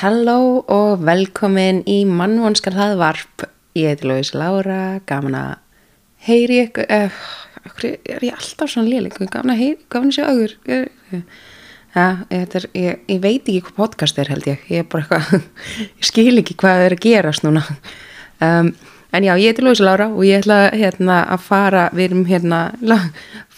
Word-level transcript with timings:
Halló 0.00 0.62
og 0.72 1.02
velkomin 1.04 1.82
í 1.84 2.06
mannvonskar 2.08 2.72
hlaðvarp. 2.72 3.42
Ég 3.76 3.90
heiti 3.90 4.06
Lóis 4.08 4.30
Lára, 4.32 5.02
gaman 5.04 5.34
að 5.36 5.50
heyri 6.24 6.62
ykkur, 6.62 6.86
uh, 6.88 7.18
er 7.84 8.24
ég 8.24 8.32
alltaf 8.32 8.70
svona 8.72 8.88
léleg, 8.88 9.18
gaman 9.28 9.52
að 9.52 9.60
heyri, 9.60 9.76
gaman 9.92 10.08
að 10.08 10.16
sjá 10.16 10.24
augur. 10.30 10.54
Ja, 11.92 12.06
er, 12.32 12.66
ég, 12.72 13.02
ég 13.12 13.20
veit 13.20 13.44
ekki 13.44 13.60
hvað 13.66 13.76
podcast 13.76 14.22
er 14.22 14.32
held 14.32 14.48
ég, 14.48 14.64
ég 14.72 14.86
er 14.86 14.88
bara 14.88 15.04
eitthvað, 15.04 15.44
ég 16.00 16.08
skil 16.08 16.32
ekki 16.40 16.56
hvað 16.64 16.86
er 16.86 16.96
að 16.96 17.04
gerast 17.04 17.44
núna. 17.44 17.66
Um, 18.40 18.72
en 19.12 19.26
já, 19.26 19.34
ég 19.36 19.50
heiti 19.50 19.64
Lóis 19.64 19.82
Lára 19.82 20.08
og 20.10 20.24
ég 20.26 20.42
ætla 20.42 20.70
hérna 20.74 21.22
að 21.34 21.44
fara, 21.46 21.88
við 21.94 22.10
erum 22.10 22.24
hérna, 22.28 22.60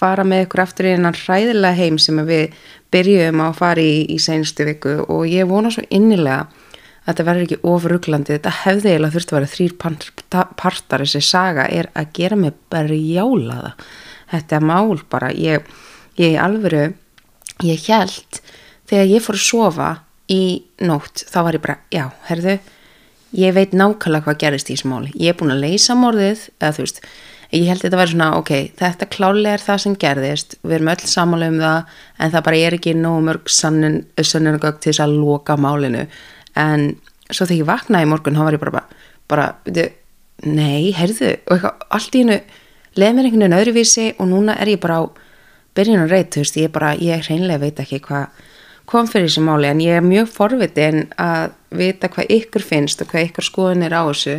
fara 0.03 0.25
með 0.25 0.47
ykkur 0.47 0.65
aftur 0.65 0.89
í 0.89 0.95
einan 0.97 1.17
hræðilega 1.17 1.79
heim 1.79 1.99
sem 2.01 2.21
við 2.27 2.57
byrjuðum 2.93 3.45
að 3.45 3.59
fara 3.61 3.85
í, 3.85 4.03
í 4.13 4.19
senstu 4.21 4.67
viku 4.69 4.99
og 5.07 5.25
ég 5.31 5.49
vona 5.49 5.73
svo 5.73 5.85
innilega 5.91 6.47
að 7.03 7.09
þetta 7.09 7.27
verður 7.27 7.47
ekki 7.47 7.61
ofruglandi, 7.67 8.37
þetta 8.37 8.55
hefði 8.63 8.91
eiginlega 8.93 9.15
þurfti 9.17 9.35
að 9.35 9.39
vera 9.39 9.53
þrýr 9.53 9.77
partar. 10.61 11.03
Þessi 11.03 11.23
saga 11.27 11.67
er 11.67 11.89
að 11.99 12.13
gera 12.15 12.39
mig 12.39 12.55
bara 12.71 12.99
jálaða 12.99 13.73
þetta 14.33 14.61
mál 14.63 15.01
bara. 15.11 15.33
Ég, 15.35 15.67
ég 16.21 16.39
alvöru, 16.41 16.93
ég 17.67 17.89
held 17.89 18.43
þegar 18.91 19.11
ég 19.11 19.25
fór 19.25 19.39
að 19.39 19.47
sofa 19.49 19.91
í 20.33 20.43
nótt, 20.87 21.25
þá 21.29 21.39
var 21.43 21.59
ég 21.59 21.65
bara 21.65 21.79
já, 21.93 22.05
herðu, 22.29 22.57
ég 23.37 23.55
veit 23.57 23.77
nákvæmlega 23.77 24.27
hvað 24.27 24.41
gerist 24.43 24.71
í 24.71 24.77
þessu 24.77 24.91
máli, 24.93 25.13
ég 25.17 25.33
er 25.33 25.39
búin 25.39 25.55
að 25.55 25.63
leysa 25.67 25.97
morðið, 25.99 26.49
eða 26.61 26.75
þú 26.77 26.85
veist 26.87 27.01
ég 27.53 27.69
held 27.69 27.83
að 27.83 27.87
þetta 27.87 28.01
væri 28.01 28.13
svona, 28.15 28.29
ok, 28.41 28.53
þetta 28.81 29.09
klálega 29.13 29.57
er 29.57 29.65
það 29.67 29.81
sem 29.85 29.97
gerðist, 30.01 30.57
við 30.65 30.77
erum 30.79 30.93
öll 30.93 31.09
samála 31.13 31.49
um 31.53 31.59
það 31.61 31.97
en 32.19 32.35
það 32.35 32.45
bara 32.49 32.61
er 32.67 32.77
ekki 32.79 32.95
nógu 32.97 33.25
mörg 33.29 33.53
sannunagögg 33.53 34.79
til 34.81 34.93
þess 34.93 35.05
að 35.05 35.17
loka 35.21 35.57
málinu, 35.61 36.07
en 36.57 36.87
svo 37.29 37.45
þegar 37.49 37.59
ég 37.59 37.69
vaknaði 37.69 38.09
í 38.09 38.13
morgun, 38.13 38.39
þá 38.39 38.45
var 38.47 38.57
ég 38.57 38.65
bara 38.65 38.85
bara, 39.33 39.49
veitu, 39.65 39.89
nei, 40.45 40.93
heyrðu 40.97 41.35
og 41.47 41.57
eitthvað, 41.57 41.85
allt 41.97 42.17
í 42.17 42.25
hennu 42.25 42.39
leð 42.99 43.15
mér 43.17 43.29
einhvern 43.29 43.45
veginn 43.45 43.59
öðruvísi 43.59 44.07
og 44.21 44.29
núna 44.29 44.57
er 44.61 44.73
ég 44.75 44.81
bara 44.83 45.01
á 45.01 45.05
byrjun 45.77 46.05
og 46.05 46.13
reyt, 46.13 46.33
þú 46.35 46.43
veist, 46.43 46.59
ég 46.61 46.73
bara 46.73 46.93
ég 47.01 47.25
hreinlega 47.29 47.63
veit 47.63 47.81
ekki 47.81 48.01
hvað 48.05 48.43
kom 48.89 49.09
fyrir 49.09 49.29
þessi 49.29 49.45
máli, 49.47 49.69
en 49.71 49.81
ég 49.83 49.99
er 49.99 50.07
mjög 50.07 50.31
forvitin 50.33 51.07
að 51.21 51.55
vita 51.79 52.11
hvað 52.13 52.33
ykkur 52.37 52.65
finnst 52.67 53.03
og 53.03 53.11
hvað 53.13 53.29
ykkur 53.29 53.49
skoðin 53.49 53.87
er 53.87 53.97
á 53.97 54.03
þessu. 54.09 54.39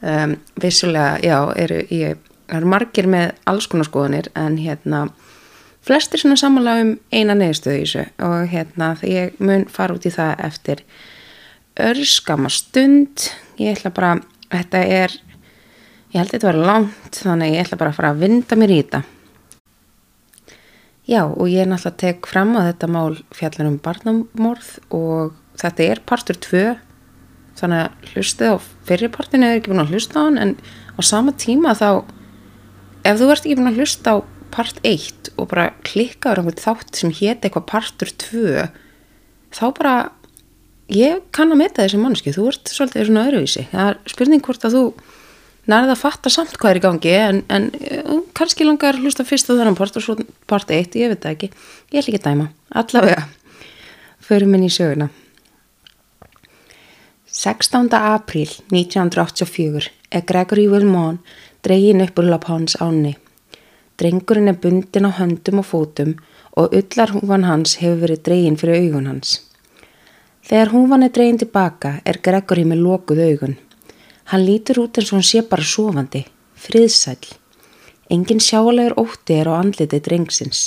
Um, 0.00 0.36
vissulega, 0.62 1.18
já, 1.20 1.36
eru 1.60 1.82
ég 1.92 2.20
eru 2.50 2.70
margir 2.70 3.06
með 3.10 3.34
alls 3.50 3.68
konar 3.70 3.86
skoðanir 3.86 4.30
en 4.38 4.56
hérna 4.58 5.04
flestir 5.86 6.22
svona 6.22 6.38
samanlega 6.40 6.86
um 6.86 6.92
eina 7.12 7.36
neðstöðu 7.36 7.76
í 7.76 7.84
þessu 7.84 8.06
og 8.26 8.50
hérna 8.50 8.94
ég 9.06 9.36
mun 9.38 9.66
fara 9.70 9.96
út 9.96 10.08
í 10.08 10.12
það 10.14 10.44
eftir 10.48 10.82
örskama 11.80 12.50
stund. 12.52 13.28
Ég 13.60 13.76
ætla 13.76 13.92
bara, 13.94 14.16
þetta 14.50 14.82
er 14.84 15.14
ég 16.10 16.18
held 16.18 16.30
að 16.30 16.34
þetta 16.34 16.50
var 16.50 16.60
langt 16.72 17.22
þannig 17.22 17.54
ég 17.54 17.64
ætla 17.64 17.80
bara 17.80 17.92
að 17.92 18.00
fara 18.00 18.14
að 18.14 18.22
vinda 18.24 18.58
mér 18.58 18.74
í 18.74 18.80
þetta 18.82 19.02
já 21.10 21.24
og 21.26 21.48
ég 21.50 21.64
er 21.64 21.70
náttúrulega 21.70 22.02
tek 22.04 22.28
fram 22.30 22.54
að 22.58 22.70
þetta 22.70 22.90
mál 22.94 23.18
fjallar 23.34 23.70
um 23.70 23.80
barnamorð 23.82 24.70
og 24.94 25.34
þetta 25.60 25.88
er 25.90 26.02
partur 26.06 26.38
2 26.38 26.64
þannig 27.60 27.82
að 27.84 28.12
hlustið 28.14 28.54
á 28.54 28.56
fyrirpartinu 28.88 29.48
er 29.48 29.58
ekki 29.58 29.72
búin 29.72 29.82
að 29.82 29.96
hlusta 29.96 30.22
á 30.22 30.26
hann 30.28 30.38
en 30.40 30.54
á 30.94 31.00
sama 31.04 31.34
tíma 31.34 31.74
þá 31.76 32.06
ef 33.04 33.18
þú 33.18 33.32
ert 33.32 33.42
ekki 33.44 33.58
búin 33.58 33.72
að 33.72 33.82
hlusta 33.82 34.14
á 34.14 34.16
part 34.54 34.80
1 34.86 35.34
og 35.36 35.50
bara 35.50 35.70
klikkaður 35.86 36.42
einhvern 36.42 36.62
þátt 36.62 37.02
sem 37.02 37.12
hétt 37.14 37.44
eitthvað 37.44 37.68
partur 37.70 38.14
2 38.24 38.70
þá 39.54 39.64
bara 39.76 39.94
ég 40.90 41.22
kann 41.34 41.52
að 41.54 41.62
meta 41.62 41.84
þessi 41.84 42.00
mannski 42.02 42.34
þú 42.34 42.48
ert 42.50 42.70
svolítið 42.70 43.08
svona 43.08 43.26
öðruvísi. 43.28 43.66
Það 43.70 43.90
er 43.92 43.98
spurning 44.10 44.44
hvort 44.46 44.66
að 44.66 44.76
þú 44.76 44.84
nærða 45.68 45.96
að 45.96 46.02
fatta 46.02 46.32
samt 46.32 46.56
hvað 46.56 46.70
er 46.70 46.80
í 46.80 46.84
gangi 46.86 47.16
en, 47.16 47.42
en 47.52 47.70
uh, 47.70 48.20
kannski 48.36 48.64
langar 48.64 48.98
hlusta 49.00 49.26
fyrst 49.28 49.50
á 49.50 49.56
þennan 49.56 49.78
part 49.78 49.98
og 50.00 50.06
svo 50.06 50.16
part 50.50 50.70
1, 50.70 50.96
ég 50.96 51.12
veit 51.12 51.24
það 51.24 51.36
ekki 51.36 51.50
ég 51.50 52.00
ætl 52.00 52.12
ekki 52.12 52.22
að 52.22 52.28
dæma, 52.30 52.50
allavega 52.70 53.26
förum 54.24 54.56
inn 54.56 54.68
í 54.68 54.72
söguna 54.72 55.10
16. 57.30 57.88
apríl 57.94 58.50
1984 58.72 59.90
er 60.10 60.22
Gregory 60.26 60.66
Wilmon 60.68 61.20
dregin 61.62 62.02
upp 62.02 62.18
úr 62.18 62.26
Lapáns 62.26 62.74
áni. 62.82 63.16
Drengurinn 63.96 64.48
er 64.48 64.58
bundin 64.58 65.06
á 65.06 65.14
höndum 65.14 65.60
og 65.62 65.66
fótum 65.68 66.16
og 66.56 66.74
ullar 66.74 67.12
húfan 67.14 67.46
hans 67.46 67.76
hefur 67.78 68.02
verið 68.02 68.22
dregin 68.26 68.58
fyrir 68.58 68.82
augun 68.82 69.06
hans. 69.06 69.36
Þegar 70.42 70.72
húfan 70.74 71.06
er 71.06 71.14
dregin 71.14 71.38
tilbaka 71.38 72.00
er 72.04 72.18
Gregory 72.18 72.64
með 72.66 72.82
lokuð 72.82 73.22
augun. 73.28 73.56
Hann 74.30 74.44
lítur 74.46 74.78
út 74.78 74.94
eins 74.94 75.08
og 75.10 75.18
hann 75.18 75.26
sé 75.26 75.40
bara 75.42 75.64
sofandi, 75.66 76.20
friðsæl. 76.54 77.24
Engin 78.14 78.38
sjálegur 78.38 78.94
ótti 79.02 79.34
er 79.34 79.48
á 79.50 79.58
andliti 79.58 79.98
drengsins. 80.06 80.60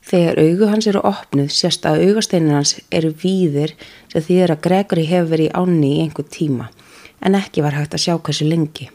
Þegar 0.00 0.38
augu 0.40 0.68
hans 0.70 0.86
eru 0.88 1.02
opnuð 1.04 1.50
sérst 1.52 1.84
að 1.84 2.06
augasteinin 2.06 2.54
hans 2.56 2.72
eru 2.88 3.10
víðir 3.20 3.74
sem 4.12 4.24
þýðir 4.24 4.54
að 4.54 4.62
Gregory 4.68 5.04
hefur 5.10 5.28
verið 5.34 5.50
í 5.50 5.56
áni 5.60 5.90
í 5.90 5.98
einhver 6.06 6.28
tíma 6.38 6.70
en 7.20 7.36
ekki 7.36 7.66
var 7.66 7.76
hægt 7.76 7.98
að 7.98 8.04
sjá 8.06 8.14
hversu 8.16 8.48
lengi. 8.48 8.88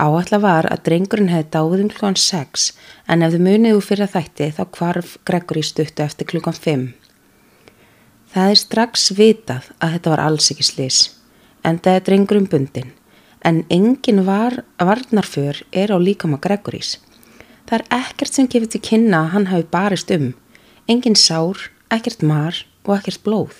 Áallar 0.00 0.40
var 0.40 0.70
að 0.72 0.84
drengurinn 0.88 1.32
hefði 1.34 1.50
dáið 1.58 1.84
um 1.84 1.92
klukkan 1.92 2.18
6 2.24 2.66
en 3.12 3.26
ef 3.26 3.36
þau 3.36 3.44
muniðu 3.50 3.84
fyrir 3.84 4.12
þætti 4.14 4.50
þá 4.56 4.64
kvarf 4.78 5.18
Gregor 5.28 5.60
í 5.60 5.66
stuttu 5.66 6.06
eftir 6.06 6.30
klukkan 6.32 6.56
5. 6.56 6.88
Það 8.32 8.56
er 8.56 8.64
strax 8.64 9.08
vitað 9.12 9.72
að 9.76 9.98
þetta 9.98 10.16
var 10.16 10.26
alls 10.30 10.52
ekki 10.54 10.70
slis 10.72 11.04
en 11.68 11.82
það 11.84 12.00
er 12.00 12.08
drengurinn 12.08 12.48
bundin 12.48 12.94
en 13.40 13.64
engin 13.68 14.24
var, 14.24 14.64
varnarför 14.78 15.62
er 15.72 15.92
á 15.94 15.98
líkama 15.98 16.38
Gregorís. 16.38 16.98
Það 17.68 17.78
er 17.78 17.84
ekkert 18.00 18.34
sem 18.34 18.48
gefur 18.48 18.70
til 18.72 18.82
kynna 18.82 19.24
að 19.24 19.32
hann 19.34 19.48
hafi 19.52 19.66
barist 19.70 20.10
um, 20.14 20.32
engin 20.88 21.16
sár, 21.16 21.68
ekkert 21.92 22.22
mar 22.22 22.64
og 22.84 22.96
ekkert 22.98 23.22
blóð. 23.24 23.54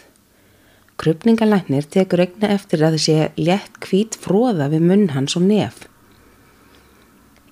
Krupningalæknir 0.98 1.86
tekur 1.86 2.24
augna 2.24 2.50
eftir 2.56 2.82
að 2.82 2.96
þessi 2.96 3.16
létt 3.38 3.78
hvít 3.84 4.18
fróða 4.18 4.70
við 4.72 4.86
munn 4.88 5.08
hans 5.14 5.36
og 5.38 5.46
nef. 5.46 5.84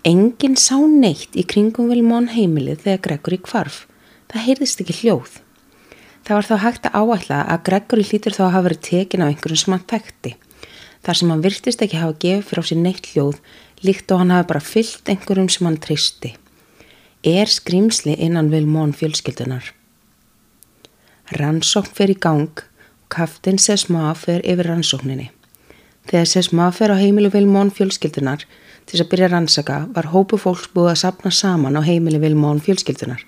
Engin 0.06 0.56
sá 0.58 0.78
neitt 0.80 1.36
í 1.38 1.44
kringum 1.46 1.90
Vilmón 1.90 2.30
heimilið 2.34 2.82
þegar 2.86 3.04
Gregory 3.06 3.38
kvarf. 3.42 3.84
Það 4.30 4.46
heyrðist 4.48 4.82
ekki 4.82 4.98
hljóð. 5.02 5.38
Það 6.26 6.34
var 6.34 6.48
þá 6.48 6.56
hægt 6.64 6.88
að 6.88 6.98
áætla 6.98 7.38
að 7.46 7.62
Gregory 7.68 8.06
hlýtur 8.06 8.34
þá 8.34 8.42
að 8.48 8.52
hafa 8.56 8.66
verið 8.66 8.84
tekin 8.88 9.22
á 9.22 9.28
einhverjum 9.30 9.86
þekkti. 9.86 10.34
Þar 11.06 11.18
sem 11.20 11.30
hann 11.30 11.44
virtist 11.44 11.84
ekki 11.86 12.00
hafa 12.00 12.18
gefið 12.24 12.48
fyrir 12.48 12.66
á 12.66 12.68
sér 12.68 12.80
neitt 12.82 13.08
hljóð 13.12 13.38
líkt 13.86 14.10
og 14.10 14.22
hann 14.22 14.34
hafi 14.34 14.48
bara 14.50 14.64
fyllt 14.72 15.12
einhverjum 15.12 15.48
sem 15.54 15.68
hann 15.68 15.78
tristi. 15.78 16.32
Er 17.22 17.46
skrimsli 17.46 18.16
innan 18.18 18.50
Vilmón 18.50 18.94
fjölskyldunar. 18.98 19.70
Rannsókn 21.38 22.10
í 22.10 22.18
gang 22.18 22.50
og 22.50 23.08
kaftin 23.14 23.58
Sesma 23.62 24.10
fer 24.18 24.42
yfir 24.42 24.66
rannsókninni. 24.66 25.30
Þegar 26.10 26.26
Sesma 26.26 26.70
fer 26.74 26.90
á 26.90 26.98
heimilu 26.98 27.30
Vilmón 27.30 27.70
fjölskyldunar 27.70 28.42
Til 28.86 28.94
þess 28.94 29.02
að 29.02 29.10
byrja 29.10 29.28
rannsaka 29.32 29.76
var 29.94 30.06
hópu 30.12 30.38
fólks 30.38 30.68
búið 30.70 30.92
að 30.92 31.00
sapna 31.00 31.30
saman 31.34 31.74
á 31.74 31.82
heimili 31.82 32.20
Vilmón 32.22 32.60
fjölskyldunar. 32.62 33.24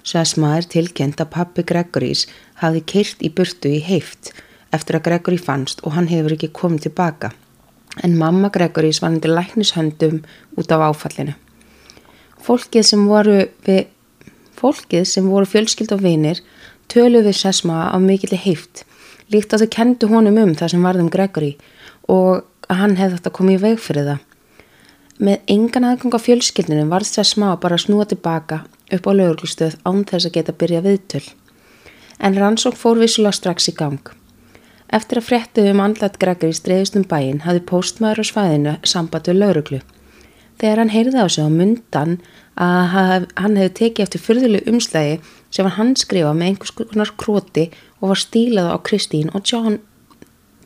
Sesma 0.00 0.54
er 0.56 0.64
tilkend 0.72 1.20
að 1.20 1.34
pappi 1.34 1.64
Gregorís 1.68 2.22
hafi 2.62 2.80
keirt 2.80 3.20
í 3.20 3.28
burtu 3.28 3.74
í 3.76 3.82
heift 3.84 4.30
eftir 4.76 4.98
að 4.98 5.06
Gregorí 5.08 5.40
fannst 5.40 5.82
og 5.84 5.96
hann 5.96 6.08
hefur 6.10 6.36
ekki 6.36 6.52
komið 6.54 6.88
tilbaka. 6.88 7.32
En 8.04 8.16
mamma 8.20 8.50
Gregorís 8.52 9.00
var 9.02 9.14
hendur 9.14 9.32
læknishöndum 9.36 10.20
út 10.56 10.72
af 10.72 10.84
áfallinu. 10.90 11.34
Fólkið 12.44 12.84
sem 12.84 13.06
voru, 13.08 13.38
við, 13.64 13.86
fólkið 14.60 15.06
sem 15.08 15.30
voru 15.32 15.48
fjölskyld 15.48 15.96
og 15.96 16.04
vinir 16.04 16.42
töluði 16.92 17.32
Sesma 17.34 17.88
á 17.90 17.96
mikilli 17.98 18.38
heift 18.38 18.84
líkt 19.32 19.54
að 19.54 19.64
þau 19.64 19.72
kendu 19.74 20.10
honum 20.10 20.38
um 20.42 20.54
það 20.54 20.74
sem 20.74 20.86
varðum 20.86 21.10
Gregorí 21.12 21.56
og 22.12 22.44
að 22.70 22.80
hann 22.82 22.96
hefði 22.98 23.18
þetta 23.18 23.34
komið 23.38 23.56
í 23.56 23.62
veg 23.64 23.80
fyrir 23.82 24.08
það. 24.10 24.20
Með 25.16 25.50
engan 25.54 25.88
aðgang 25.88 26.18
á 26.18 26.20
fjölskyldinu 26.20 26.84
varð 26.90 27.24
smá 27.24 27.48
bara 27.60 27.78
að 27.78 27.86
snúa 27.86 28.06
tilbaka 28.08 28.60
upp 28.92 29.08
á 29.08 29.12
lögurlustöð 29.16 29.78
án 29.88 30.04
þess 30.04 30.28
að 30.28 30.36
geta 30.36 30.52
byrja 30.52 30.84
viðtöl. 30.84 31.24
En 32.20 32.36
rannsók 32.36 32.76
fór 32.76 33.00
vissulega 33.00 33.36
strax 33.36 33.70
í 33.72 33.74
gang. 33.76 34.12
Eftir 34.94 35.18
að 35.18 35.26
fréttuðu 35.26 35.72
um 35.74 35.82
andlat 35.82 36.18
Gregor 36.22 36.52
í 36.52 36.56
streyðustum 36.56 37.06
bæin 37.10 37.42
hafði 37.42 37.62
postmaður 37.66 38.22
á 38.22 38.24
svæðinu 38.30 38.74
samband 38.86 39.26
við 39.26 39.40
löguruglu. 39.40 39.80
Þegar 40.56 40.80
hann 40.80 40.92
heyrði 40.94 41.24
á 41.24 41.26
sig 41.28 41.44
á 41.44 41.50
mundan 41.52 42.18
að 42.56 43.26
hann 43.36 43.58
hefði 43.58 43.72
tekið 43.80 44.04
eftir 44.06 44.22
fyrðulu 44.24 44.62
umslægi 44.70 45.18
sem 45.52 45.68
hann 45.76 45.92
skrifað 45.98 46.38
með 46.38 46.52
einhvers 46.52 46.74
konar 46.78 47.12
króti 47.20 47.66
og 48.00 48.12
var 48.12 48.22
stílað 48.22 48.70
á 48.72 48.76
Kristín 48.86 49.32
og 49.34 49.44
John, 49.44 49.80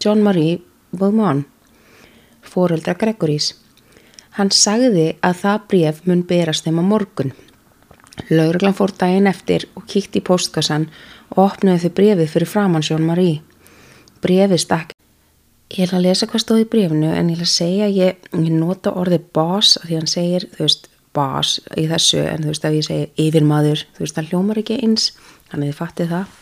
John 0.05 0.23
Marie 0.23 0.61
Beaumont, 0.93 1.49
fóreldra 2.43 2.95
Gregorís. 2.95 3.55
Hann 4.39 4.53
sagði 4.55 5.17
að 5.27 5.41
það 5.43 5.67
bref 5.73 6.03
mun 6.07 6.27
berast 6.29 6.67
þeim 6.67 6.79
á 6.79 6.85
morgun. 6.87 7.33
Lauruglan 8.31 8.77
fór 8.77 8.93
daginn 8.95 9.27
eftir 9.31 9.67
og 9.75 9.89
kíkti 9.91 10.21
í 10.21 10.27
postkassan 10.27 10.91
og 11.35 11.47
opnaði 11.49 11.89
þau 11.89 11.95
brefið 11.99 12.35
fyrir 12.35 12.53
framansjón 12.53 13.07
Marí. 13.09 13.31
Brefið 14.21 14.61
stakk. 14.61 14.95
Ég 15.71 15.87
ætla 15.87 16.01
að 16.01 16.07
lesa 16.09 16.27
hvað 16.27 16.43
stóð 16.43 16.63
í 16.65 16.69
brefinu 16.73 17.11
en 17.15 17.29
ég 17.31 17.39
ætla 17.39 17.47
að 17.47 17.53
segja 17.55 17.87
að 17.87 17.99
ég, 18.01 18.25
ég 18.35 18.55
nota 18.55 18.93
orðið 18.99 19.29
boss 19.37 19.79
að 19.79 19.87
því 19.87 19.99
hann 20.01 20.11
segir, 20.11 20.47
þú 20.57 20.65
veist, 20.67 20.89
boss 21.15 21.61
í 21.79 21.87
þessu 21.91 22.23
en 22.27 22.43
þú 22.45 22.51
veist 22.51 22.67
ef 22.67 22.77
ég 22.77 22.87
segi 22.87 23.29
yfirmaður, 23.29 23.85
þú 23.95 24.05
veist 24.05 24.19
það 24.19 24.33
hljómar 24.33 24.61
ekki 24.63 24.79
eins, 24.85 25.11
þannig 25.51 25.71
þið 25.71 25.79
fattið 25.79 26.15
það. 26.15 26.39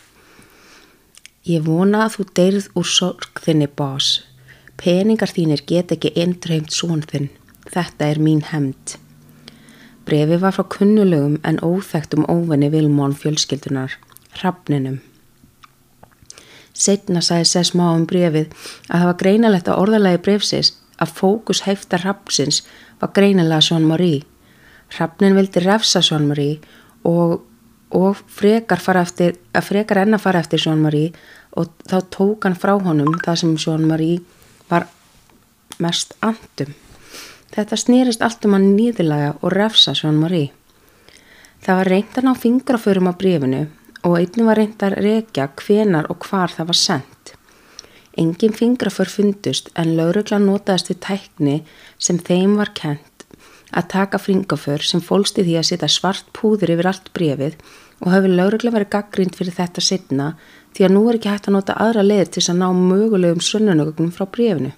Ég 1.48 1.66
vona 1.68 2.04
að 2.04 2.14
þú 2.16 2.26
deyrð 2.40 2.70
úr 2.76 2.88
sorg 2.92 3.42
þinni 3.44 3.68
boss. 3.80 4.22
Peningar 4.78 5.32
þínir 5.32 5.64
get 5.68 5.92
ekki 5.94 6.14
eindreimt 6.18 6.74
svon 6.74 7.04
þinn. 7.08 7.28
Þetta 7.68 8.08
er 8.08 8.20
mín 8.22 8.42
hemd. 8.48 8.96
Brefi 10.08 10.38
var 10.40 10.56
frá 10.56 10.64
kunnulögum 10.72 11.36
en 11.44 11.60
óþægtum 11.60 12.24
óvenni 12.32 12.70
Vilmón 12.72 13.16
fjölskyldunar, 13.16 13.98
hrafninum. 14.40 15.02
Setna 16.78 17.22
sagði 17.24 17.48
Sess 17.50 17.74
má 17.74 17.88
um 17.90 18.04
brefið 18.06 18.52
að 18.86 19.00
það 19.00 19.08
var 19.08 19.18
greinalegt 19.22 19.70
að 19.70 19.80
orðalagi 19.82 20.20
brefsins 20.22 20.72
að 21.02 21.14
fókus 21.18 21.64
heifta 21.66 21.98
hrafnsins 22.02 22.62
var 23.00 23.12
greinilega 23.16 23.62
Sjón 23.66 23.86
Marí. 23.88 24.22
Hrafnin 24.94 25.36
vildi 25.38 25.62
refsa 25.64 26.02
Sjón 26.02 26.28
Marí 26.30 26.52
og, 27.06 27.40
og 27.94 28.20
frekar, 28.30 28.82
eftir, 29.02 29.36
frekar 29.62 30.04
enna 30.04 30.20
fara 30.22 30.42
eftir 30.42 30.62
Sjón 30.62 30.84
Marí 30.84 31.08
og 31.58 31.72
þá 31.88 31.98
tók 32.14 32.46
hann 32.46 32.58
frá 32.58 32.76
honum 32.78 33.18
það 33.24 33.42
sem 33.42 33.56
Sjón 33.58 33.88
Marí 33.90 34.12
var 34.70 34.86
mest 35.82 36.14
andum. 36.22 36.74
Þetta 37.54 37.78
snýrist 37.80 38.22
allt 38.22 38.44
um 38.46 38.54
hann 38.54 38.70
nýðilega 38.76 39.34
og 39.40 39.52
refsa 39.54 39.96
Sjón 39.98 40.20
Marí. 40.22 40.48
Það 41.64 41.80
var 41.80 41.90
reyndan 41.90 42.30
á 42.30 42.34
fingraförum 42.38 43.10
á 43.10 43.14
brefinu 43.18 43.66
og 44.08 44.16
einnig 44.18 44.46
var 44.48 44.56
reynd 44.56 44.82
að 44.84 44.96
rekja 45.04 45.50
hvenar 45.60 46.08
og 46.12 46.24
hvar 46.24 46.52
það 46.54 46.70
var 46.70 46.78
sendt. 46.80 47.34
Engin 48.18 48.56
fingraför 48.56 49.10
fundust 49.12 49.68
en 49.78 49.94
laurugla 49.98 50.40
notaðist 50.42 50.88
við 50.90 51.00
tækni 51.04 51.56
sem 52.02 52.18
þeim 52.18 52.56
var 52.58 52.72
kent 52.74 53.26
að 53.68 53.90
taka 53.92 54.18
fingraför 54.18 54.82
sem 54.82 55.04
fólst 55.04 55.38
í 55.38 55.44
því 55.44 55.58
að 55.60 55.68
setja 55.70 55.90
svart 55.92 56.32
púður 56.34 56.72
yfir 56.74 56.88
allt 56.90 57.12
brefið 57.14 57.58
og 58.00 58.10
hafi 58.14 58.32
laurugla 58.32 58.72
verið 58.74 58.92
gaggrind 58.94 59.36
fyrir 59.36 59.56
þetta 59.58 59.84
setna 59.84 60.28
því 60.74 60.86
að 60.88 60.94
nú 60.96 61.04
er 61.08 61.18
ekki 61.18 61.32
hægt 61.32 61.48
að 61.50 61.56
nota 61.58 61.76
aðra 61.84 62.04
leið 62.06 62.32
til 62.34 62.44
að 62.48 62.60
ná 62.62 62.68
mögulegum 62.80 63.44
sönnunögnum 63.44 64.12
frá 64.14 64.26
brefinu. 64.26 64.72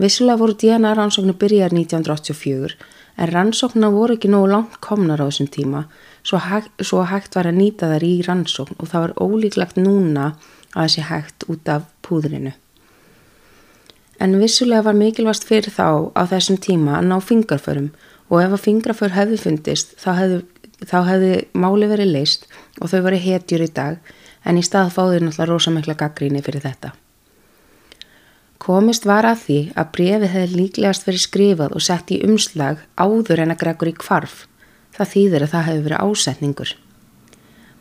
Vissulega 0.00 0.40
voru 0.40 0.56
DNA 0.58 0.94
rannsóknu 0.94 1.36
byrjar 1.38 1.74
1984 1.74 2.78
en 3.16 3.30
rannsóknuna 3.30 3.90
voru 3.94 4.16
ekki 4.16 4.30
nógu 4.32 4.50
langt 4.50 4.80
komnar 4.82 5.22
á 5.22 5.26
þessum 5.28 5.50
tíma 5.54 5.84
svo 6.24 6.40
hægt, 6.40 6.72
svo 6.80 7.04
hægt 7.08 7.36
var 7.36 7.48
að 7.48 7.58
nýta 7.60 7.90
þær 7.92 8.06
í 8.06 8.14
rannsókn 8.26 8.78
og 8.78 8.90
það 8.90 9.06
var 9.06 9.14
ólíklagt 9.20 9.80
núna 9.80 10.32
að 10.74 10.86
þessi 10.86 11.06
hægt 11.10 11.46
út 11.52 11.70
af 11.70 11.86
púðrinu. 12.02 12.54
En 14.22 14.38
vissulega 14.40 14.86
var 14.86 14.96
mikilvægt 14.96 15.44
fyrir 15.44 15.74
þá 15.74 16.10
á 16.14 16.22
þessum 16.30 16.58
tíma 16.62 16.98
að 16.98 17.08
ná 17.10 17.16
fingarförum 17.20 17.92
og 18.30 18.40
ef 18.40 18.56
að 18.56 18.64
fingraför 18.66 19.14
hefði 19.14 19.40
fundist 19.42 19.96
þá 20.00 20.10
hefði, 20.18 20.42
þá 20.86 20.98
hefði 21.10 21.32
máli 21.52 21.88
verið 21.90 22.12
leist 22.14 22.46
og 22.80 22.90
þau 22.92 23.00
verið 23.08 23.26
hetjur 23.28 23.64
í 23.66 23.72
dag 23.74 24.14
en 24.44 24.60
í 24.60 24.64
stað 24.64 24.92
fáður 24.94 25.26
náttúrulega 25.26 25.50
rosamikla 25.50 25.96
gaggríni 25.98 26.42
fyrir 26.44 26.64
þetta. 26.64 26.94
Komist 28.64 29.04
var 29.04 29.26
að 29.28 29.42
því 29.44 29.58
að 29.76 29.88
brefið 29.92 30.30
hefði 30.32 30.58
líklegast 30.58 31.04
verið 31.04 31.24
skrifað 31.26 31.74
og 31.76 31.84
sett 31.84 32.12
í 32.14 32.22
umslag 32.24 32.80
áður 32.96 33.42
en 33.44 33.52
að 33.52 33.60
Gregor 33.60 33.90
í 33.90 33.96
kvarf. 33.98 34.44
Það 34.94 35.12
þýðir 35.14 35.44
að 35.44 35.52
það 35.52 35.68
hefði 35.68 35.84
verið 35.84 36.02
ásetningur. 36.08 36.74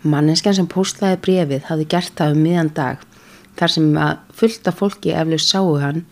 Manneskjan 0.03 0.57
sem 0.57 0.69
postlaði 0.69 1.19
brefið 1.23 1.67
hafði 1.69 1.89
gert 1.93 2.15
það 2.17 2.35
um 2.35 2.43
miðan 2.43 2.71
dag 2.75 3.03
þar 3.59 3.73
sem 3.75 3.89
fullta 4.33 4.73
fólki 4.75 5.13
eflust 5.15 5.51
sáu 5.53 5.77
hann 5.79 6.03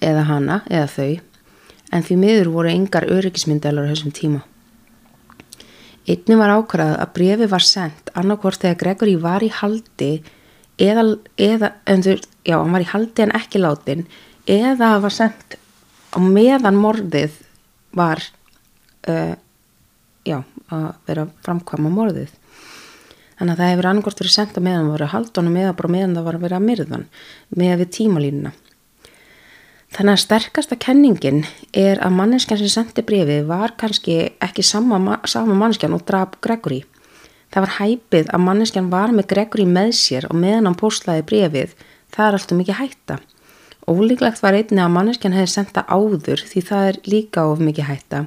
eða 0.00 0.24
hana 0.30 0.62
eða 0.70 0.88
þau 0.94 1.10
en 1.90 2.06
því 2.06 2.16
miður 2.22 2.52
voru 2.54 2.72
engar 2.72 3.06
öryggismyndalar 3.10 3.86
á 3.86 3.90
þessum 3.92 4.14
tíma. 4.14 4.40
Einni 6.08 6.38
var 6.40 6.54
ákvarðað 6.56 6.96
að 7.02 7.12
brefið 7.18 7.50
var 7.52 7.66
sendt 7.66 8.12
annarkvort 8.18 8.62
þegar 8.62 8.80
Gregor 8.82 9.10
í 9.10 9.16
var 9.20 9.44
í 9.44 9.50
haldi 9.52 10.10
eða, 10.80 11.04
eða 11.36 11.72
endur, 11.90 12.22
já, 12.46 12.56
hann 12.56 12.74
var 12.74 12.84
í 12.86 12.90
haldi 12.90 13.26
en 13.26 13.34
ekki 13.36 13.60
látin 13.60 14.06
eða 14.48 14.78
það 14.80 15.04
var 15.04 15.16
sendt 15.16 15.58
á 16.10 16.18
meðan 16.24 16.80
morðið 16.80 17.36
var 17.94 18.22
uh, 19.10 19.36
já, 20.26 20.42
að 20.70 20.88
vera 21.08 21.26
framkvæma 21.46 21.92
morðið 21.94 22.32
þannig 23.38 23.54
að 23.54 23.60
það 23.62 23.70
hefur 23.72 23.90
angort 23.90 24.22
verið 24.22 24.36
sendt 24.36 24.58
á 24.58 24.60
meðan 24.60 24.86
það 24.88 24.94
var 24.94 25.06
að 25.06 25.14
haldunum 25.14 25.60
eða 25.62 25.76
bara 25.78 25.94
meðan 25.96 26.16
það 26.18 26.28
var 26.28 26.38
að 26.38 26.44
vera 26.46 26.60
að 26.60 26.66
myrðan 26.68 27.06
með 27.62 27.74
við 27.80 27.92
tímalínuna 27.96 28.54
þannig 29.90 30.12
að 30.14 30.22
sterkasta 30.24 30.78
kenningin 30.78 31.42
er 31.72 32.02
að 32.04 32.16
manneskjan 32.20 32.60
sem 32.60 32.70
sendi 32.70 33.02
brefið 33.06 33.48
var 33.48 33.74
kannski 33.80 34.20
ekki 34.38 34.62
sama, 34.62 35.20
sama 35.26 35.56
manneskjan 35.56 35.96
og 35.96 36.06
draf 36.06 36.36
Gregory 36.44 36.84
Það 37.50 37.64
var 37.64 37.72
hæpið 37.80 38.28
að 38.30 38.42
manneskjan 38.46 38.90
var 38.92 39.12
með 39.14 39.26
Gregory 39.32 39.64
með 39.66 39.90
sér 39.98 40.26
og 40.30 40.38
meðan 40.38 40.68
hann 40.68 40.78
postlaði 40.78 41.24
brefið, 41.26 41.72
það 42.14 42.26
er 42.26 42.36
alltaf 42.38 42.58
mikið 42.60 42.78
hætta. 42.78 43.16
Ólíklegt 43.90 44.42
var 44.44 44.54
einni 44.54 44.82
að 44.84 44.92
manneskjan 44.94 45.34
hefði 45.34 45.50
senda 45.50 45.82
áður 45.90 46.44
því 46.46 46.62
það 46.68 46.90
er 46.92 47.00
líka 47.10 47.46
of 47.50 47.64
mikið 47.66 47.88
hætta. 47.88 48.20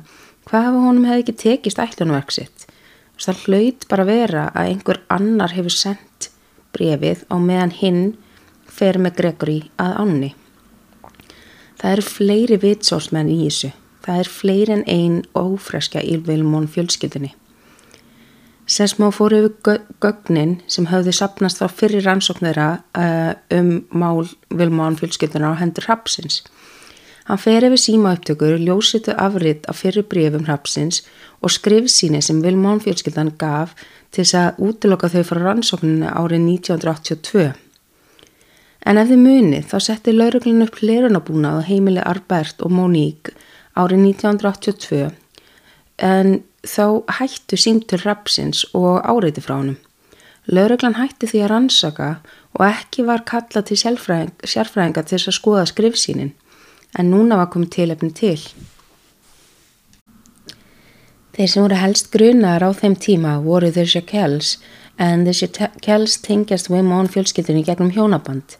Hvað 0.49 0.67
hafa 0.67 0.83
honum 0.83 1.07
hefði 1.07 1.23
ekki 1.23 1.35
tekist 1.43 1.81
ætlunverksitt? 1.81 2.67
Það 3.23 3.43
hlaut 3.45 3.85
bara 3.87 4.05
vera 4.07 4.47
að 4.51 4.69
einhver 4.71 4.99
annar 5.13 5.53
hefur 5.55 5.71
sendt 5.71 6.29
brefið 6.75 7.23
og 7.31 7.43
meðan 7.45 7.75
hinn 7.77 8.01
fer 8.67 8.99
með 8.99 9.19
Gregory 9.21 9.59
að 9.79 9.93
ánni. 10.01 10.31
Það 11.79 11.93
eru 11.93 12.05
fleiri 12.07 12.57
vitsórsmenn 12.59 13.31
í 13.31 13.37
þessu. 13.45 13.71
Það 14.03 14.19
er 14.19 14.29
fleiri 14.31 14.75
en 14.75 14.83
einn 14.91 15.17
ófreskja 15.37 16.03
í 16.03 16.17
Vilmón 16.25 16.67
fjölskyldunni. 16.71 17.31
Sesmá 18.67 19.09
fór 19.11 19.35
yfir 19.35 19.79
gögnin 20.03 20.57
sem 20.71 20.87
höfðu 20.87 21.11
sapnast 21.15 21.59
á 21.63 21.67
fyrir 21.67 22.05
rannsóknara 22.07 22.67
uh, 22.95 23.33
um 23.55 23.71
mál 23.91 24.23
Vilmán 24.51 24.95
fjölskylduna 24.99 25.51
á 25.51 25.59
hendur 25.59 25.87
Rapsins. 25.87 26.41
Hann 27.23 27.39
fer 27.39 27.63
yfir 27.63 27.79
síma 27.79 28.13
upptökur, 28.17 28.57
ljósitu 28.59 29.13
afrið 29.15 29.63
á 29.63 29.71
fyrir 29.71 30.03
brefum 30.11 30.43
Rapsins 30.47 31.03
og 31.39 31.53
skrifsíni 31.55 32.19
sem 32.21 32.41
Vilmán 32.43 32.81
fjölskyldan 32.83 33.31
gaf 33.39 33.71
til 34.11 34.25
þess 34.25 34.35
að 34.39 34.59
útiloka 34.67 35.09
þau 35.13 35.23
frá 35.29 35.39
rannsóknuna 35.45 36.11
árið 36.19 36.43
1982. 36.49 37.45
En 38.83 38.99
ef 38.99 39.07
þið 39.07 39.23
munið 39.23 39.69
þá 39.71 39.77
setti 39.87 40.15
lauruglun 40.15 40.65
upp 40.67 40.81
lerunabúnað 40.83 41.63
á 41.63 41.67
heimili 41.69 42.03
Arbert 42.03 42.59
og 42.59 42.75
Monique 42.75 43.31
árið 43.79 44.03
1982 44.09 45.13
en 46.03 46.35
þá 46.67 46.85
hættu 47.19 47.55
símtur 47.59 48.03
rapsins 48.03 48.65
og 48.75 48.99
áreiti 48.99 49.43
frá 49.43 49.61
honum. 49.61 49.79
Lauruglan 50.51 50.99
hætti 50.99 51.29
því 51.31 51.45
að 51.45 51.51
rannsaka 51.53 52.09
og 52.59 52.65
ekki 52.67 53.07
var 53.07 53.23
kallað 53.23 53.69
til 53.69 53.79
sérfræðinga 53.79 55.03
til 55.07 55.15
þess 55.15 55.31
að 55.31 55.37
skoða 55.39 55.67
skrifsínin 55.71 56.33
en 56.97 57.11
núna 57.11 57.39
var 57.39 57.51
komið 57.53 57.73
tilefni 57.77 58.11
til. 58.15 58.39
Þeir 61.33 61.49
sem 61.49 61.63
voru 61.65 61.77
helst 61.81 62.11
grunar 62.13 62.61
á 62.61 62.69
þeim 62.77 62.95
tíma 63.01 63.37
voru 63.41 63.71
The 63.73 63.87
Shackels 63.89 64.57
en 65.01 65.23
The 65.25 65.33
Shackels 65.33 66.19
tengjast 66.21 66.69
Wimón 66.69 67.09
fjölskyldunni 67.09 67.63
gegnum 67.65 67.89
hjónaband. 67.95 68.59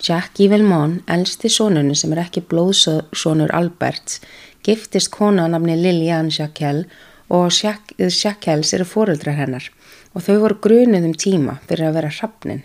Jackie 0.00 0.48
Vilmón, 0.48 1.02
elsti 1.06 1.50
sónunni 1.52 1.94
sem 1.94 2.10
er 2.16 2.22
ekki 2.24 2.42
blóðsónur 2.50 3.52
Alberts, 3.54 4.18
giftist 4.64 5.12
kona 5.12 5.44
á 5.44 5.48
nafni 5.52 5.76
Lilian 5.76 6.32
Shackell 6.32 6.86
og 7.30 7.52
Shackels 7.52 8.72
eru 8.74 8.88
fóruldrar 8.88 9.36
hennar 9.38 9.68
og 10.14 10.24
þau 10.26 10.40
voru 10.42 10.58
grunuð 10.64 11.06
um 11.06 11.14
tíma 11.14 11.58
fyrir 11.68 11.90
að 11.90 11.98
vera 12.00 12.14
hrappnin. 12.16 12.64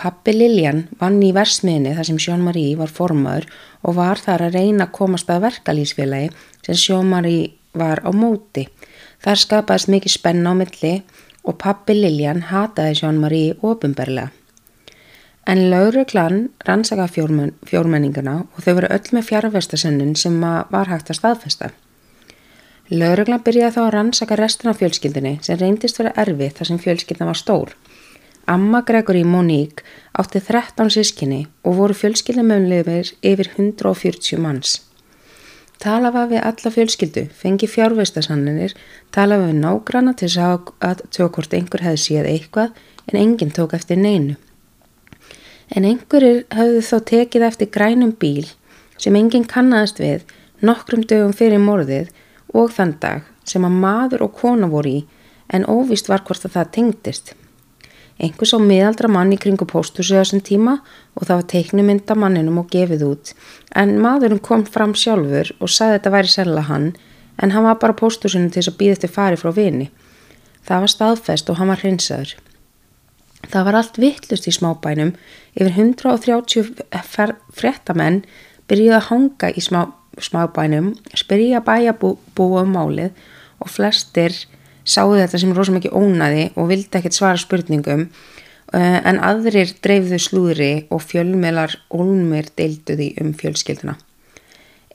Pappi 0.00 0.32
Liljan 0.32 0.86
vann 0.96 1.18
í 1.20 1.28
versmiðinni 1.36 1.90
þar 1.92 2.06
sem 2.08 2.18
Sjón 2.24 2.44
Marí 2.46 2.62
var 2.78 2.88
formaður 2.88 3.50
og 3.84 3.98
var 3.98 4.20
þar 4.22 4.46
að 4.46 4.54
reyna 4.56 4.86
að 4.86 4.94
komast 4.96 5.28
að 5.28 5.42
verkalýsfélagi 5.44 6.30
sem 6.64 6.78
Sjón 6.80 7.10
Marí 7.10 7.34
var 7.76 8.00
á 8.00 8.08
móti. 8.16 8.64
Þar 9.20 9.42
skapaðist 9.42 9.90
mikið 9.92 10.14
spenna 10.14 10.54
á 10.56 10.60
milli 10.60 10.94
og 11.44 11.58
pappi 11.60 11.98
Liljan 11.98 12.46
hataði 12.48 12.96
Sjón 13.02 13.20
Marí 13.20 13.42
ofinberlega. 13.60 14.30
En 15.44 15.66
lauruglan 15.68 16.48
rannsaka 16.64 17.04
fjórmenninguna 17.10 18.38
og 18.46 18.64
þau 18.64 18.74
voru 18.78 18.90
öll 18.96 19.14
með 19.16 19.28
fjárvestasönnin 19.28 20.16
sem 20.16 20.40
var 20.40 20.88
hægt 20.88 21.12
að 21.12 21.20
staðfesta. 21.20 21.72
Lauruglan 22.90 23.44
byrjaði 23.44 23.76
þá 23.76 23.80
að 23.84 23.94
rannsaka 23.98 24.40
restina 24.40 24.72
af 24.72 24.80
fjölskyldinni 24.80 25.38
sem 25.44 25.60
reyndist 25.60 26.00
vera 26.00 26.16
erfið 26.16 26.56
þar 26.56 26.70
sem 26.72 26.80
fjölskyldina 26.86 27.28
var 27.28 27.38
stór. 27.38 27.76
Amma 28.46 28.82
Gregory 28.82 29.24
Monique 29.24 29.84
átti 30.12 30.40
13 30.40 30.90
sískinni 30.90 31.46
og 31.64 31.76
voru 31.78 31.94
fjölskyldamönnleifir 31.94 33.12
yfir 33.22 33.50
140 33.56 34.38
manns. 34.38 34.80
Talafa 35.80 36.26
við 36.28 36.42
alla 36.44 36.70
fjölskyldu, 36.74 37.22
fengi 37.32 37.64
fjárveistasannir, 37.70 38.74
talafa 39.10 39.46
við 39.48 39.60
nágrana 39.62 40.12
til 40.12 40.28
að 40.36 40.74
hvort 41.16 41.54
einhver 41.56 41.84
hefði 41.86 42.02
séð 42.02 42.28
eitthvað 42.28 42.74
en 43.08 43.20
enginn 43.20 43.54
tók 43.56 43.72
eftir 43.78 43.96
neinu. 43.96 44.36
En 45.72 45.86
einhverjir 45.88 46.44
hafðu 46.52 46.82
þó 46.84 46.96
tekið 47.12 47.46
eftir 47.48 47.70
grænum 47.72 48.12
bíl 48.12 48.50
sem 48.98 49.16
enginn 49.16 49.48
kannaðist 49.48 50.02
við 50.02 50.26
nokkrum 50.60 51.06
dögum 51.08 51.32
fyrir 51.32 51.62
morðið 51.62 52.10
og 52.52 52.72
þann 52.76 52.96
dag 53.00 53.28
sem 53.48 53.64
að 53.64 53.78
maður 53.84 54.26
og 54.26 54.34
kona 54.36 54.68
voru 54.68 54.98
í 54.98 55.04
en 55.48 55.64
óvist 55.64 56.10
var 56.10 56.26
hvort 56.26 56.44
að 56.44 56.58
það 56.58 56.74
tengdist. 56.76 57.32
Einhvers 58.20 58.52
á 58.52 58.60
miðaldra 58.60 59.08
mann 59.08 59.32
í 59.32 59.38
kringu 59.40 59.64
pósthúsi 59.64 60.12
á 60.12 60.20
þessum 60.20 60.42
tíma 60.44 60.74
og 61.16 61.24
það 61.24 61.38
var 61.38 61.46
teiknumynda 61.54 62.16
manninum 62.18 62.60
og 62.60 62.68
gefið 62.72 63.06
út 63.06 63.32
en 63.80 63.96
maðurinn 64.02 64.42
kom 64.44 64.66
fram 64.68 64.92
sjálfur 64.92 65.54
og 65.58 65.72
sagði 65.72 65.96
þetta 65.96 66.12
væri 66.16 66.32
sérlega 66.34 66.68
hann 66.68 66.90
en 67.40 67.54
hann 67.54 67.64
var 67.64 67.80
bara 67.80 67.96
pósthúsinu 67.96 68.50
til 68.50 68.60
þess 68.60 68.72
að 68.74 68.78
býða 68.80 68.96
eftir 68.98 69.12
fari 69.14 69.40
frá 69.40 69.50
vini. 69.56 69.88
Það 70.68 70.84
var 70.84 70.92
staðfest 70.92 71.50
og 71.50 71.58
hann 71.60 71.72
var 71.72 71.80
hreinsaður. 71.80 72.34
Það 73.48 73.66
var 73.66 73.78
allt 73.78 73.98
vittlust 74.02 74.48
í 74.50 74.52
smábænum, 74.52 75.14
yfir 75.56 75.72
130 75.72 76.74
frettamenn 77.56 78.20
byrjuði 78.68 78.96
að 78.98 79.08
hanga 79.08 79.50
í 79.56 79.64
smá, 79.64 79.86
smábænum, 80.20 80.92
spyrja 81.16 81.62
bæjabúa 81.64 82.66
um 82.66 82.74
málið 82.76 83.16
og 83.60 83.72
flestir 83.72 84.36
sáu 84.90 85.14
þetta 85.14 85.40
sem 85.40 85.54
rosa 85.56 85.74
mikið 85.74 85.96
ónaði 85.96 86.50
og 86.56 86.70
vildi 86.70 86.98
ekkert 86.98 87.16
svara 87.16 87.40
spurningum 87.40 88.06
uh, 88.08 88.98
en 89.06 89.20
aðrir 89.22 89.72
dreifðu 89.84 90.18
slúðri 90.20 90.70
og 90.90 91.04
fjölmelar 91.06 91.76
olmir 91.94 92.50
deilduði 92.58 93.12
um 93.22 93.32
fjölskylduna. 93.38 93.96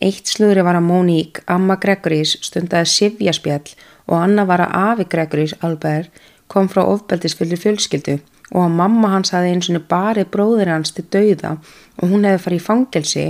Eitt 0.04 0.28
slúðri 0.28 0.64
var 0.68 0.76
að 0.76 0.90
Móník, 0.90 1.40
Amma 1.48 1.78
Gregorís 1.80 2.36
stundaði 2.44 2.92
Sivjaspjall 2.92 3.76
og 4.12 4.18
Anna 4.20 4.44
var 4.48 4.66
að 4.66 4.76
Afi 4.82 5.10
Gregorís 5.14 5.56
Albert 5.64 6.24
kom 6.52 6.68
frá 6.70 6.84
ofbeldisfylgri 6.84 7.58
fjölskyldu 7.58 8.20
og 8.52 8.62
að 8.68 8.76
mamma 8.78 9.14
hans 9.16 9.32
hafi 9.34 9.54
eins 9.56 9.72
og 9.72 9.88
barið 9.90 10.30
bróðir 10.34 10.70
hans 10.70 10.94
til 10.94 11.08
dauða 11.16 11.56
og 11.56 12.12
hún 12.12 12.28
hefði 12.28 12.44
farið 12.44 12.60
í 12.60 12.66
fangelsi 12.68 13.28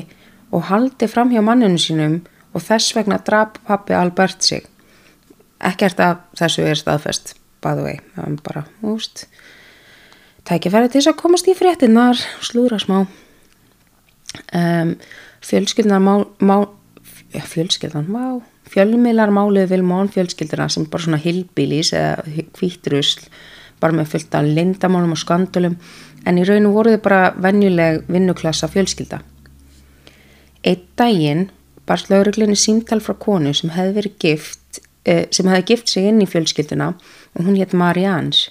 og 0.52 0.68
haldi 0.72 1.08
fram 1.12 1.32
hjá 1.32 1.44
manninu 1.46 1.80
sínum 1.80 2.20
og 2.56 2.64
þess 2.64 2.96
vegna 2.98 3.22
drap 3.24 3.60
pappi 3.68 3.96
Albert 3.96 4.44
sig. 4.44 4.66
Ekkert 5.64 6.00
af 6.04 6.24
þessu 6.38 6.66
er 6.68 6.80
staðfest, 6.80 7.36
the 7.66 7.82
way, 7.82 8.00
það 8.14 8.26
er 8.28 8.42
bara, 8.46 8.66
úst, 8.86 9.26
tækifæri 10.46 10.92
til 10.92 11.00
þess 11.00 11.14
að 11.14 11.22
komast 11.22 11.48
í 11.50 11.56
fréttinnar, 11.58 12.20
slúra 12.46 12.78
smá. 12.82 13.06
Um, 14.54 14.92
fjölskyldunar 15.46 16.04
má, 16.04 16.14
má 16.44 16.58
fjölskyldan, 17.32 18.12
má, 18.12 18.44
fjölmiðlar 18.72 19.32
máluði 19.34 19.70
Vilmón 19.74 20.10
fjölskylduna 20.14 20.68
sem 20.72 20.88
bara 20.92 21.06
svona 21.06 21.22
hilbílis 21.22 21.94
eða 21.96 22.44
hvítrusl 22.58 23.28
bara 23.82 23.96
með 23.96 24.14
fullt 24.14 24.36
af 24.38 24.48
lindamálum 24.48 25.14
og 25.16 25.22
skandulum 25.22 25.78
en 26.26 26.40
í 26.40 26.46
rauninu 26.48 26.74
voru 26.74 26.96
þau 26.96 27.04
bara 27.06 27.22
venjuleg 27.38 28.06
vinnuklassa 28.10 28.70
fjölskylda. 28.72 29.22
Eitt 30.66 30.88
daginn 30.98 31.50
barst 31.86 32.10
lauruglinni 32.10 32.58
símtal 32.58 33.02
frá 33.04 33.14
konu 33.22 33.54
sem 33.54 33.74
hefði 33.76 33.98
verið 34.00 34.16
gift, 34.24 34.65
sem 35.06 35.50
hefði 35.50 35.68
gift 35.70 35.92
sig 35.92 36.10
inn 36.10 36.22
í 36.24 36.30
fjölskylduna 36.30 36.94
og 36.96 37.46
hún 37.46 37.58
hétt 37.60 37.74
Marians, 37.78 38.50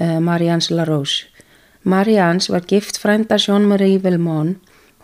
eh, 0.00 0.18
Marians 0.20 0.70
LaRose. 0.70 1.26
Marians 1.84 2.48
var 2.48 2.60
gift 2.60 2.96
frænda 2.96 3.36
Jean-Marie 3.36 3.98
Vilmón, 3.98 4.56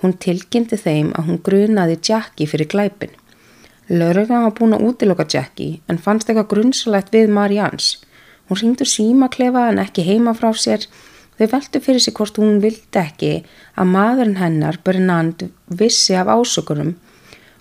hún 0.03 0.15
tilkynnti 0.19 0.79
þeim 0.79 1.13
að 1.13 1.27
hún 1.27 1.43
grunaði 1.43 1.99
Jackie 2.09 2.47
fyrir 2.47 2.69
glæpin. 2.69 3.11
Lauruglan 3.89 4.45
var 4.45 4.53
búin 4.53 4.77
að 4.77 4.85
útiloka 4.85 5.27
Jackie 5.29 5.81
en 5.89 5.99
fannst 5.99 6.29
eitthvað 6.29 6.51
grunnsalegt 6.53 7.13
við 7.13 7.29
Marians. 7.29 7.99
Hún 8.49 8.61
ringdu 8.61 8.85
símaklefa 8.85 9.69
en 9.69 9.79
ekki 9.79 10.05
heima 10.05 10.35
frá 10.35 10.53
sér. 10.55 10.87
Þau 11.39 11.47
veldu 11.53 11.81
fyrir 11.81 12.01
sig 12.01 12.15
hvort 12.15 12.39
hún 12.39 12.61
vildi 12.61 12.99
ekki 12.99 13.45
að 13.77 13.91
maðurinn 13.93 14.39
hennar, 14.41 14.79
Bernard, 14.85 15.51
vissi 15.69 16.15
af 16.15 16.27
ásökunum 16.27 16.97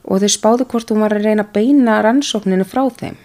og 0.08 0.24
þau 0.24 0.32
spáðu 0.32 0.68
hvort 0.72 0.92
hún 0.92 1.04
var 1.04 1.16
að 1.16 1.28
reyna 1.28 1.44
að 1.46 1.54
beina 1.58 2.00
rannsókninu 2.06 2.68
frá 2.68 2.86
þeim. 3.00 3.18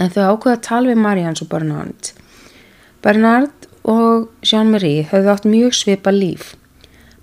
En 0.00 0.10
þau 0.10 0.34
ákveða 0.34 0.56
að 0.56 0.66
tala 0.66 0.90
við 0.90 1.02
Marians 1.04 1.44
og 1.44 1.50
Bernard. 1.52 2.10
Bernard 3.04 3.68
og 3.84 4.30
Jean-Marie 4.42 5.04
höfðu 5.10 5.32
átt 5.34 5.48
mjög 5.48 5.76
svipa 5.76 6.12
líf. 6.14 6.54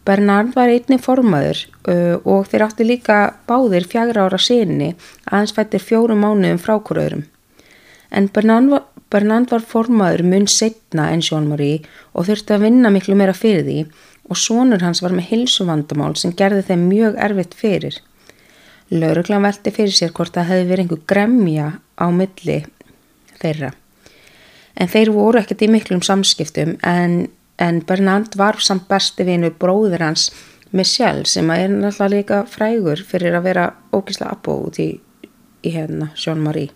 Bernard 0.05 0.55
var 0.57 0.71
einni 0.73 0.97
formaður 1.01 1.59
uh, 1.89 2.17
og 2.25 2.47
þeir 2.49 2.65
átti 2.65 2.87
líka 2.87 3.17
báðir 3.49 3.85
fjagra 3.89 4.25
ára 4.25 4.39
sinni 4.41 4.95
aðeins 5.29 5.53
fættir 5.57 5.83
fjórum 5.83 6.23
mánuðum 6.25 6.61
frákuröðurum. 6.61 7.27
En 8.11 8.29
Bernard 8.33 8.71
var, 8.71 8.87
Bernard 9.13 9.51
var 9.51 9.65
formaður 9.65 10.23
mun 10.27 10.47
setna 10.49 11.09
en 11.13 11.21
Jean-Marie 11.25 11.83
og 12.13 12.29
þurfti 12.29 12.55
að 12.55 12.65
vinna 12.65 12.93
miklu 12.93 13.17
meira 13.17 13.35
fyrir 13.37 13.65
því 13.67 13.77
og 14.31 14.39
sonur 14.39 14.81
hans 14.85 15.03
var 15.03 15.13
með 15.13 15.29
hilsuvandamál 15.33 16.15
sem 16.17 16.33
gerði 16.37 16.65
þeim 16.69 16.87
mjög 16.89 17.19
erfitt 17.29 17.57
fyrir. 17.57 17.99
Lauruglan 18.91 19.45
velti 19.45 19.71
fyrir 19.71 19.93
sér 19.95 20.11
hvort 20.15 20.35
það 20.35 20.49
hefði 20.49 20.69
verið 20.69 20.83
einhver 20.85 21.03
gremja 21.07 21.67
á 21.95 22.05
milli 22.11 22.57
þeirra. 23.39 23.71
En 24.75 24.91
þeir 24.91 25.11
voru 25.15 25.39
ekkert 25.39 25.63
í 25.63 25.69
miklum 25.71 26.01
samskiptum 26.03 26.75
en, 26.87 27.29
en 27.59 27.79
Bernard 27.87 28.35
var 28.39 28.59
samt 28.63 28.89
besti 28.91 29.23
vinu 29.27 29.51
bróður 29.51 30.03
hans 30.09 30.29
Michelle 30.71 31.27
sem 31.27 31.49
er 31.51 31.71
náttúrulega 31.71 32.11
líka 32.13 32.41
frægur 32.47 33.03
fyrir 33.07 33.35
að 33.35 33.47
vera 33.49 33.65
ógísla 33.95 34.31
abbóð 34.31 34.79
í, 34.83 34.89
í 35.63 35.73
hérna 35.75 36.11
Jean-Marie. 36.15 36.71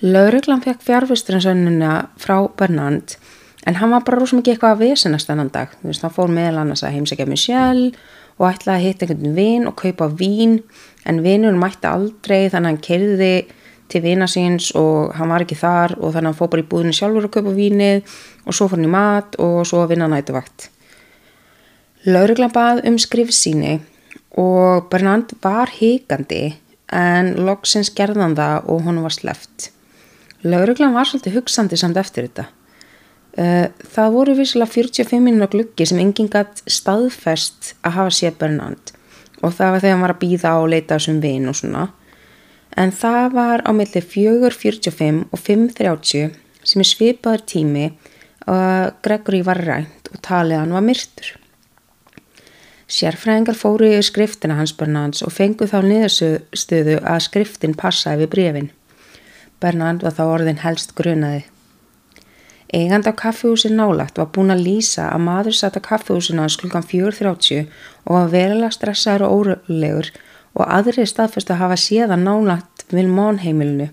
Lauruglan 0.00 0.62
fekk 0.64 0.84
fjárfusturinsönnuna 0.84 1.94
frá 2.20 2.36
Bernard 2.56 3.16
en 3.68 3.76
hann 3.76 3.92
var 3.92 4.04
bara 4.06 4.20
rosa 4.20 4.38
mikið 4.38 4.54
eitthvað 4.54 4.76
að 4.76 4.84
vesenast 4.86 5.28
þennan 5.28 5.52
dag. 5.52 5.72
Þú 5.80 5.90
veist, 5.90 6.04
hann 6.04 6.16
fór 6.16 6.32
meðal 6.32 6.62
annars 6.62 6.84
að 6.84 6.96
heimsækja 6.96 7.28
Michelle 7.28 7.90
og 8.40 8.48
ætlaði 8.48 8.78
að 8.78 8.86
hitta 8.86 9.06
einhvern 9.06 9.36
vinn 9.36 9.68
og 9.68 9.76
kaupa 9.78 10.08
vín 10.16 10.60
en 11.08 11.20
vinnur 11.24 11.58
mætti 11.60 11.88
aldrei 11.90 12.48
þannig 12.48 12.60
að 12.64 12.70
hann 12.70 12.84
kerði 12.86 13.34
til 13.90 14.02
vina 14.04 14.28
síns 14.30 14.70
og 14.78 15.12
hann 15.18 15.32
var 15.32 15.44
ekki 15.44 15.58
þar 15.58 15.96
og 15.98 16.14
þannig 16.14 16.20
að 16.22 16.28
hann 16.30 16.38
fór 16.38 16.50
bara 16.52 16.64
í 16.64 16.68
búðinu 16.70 16.96
sjálfur 16.96 17.26
að 17.28 17.34
kaupa 17.36 17.54
vínið 17.56 18.14
og 18.46 18.56
svo 18.56 18.68
fór 18.70 18.78
hann 18.78 18.88
í 18.88 18.92
mat 18.92 19.36
og 19.42 19.58
svo 19.68 19.82
að 19.84 19.92
vinna 19.94 20.08
nætuvakt. 20.10 20.70
Lauruglan 22.08 22.54
bað 22.54 22.84
um 22.88 22.96
skrifsíni 23.02 23.80
og 24.40 24.86
Bernard 24.92 25.34
var 25.42 25.72
híkandi 25.74 26.54
en 26.96 27.34
loksins 27.44 27.92
gerðan 27.94 28.38
það 28.38 28.70
og 28.72 28.86
hún 28.86 29.02
var 29.04 29.14
sleft. 29.14 29.68
Lauruglan 30.46 30.96
var 30.96 31.10
svolítið 31.10 31.36
hugsandi 31.36 31.76
samt 31.76 32.00
eftir 32.00 32.30
þetta. 32.30 32.48
Eh, 33.38 33.68
það 33.94 34.14
voru 34.16 34.34
vissilega 34.34 34.72
45 34.72 35.22
minna 35.22 35.46
gluggi 35.50 35.86
sem 35.86 36.00
enginn 36.02 36.30
gætt 36.32 36.64
staðfest 36.66 37.74
að 37.86 37.96
hafa 38.00 38.14
séð 38.16 38.38
Bernard 38.40 38.90
og 39.40 39.54
það 39.54 39.70
var 39.70 39.82
þegar 39.82 39.94
hann 39.94 40.02
var 40.04 40.14
að 40.16 40.22
býða 40.24 40.50
á 40.52 40.56
og 40.58 40.70
leita 40.72 40.96
þessum 40.98 41.20
vin 41.22 41.48
og 41.48 41.56
svona. 41.56 41.84
En 42.76 42.92
það 42.92 43.36
var 43.36 43.62
á 43.64 43.70
milli 43.72 44.02
4.45 44.02 45.20
og 45.30 45.42
5.30 45.46 46.34
sem 46.66 46.82
er 46.82 46.88
svipaður 46.90 47.46
tími 47.48 47.86
og 48.50 48.98
Gregory 49.04 49.44
var 49.46 49.62
rænt 49.64 50.10
og 50.10 50.18
talið 50.26 50.60
hann 50.60 50.74
var 50.74 50.84
myrtur. 50.84 51.30
Sérfræðingar 52.90 53.54
fóru 53.54 53.86
í 53.86 54.02
skriftina 54.02 54.58
hans 54.58 54.74
Bernards 54.74 55.22
og 55.22 55.32
fengu 55.32 55.70
þá 55.70 55.78
niðurstöðu 55.86 56.98
að 57.06 57.24
skriftin 57.28 57.78
passaði 57.78 58.24
við 58.24 58.32
brefin. 58.34 58.70
Bernard 59.62 60.02
var 60.02 60.16
þá 60.18 60.24
orðin 60.26 60.62
helst 60.64 60.96
grunaði. 60.98 61.44
Eigand 62.72 63.08
á 63.10 63.12
kaffihúsin 63.16 63.74
nálagt 63.74 64.18
var 64.20 64.28
búin 64.30 64.54
að 64.54 64.62
lýsa 64.62 65.08
að 65.10 65.24
maður 65.26 65.56
satt 65.58 65.78
á 65.78 65.82
kaffihúsinu 65.82 66.44
hans 66.44 66.58
klukkan 66.60 66.86
4.30 66.86 67.66
og 68.06 68.12
var 68.14 68.28
verilega 68.30 68.74
stressaður 68.76 69.26
og 69.26 69.32
órulegur 69.38 70.10
og 70.54 70.66
aðri 70.66 71.06
staðfyrst 71.06 71.50
að 71.50 71.62
hafa 71.64 71.78
séðan 71.80 72.26
nálagt 72.26 72.84
vil 72.94 73.08
mónheimilinu. 73.10 73.88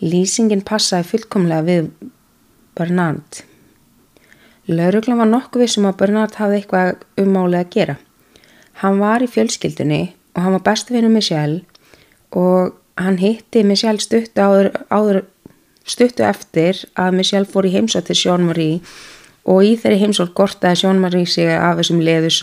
Lýsingin 0.00 0.64
passaði 0.64 1.08
fullkomlega 1.08 1.66
við 1.66 1.88
Bernard. 2.76 3.42
Lauruglan 4.68 5.20
var 5.20 5.28
nokkuð 5.28 5.64
vissum 5.64 5.88
að 5.88 5.98
Bernard 6.00 6.36
hafði 6.40 6.60
eitthvað 6.60 7.02
ummálið 7.20 7.60
að 7.62 7.72
gera. 7.74 7.96
Hann 8.80 9.00
var 9.00 9.24
í 9.24 9.28
fjölskyldunni 9.28 10.02
og 10.36 10.44
hann 10.44 10.56
var 10.56 10.66
bestu 10.68 10.94
vinnu 10.94 11.10
með 11.12 11.26
sjálf 11.30 12.36
og 12.36 12.76
hann 13.00 13.18
hitti 13.20 13.64
Michelle 13.66 14.00
stuttu, 14.00 14.40
áður, 14.40 14.70
áður, 14.92 15.22
stuttu 15.88 16.24
eftir 16.26 16.84
að 16.98 17.16
Michelle 17.20 17.48
fór 17.48 17.68
í 17.68 17.72
heimsótt 17.74 18.08
til 18.10 18.18
Jean-Marie 18.18 18.80
og 19.48 19.64
í 19.64 19.76
þeirri 19.80 20.02
heimsótt 20.04 20.34
gortaði 20.36 20.84
Jean-Marie 20.84 21.28
sig 21.28 21.50
af 21.54 21.78
þessum 21.80 22.02
leðus 22.04 22.42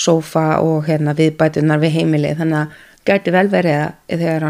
sofa 0.00 0.58
og 0.64 0.86
hérna, 0.88 1.14
viðbætunar 1.16 1.82
við 1.82 1.96
heimilið 1.98 2.40
þannig 2.40 2.58
að 2.62 2.68
gæti 3.08 3.34
vel 3.34 3.48
verið 3.52 3.78
að 3.78 3.92
þegar, 4.24 4.42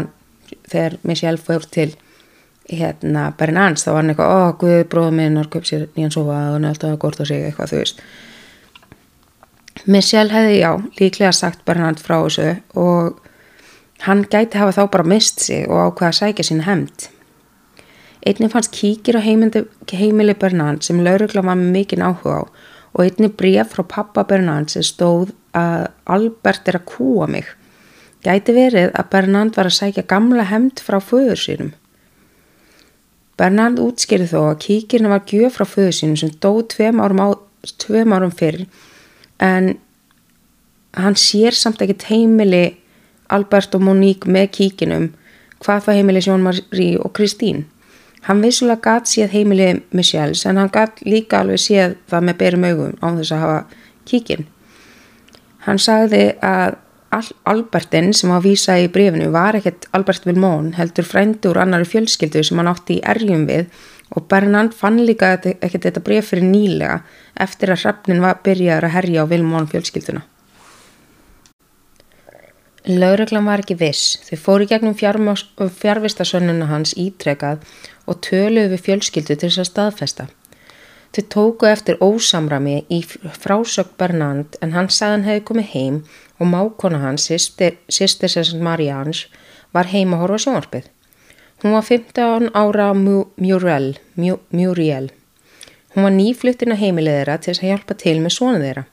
þegar 0.71 0.97
Michelle 1.03 1.41
fór 1.41 1.63
til 1.69 1.91
hérna 2.71 3.29
Bernans 3.37 3.83
þá 3.83 3.89
var 3.91 3.99
hann 4.01 4.13
eitthvað, 4.13 4.31
ó, 4.31 4.39
guð, 4.59 4.85
bróður 4.89 5.17
minn 5.17 5.39
har 5.39 5.49
köpt 5.51 5.69
sér 5.69 5.89
nýjan 5.97 6.15
sofa 6.15 6.37
og 6.47 6.55
hann 6.55 6.65
er 6.67 6.73
alltaf 6.73 6.93
að 6.93 7.01
gorta 7.03 7.27
sig 7.27 7.43
eitthvað, 7.43 7.73
þú 7.73 7.81
veist 7.81 7.97
Michelle 9.89 10.31
hefði, 10.31 10.55
já, 10.61 10.71
líklega 11.01 11.33
sagt 11.35 11.65
Bernard 11.67 11.99
frá 11.99 12.21
þessu 12.21 12.53
og 12.79 13.19
Hann 14.03 14.25
gæti 14.27 14.59
hafa 14.59 14.73
þá 14.75 14.83
bara 14.91 15.07
mist 15.07 15.39
sig 15.45 15.63
og 15.71 15.79
ákvaða 15.79 16.09
að 16.09 16.17
sækja 16.17 16.43
sín 16.49 16.63
hemd. 16.65 17.05
Einnig 18.23 18.53
fannst 18.53 18.71
kíkir 18.71 19.17
á 19.19 19.21
heimili 19.21 20.35
Bernard 20.39 20.83
sem 20.85 21.01
laurugla 21.03 21.43
var 21.43 21.57
með 21.59 21.73
mikinn 21.75 22.05
áhuga 22.05 22.39
á 22.39 22.43
og 22.93 23.01
einni 23.03 23.27
bref 23.27 23.73
frá 23.73 23.83
pappa 23.89 24.23
Bernard 24.29 24.69
sem 24.71 24.85
stóð 24.85 25.33
að 25.57 25.89
Albert 26.15 26.69
er 26.69 26.77
að 26.79 26.87
kúa 26.93 27.27
mig. 27.27 27.47
Gæti 28.23 28.55
verið 28.55 28.93
að 28.93 29.09
Bernard 29.11 29.57
var 29.57 29.67
að 29.67 29.77
sækja 29.79 30.05
gamla 30.07 30.45
hemd 30.47 30.79
frá 30.79 30.99
föður 31.03 31.41
sínum. 31.41 31.73
Bernard 33.37 33.81
útskýrði 33.81 34.29
þó 34.29 34.39
að 34.51 34.61
kíkirna 34.67 35.11
var 35.11 35.25
gjöf 35.27 35.57
frá 35.57 35.65
föðu 35.67 35.95
sínum 35.97 36.19
sem 36.21 36.31
dó 36.39 36.61
tveim 36.69 37.01
árum, 37.01 37.19
á, 37.19 37.27
tveim 37.81 38.13
árum 38.13 38.31
fyrir 38.31 38.67
en 39.41 39.73
hann 40.93 41.17
sér 41.17 41.57
samt 41.57 41.81
ekkert 41.81 42.05
heimili 42.11 42.77
Albert 43.33 43.73
og 43.75 43.83
Monique 43.83 44.29
með 44.29 44.51
kíkinum 44.59 45.09
hvað 45.63 45.87
það 45.87 45.97
heimili 45.97 46.21
Sjón-Marie 46.21 46.99
og 47.01 47.13
Kristín. 47.17 47.63
Hann 48.23 48.43
vissulega 48.43 48.81
gatt 48.81 49.09
séð 49.11 49.33
heimili 49.35 49.69
Michels 49.91 50.45
en 50.47 50.59
hann 50.61 50.71
gatt 50.71 51.01
líka 51.03 51.41
alveg 51.43 51.59
séð 51.59 51.97
það 52.11 52.27
með 52.29 52.39
berum 52.39 52.67
augum 52.69 52.95
á 53.03 53.07
þess 53.19 53.35
að 53.35 53.43
hafa 53.43 53.59
kíkin. 54.07 54.45
Hann 55.67 55.79
sagði 55.79 56.23
að 56.43 56.79
Albertin 57.45 58.13
sem 58.15 58.31
á 58.33 58.39
að 58.39 58.47
vísa 58.47 58.77
í 58.81 58.87
brefinu 58.91 59.29
var 59.33 59.57
ekkert 59.59 59.85
Albert 59.93 60.25
Vilmón 60.25 60.71
heldur 60.79 61.05
frændi 61.05 61.51
úr 61.51 61.59
annari 61.61 61.85
fjölskyldu 61.85 62.41
sem 62.43 62.57
hann 62.57 62.71
átti 62.71 62.97
í 62.97 63.03
erjum 63.13 63.45
við 63.49 63.67
og 64.13 64.27
Bernand 64.29 64.73
fann 64.77 65.01
líka 65.05 65.35
ekkert 65.37 65.85
þetta 65.87 66.03
bref 66.05 66.31
fyrir 66.31 66.47
nýlega 66.47 67.01
eftir 67.45 67.73
að 67.73 67.83
hrafnin 67.83 68.23
var 68.23 68.41
byrjaður 68.45 68.89
að 68.89 68.95
herja 68.97 69.25
á 69.25 69.31
Vilmón 69.31 69.69
fjölskylduna. 69.69 70.23
Lauruglan 72.83 73.45
var 73.47 73.61
ekki 73.63 73.77
viss, 73.79 74.17
þau 74.27 74.37
fóru 74.43 74.65
gegnum 74.67 74.95
fjárvistasönnuna 74.99 76.65
hans 76.67 76.91
ítrekað 76.99 77.61
og 78.11 78.17
töluðu 78.25 78.73
við 78.73 78.83
fjölskyldu 78.87 79.37
til 79.37 79.47
þess 79.47 79.61
að 79.63 79.69
staðfesta. 79.69 80.25
Þau 81.15 81.23
tóku 81.31 81.69
eftir 81.69 82.01
ósamrami 82.03 82.81
í 82.91 82.99
frásökk 83.07 83.95
Bernand 83.95 84.57
en 84.59 84.75
hann 84.75 84.91
sagði 84.91 85.15
hann 85.15 85.25
hefði 85.29 85.45
komið 85.47 85.71
heim 85.71 86.01
og 86.43 86.51
mákona 86.51 86.99
hans, 87.05 87.29
sýstir 87.31 87.79
Sessant 87.87 88.59
Marians, 88.59 89.29
var 89.71 89.87
heima 89.87 90.17
að 90.17 90.25
horfa 90.25 90.43
sjónarpið. 90.43 90.91
Hún 91.63 91.77
var 91.77 91.87
15 91.87 92.51
ára 92.51 92.91
Muriel, 92.91 93.93
Muriel. 94.51 95.11
Hún 95.95 96.03
var 96.03 96.17
nýflutin 96.19 96.75
að 96.75 96.83
heimilið 96.83 97.21
þeirra 97.21 97.39
til 97.39 97.53
þess 97.53 97.63
að 97.63 97.69
hjálpa 97.71 97.95
til 98.03 98.19
með 98.19 98.35
svona 98.35 98.59
þeirra. 98.59 98.89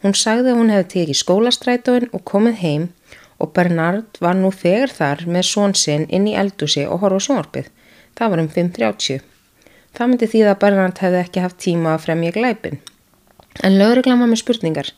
Hún 0.00 0.14
sagði 0.16 0.52
að 0.54 0.62
hún 0.62 0.72
hefði 0.72 0.92
tekið 0.94 1.18
skólastrætóin 1.20 2.14
og 2.16 2.24
komið 2.24 2.62
heim 2.62 2.94
og 3.38 3.52
Bernard 3.56 4.20
var 4.20 4.36
nú 4.38 4.50
þegar 4.54 4.92
þar 4.98 5.24
með 5.28 5.48
svonsinn 5.50 6.06
inn 6.08 6.28
í 6.30 6.36
eldúsi 6.40 6.86
og 6.88 7.02
horfa 7.04 7.24
sjónarpið. 7.26 7.72
Það 8.16 8.32
var 8.32 8.42
um 8.42 8.52
5.30. 8.52 9.24
Það 9.96 10.10
myndi 10.12 10.28
því 10.32 10.44
að 10.44 10.60
Bernard 10.62 11.02
hefði 11.02 11.22
ekki 11.22 11.42
haft 11.44 11.58
tíma 11.64 11.94
að 11.94 12.06
fremja 12.06 12.32
glæpin. 12.36 12.80
En 13.64 13.76
lögreglan 13.80 14.22
var 14.22 14.30
með 14.30 14.42
spurningar. 14.42 14.92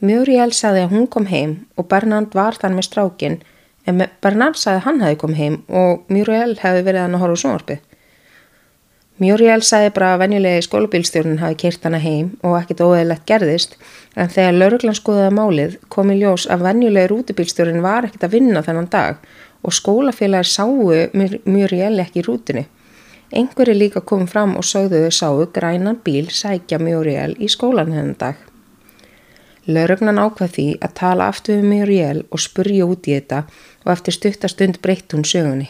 Muriel 0.00 0.52
saði 0.56 0.84
að 0.86 0.94
hún 0.94 1.06
kom 1.12 1.26
heim 1.28 1.56
og 1.76 1.88
Bernard 1.90 2.34
var 2.34 2.56
þann 2.58 2.76
með 2.78 2.88
strákin 2.88 3.40
en 3.90 4.02
Bernard 4.22 4.58
saði 4.58 4.80
að 4.80 4.86
hann 4.86 5.00
hefði 5.04 5.20
kom 5.22 5.34
heim 5.36 5.58
og 5.68 6.06
Muriel 6.12 6.54
hefði 6.60 6.84
verið 6.86 7.04
hann 7.04 7.16
að 7.18 7.24
horfa 7.24 7.36
úr 7.36 7.42
sjónvarpi. 7.42 7.76
Muriel 9.20 9.60
saði 9.60 9.90
bara 9.92 10.14
að 10.14 10.22
venjulegi 10.22 10.64
skólubílstjórnun 10.64 11.42
hafi 11.42 11.58
keirt 11.60 11.82
hana 11.84 11.98
heim 12.00 12.30
og 12.40 12.54
ekkit 12.56 12.80
óeðlegt 12.80 13.26
gerðist 13.28 13.74
en 14.16 14.30
þegar 14.32 14.54
lauruglan 14.56 14.96
skoðaði 14.96 15.32
málið 15.36 15.74
kom 15.92 16.12
í 16.14 16.16
ljós 16.22 16.46
að 16.48 16.64
venjulegi 16.64 17.10
rútubílstjórn 17.10 17.82
var 17.84 18.08
ekkit 18.08 18.24
að 18.24 18.36
vinna 18.38 18.62
þennan 18.64 18.88
dag 18.94 19.18
og 19.60 19.76
skólafélagir 19.76 20.48
sáu 20.48 20.72
Muriel 21.44 22.00
ekki 22.00 22.22
í 22.22 22.24
rútinu. 22.24 22.62
Engveri 23.30 23.74
líka 23.76 24.00
kom 24.00 24.24
fram 24.26 24.56
og 24.56 24.64
sögðu 24.64 25.02
þau 25.04 25.16
sáu 25.18 25.42
grænan 25.52 26.00
bíl 26.04 26.30
sækja 26.32 26.80
Muriel 26.80 27.36
í 27.36 27.50
skólan 27.52 27.92
þennan 27.92 28.16
dag. 28.22 28.40
Laurugnan 29.68 30.18
ákvað 30.18 30.54
því 30.56 30.66
að 30.80 30.96
tala 31.02 31.28
aftur 31.28 31.60
við 31.60 31.68
Muriel 31.74 32.24
og 32.30 32.40
spurja 32.40 32.88
út 32.88 33.04
í 33.04 33.18
þetta 33.18 33.44
og 33.84 33.92
eftir 33.92 34.16
stuttastund 34.16 34.80
breytt 34.80 35.12
hún 35.12 35.28
sögunni. 35.28 35.68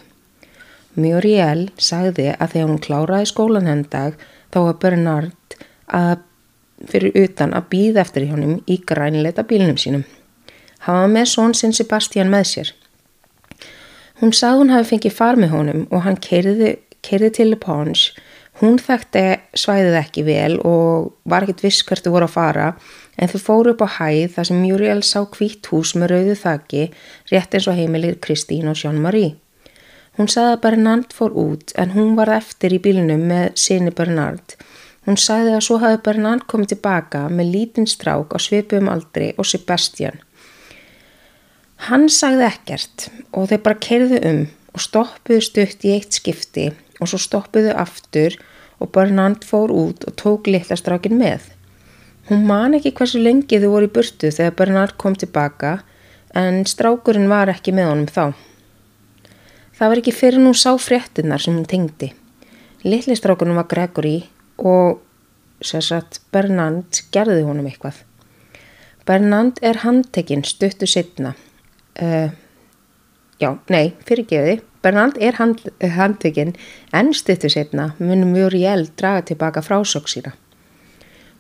Muriel 0.98 1.68
sagði 1.78 2.32
að 2.34 2.54
þegar 2.54 2.70
hún 2.70 2.82
kláraði 2.82 3.30
skólan 3.30 3.68
henn 3.70 3.84
dag 3.92 4.18
þá 4.50 4.58
var 4.66 4.78
Bernard 4.82 5.56
að 5.86 6.26
fyrir 6.90 7.16
utan 7.20 7.52
að 7.54 7.68
býða 7.74 8.04
eftir 8.04 8.26
hjónum 8.30 8.58
í 8.66 8.78
grænleita 8.88 9.44
bílnum 9.46 9.78
sínum. 9.78 10.04
Var 10.86 11.10
með 11.12 11.28
són 11.34 11.54
sinn 11.54 11.74
Sebastian 11.76 12.32
með 12.32 12.46
sér. 12.50 12.72
Hún 14.20 14.32
sagði 14.36 14.62
hún 14.62 14.72
hafi 14.74 14.88
fengið 14.94 15.16
far 15.16 15.38
með 15.40 15.54
honum 15.54 15.84
og 15.90 16.04
hann 16.04 16.18
keiriði 16.20 17.30
til 17.36 17.52
Ponge. 17.60 18.12
Hún 18.60 18.76
þekkti 18.76 19.22
svæðið 19.56 19.94
ekki 19.96 20.24
vel 20.26 20.58
og 20.68 21.14
var 21.24 21.46
ekkit 21.46 21.62
viss 21.64 21.84
hvert 21.88 22.04
þú 22.04 22.12
voru 22.12 22.26
að 22.28 22.34
fara 22.34 22.66
en 23.16 23.30
þau 23.30 23.40
fóru 23.40 23.72
upp 23.72 23.84
á 23.86 23.88
hæð 24.00 24.34
þar 24.34 24.48
sem 24.48 24.58
Muriel 24.60 25.00
sá 25.06 25.22
kvítt 25.32 25.70
hús 25.72 25.94
með 25.96 26.12
rauðu 26.12 26.34
þakki 26.42 26.82
rétt 27.32 27.56
eins 27.56 27.68
og 27.70 27.78
heimilir 27.78 28.18
Kristín 28.20 28.68
og 28.68 28.76
Jean-Marie. 28.76 29.38
Hún 30.20 30.28
sagði 30.28 30.52
að 30.52 30.58
Bernard 30.66 31.14
fór 31.16 31.32
út 31.40 31.70
en 31.80 31.94
hún 31.94 32.10
var 32.12 32.28
eftir 32.34 32.74
í 32.76 32.78
bílnum 32.84 33.22
með 33.24 33.54
sinni 33.56 33.88
Bernard. 33.96 34.52
Hún 35.08 35.16
sagði 35.16 35.54
að 35.56 35.62
svo 35.64 35.78
hafi 35.80 35.96
Bernard 36.04 36.42
komið 36.44 36.74
tilbaka 36.74 37.22
með 37.32 37.54
lítinn 37.54 37.88
strák 37.88 38.34
á 38.36 38.38
svipum 38.44 38.90
aldri 38.92 39.30
og 39.40 39.48
Sebastian. 39.48 40.18
Hann 41.86 42.04
sagði 42.12 42.44
ekkert 42.50 43.06
og 43.32 43.48
þeir 43.48 43.62
bara 43.64 43.80
kerðu 43.86 44.18
um 44.32 44.42
og 44.74 44.84
stoppuðu 44.84 45.40
stutt 45.46 45.88
í 45.88 45.94
eitt 45.94 46.20
skipti 46.20 46.66
og 47.00 47.08
svo 47.08 47.22
stoppuðu 47.24 47.72
aftur 47.80 48.36
og 48.76 48.92
Bernard 48.92 49.48
fór 49.48 49.72
út 49.72 50.04
og 50.04 50.18
tók 50.20 50.52
litla 50.52 50.76
strákin 50.76 51.16
með. 51.16 51.48
Hún 52.28 52.44
man 52.52 52.76
ekki 52.76 52.92
hversu 52.92 53.24
lengi 53.24 53.56
þau 53.64 53.70
voru 53.72 53.88
í 53.88 53.96
burtu 53.96 54.28
þegar 54.28 54.60
Bernard 54.60 55.00
kom 55.00 55.16
tilbaka 55.16 55.78
en 56.36 56.66
strákurinn 56.68 57.32
var 57.32 57.56
ekki 57.56 57.72
með 57.72 57.92
honum 57.94 58.12
þá. 58.12 58.49
Það 59.80 59.88
var 59.88 59.98
ekki 60.02 60.12
fyrir 60.12 60.42
nú 60.44 60.50
sá 60.52 60.74
fréttinnar 60.76 61.40
sem 61.40 61.54
hún 61.56 61.64
tengdi. 61.64 62.10
Lilli 62.84 63.14
strákurinn 63.16 63.56
var 63.56 63.64
Gregory 63.64 64.18
og 64.60 64.98
sérsagt 65.64 66.18
Bernard 66.28 67.00
gerði 67.14 67.46
honum 67.46 67.64
eitthvað. 67.70 68.02
Bernard 69.08 69.56
er 69.64 69.80
handtekinn 69.80 70.44
stuttu 70.44 70.84
setna. 70.84 71.32
Uh, 71.96 72.28
já, 73.40 73.54
nei, 73.72 73.94
fyrirgefiði. 74.04 74.58
Bernard 74.84 75.16
er 75.16 75.40
hand, 75.40 75.64
handtekinn 75.80 76.52
en 76.92 77.14
stuttu 77.16 77.48
setna 77.48 77.94
munum 78.04 78.36
Muriel 78.36 78.84
draga 79.00 79.24
tilbaka 79.32 79.64
frásók 79.64 80.12
sína. 80.12 80.36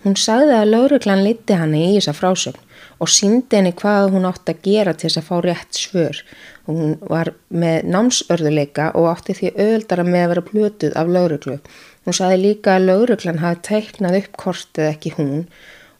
Hún 0.00 0.16
sagði 0.16 0.54
að 0.56 0.70
lauruglan 0.72 1.22
liti 1.26 1.56
hann 1.60 1.74
í 1.76 1.84
þessa 1.98 2.14
frásögn 2.16 2.60
og 3.00 3.08
síndi 3.12 3.58
henni 3.58 3.72
hvað 3.76 4.14
hún 4.14 4.28
átti 4.28 4.54
að 4.54 4.62
gera 4.64 4.94
til 4.96 5.08
þess 5.08 5.20
að 5.20 5.26
fá 5.26 5.34
rétt 5.44 5.76
svör. 5.76 6.20
Hún 6.68 6.94
var 7.10 7.32
með 7.48 7.88
námsörðuleika 7.92 8.90
og 8.96 9.10
átti 9.10 9.36
því 9.36 9.50
öðldara 9.64 10.06
með 10.08 10.22
að 10.22 10.32
vera 10.32 10.44
blötuð 10.46 10.96
af 11.00 11.12
lauruglu. 11.16 11.58
Hún 12.04 12.16
sagði 12.16 12.38
líka 12.40 12.76
að 12.76 12.86
lauruglan 12.88 13.42
hafi 13.42 13.60
teiknað 13.68 14.18
upp 14.22 14.40
kortið 14.44 14.86
ekki 14.88 15.14
hún 15.18 15.44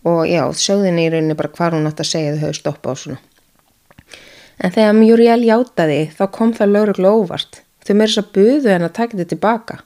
og 0.08 0.22
já, 0.28 0.42
sögðinni 0.56 1.04
í 1.04 1.12
rauninni 1.12 1.36
bara 1.36 1.52
hvað 1.56 1.76
hún 1.76 1.90
átti 1.90 2.04
að 2.06 2.12
segja 2.14 2.32
þau 2.36 2.42
höfðu 2.46 2.60
stoppa 2.60 2.92
á 2.92 3.00
svona. 3.02 3.20
En 4.60 4.72
þegar 4.76 4.96
Muriel 4.96 5.44
hjátaði 5.44 6.00
þá 6.16 6.24
kom 6.32 6.56
það 6.56 6.74
lauruglu 6.76 7.12
óvart. 7.20 7.60
Þau 7.84 7.94
þess 7.94 8.20
að 8.20 8.32
buðu 8.36 8.72
henn 8.72 8.88
að 8.88 8.96
taka 8.96 9.16
þetta 9.16 9.34
tilbaka 9.34 9.80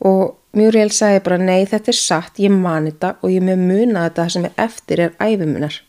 og 0.00 0.36
Muriel 0.56 0.90
sagði 0.94 1.20
bara 1.26 1.38
nei 1.38 1.66
þetta 1.68 1.92
er 1.92 1.98
satt, 1.98 2.40
ég 2.40 2.52
mani 2.52 2.94
þetta 2.94 3.14
og 3.20 3.32
ég 3.32 3.44
með 3.44 3.64
muna 3.68 4.06
þetta 4.08 4.26
sem 4.32 4.46
er 4.48 4.56
eftir 4.64 5.02
er 5.04 5.14
æfumunar. 5.20 5.80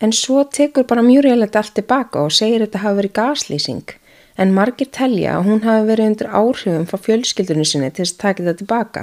En 0.00 0.14
svo 0.16 0.46
tekur 0.48 0.86
bara 0.88 1.04
Muriel 1.04 1.42
þetta 1.44 1.60
allt 1.60 1.74
tilbaka 1.76 2.24
og 2.24 2.32
segir 2.32 2.64
þetta 2.64 2.84
hafi 2.86 3.00
verið 3.02 3.16
gaslýsing 3.18 3.96
en 4.40 4.54
margir 4.56 4.88
telja 4.96 5.36
að 5.36 5.48
hún 5.50 5.64
hafi 5.66 5.88
verið 5.90 6.10
undir 6.10 6.30
áhrifum 6.32 6.86
frá 6.88 7.02
fjölskyldunni 7.04 7.66
sinni 7.68 7.90
til 7.90 8.06
þess 8.06 8.16
að 8.16 8.22
taka 8.22 8.46
þetta 8.46 8.62
tilbaka. 8.62 9.02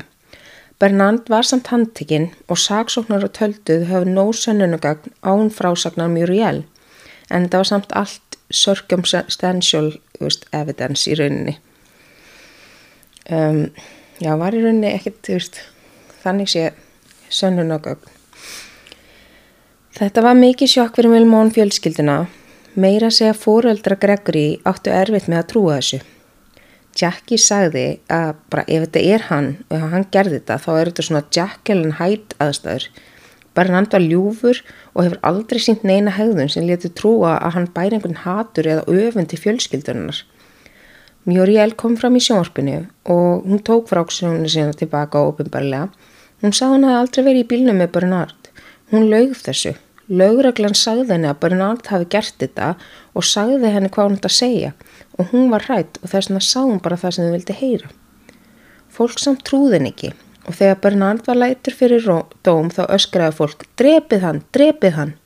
Bernard 0.81 1.29
var 1.29 1.45
samt 1.45 1.69
handtekinn 1.73 2.31
og 2.49 2.59
saksóknar 2.61 3.25
og 3.27 3.35
tölduð 3.37 3.85
höfðu 3.91 4.15
nóg 4.15 4.33
sönnunugagn 4.37 5.13
án 5.21 5.53
frásagnar 5.53 6.09
Muriel 6.09 6.63
en 7.29 7.47
það 7.49 7.61
var 7.61 7.69
samt 7.71 7.95
allt 8.01 8.41
circumstantial 8.49 9.93
evidence 10.55 11.09
í 11.09 11.17
rauninni 11.17 11.57
um, 13.31 13.63
já, 14.21 14.31
var 14.39 14.55
í 14.55 14.61
rauninni 14.63 14.91
ekkert, 14.93 15.29
veist, 15.31 15.61
þannig 16.23 16.51
sé 16.51 16.67
sönnun 17.29 17.75
og 17.75 17.87
gögn. 17.87 18.13
Þetta 19.97 20.21
var 20.21 20.37
mikið 20.37 20.69
sjokk 20.69 20.99
fyrir 20.99 21.15
Vilmón 21.15 21.49
fjölskylduna, 21.55 22.19
meira 22.77 23.09
segja 23.09 23.33
fóreldra 23.33 23.97
Gregory 23.97 24.59
áttu 24.67 24.93
erfitt 24.93 25.29
með 25.31 25.41
að 25.41 25.49
trúa 25.53 25.79
þessu. 25.79 26.03
Jackie 26.97 27.37
sagði 27.37 27.85
að 28.09 28.37
bara 28.49 28.65
ef 28.65 28.87
þetta 28.87 29.01
er 29.05 29.25
hann 29.29 29.49
og 29.67 29.75
ef 29.77 29.91
hann 29.91 30.07
gerði 30.13 30.39
þetta 30.39 30.57
þá 30.63 30.71
er 30.73 30.89
þetta 30.89 31.05
svona 31.07 31.23
and 31.73 31.93
Hyde 31.99 32.37
aðstæður. 32.41 32.87
Bernard 33.57 33.93
var 33.93 34.01
ljúfur 34.05 34.61
og 34.93 35.03
hefur 35.03 35.19
aldrei 35.25 35.59
sínt 35.61 35.83
neina 35.83 36.11
hegðun 36.13 36.49
sem 36.49 36.65
letur 36.65 36.93
trúa 36.93 37.37
að 37.41 37.53
hann 37.55 37.69
bæri 37.73 37.97
einhvern 37.97 38.21
hatur 38.21 38.69
eða 38.69 38.85
öfund 38.85 39.29
til 39.29 39.39
fjölskyldunar. 39.41 40.23
Muriel 41.27 41.73
kom 41.75 41.97
fram 41.99 42.15
í 42.15 42.23
sjónvarpinu 42.23 42.85
og 43.13 43.47
hún 43.47 43.59
tók 43.67 43.89
fráksunni 43.91 44.47
sína 44.51 44.75
tilbaka 44.77 45.25
ofinbarlega 45.27 45.89
Hún 46.37 46.53
sá 46.53 46.67
hann 46.69 46.85
að 46.85 46.99
aldrei 46.99 47.23
verið 47.25 47.41
í 47.41 47.45
bílnum 47.49 47.79
með 47.81 47.93
Bernard. 47.95 48.49
Hún 48.91 49.07
laug 49.09 49.31
þessu. 49.41 49.71
Laugreglan 50.07 50.75
sagði 50.77 51.15
henni 51.15 51.29
að 51.31 51.39
Bernard 51.41 51.89
hafi 51.89 52.05
gert 52.13 52.35
þetta 52.43 52.67
og 53.17 53.25
sagði 53.25 53.71
henni 53.73 53.89
hvað 53.95 54.19
ætti 54.19 54.29
að 54.29 54.35
segja 54.35 54.69
og 55.17 55.31
hún 55.33 55.49
var 55.51 55.65
hrætt 55.65 55.97
og 56.03 56.11
þess 56.11 56.29
vegna 56.29 56.43
sá 56.45 56.59
hún 56.61 56.83
bara 56.83 56.99
það 57.01 57.15
sem 57.15 57.25
þið 57.25 57.35
vildi 57.35 57.55
heyra. 57.61 57.89
Fólk 58.93 59.17
samt 59.19 59.41
trúðin 59.49 59.89
ekki 59.89 60.13
og 60.45 60.59
þegar 60.59 60.79
Bernard 60.85 61.25
var 61.25 61.41
lætur 61.41 61.75
fyrir 61.79 62.05
dóm 62.45 62.69
þá 62.69 62.83
öskraði 62.85 63.37
fólk 63.41 63.65
drepið 63.81 64.27
hann, 64.29 64.43
drepið 64.53 64.95
hann. 64.99 65.17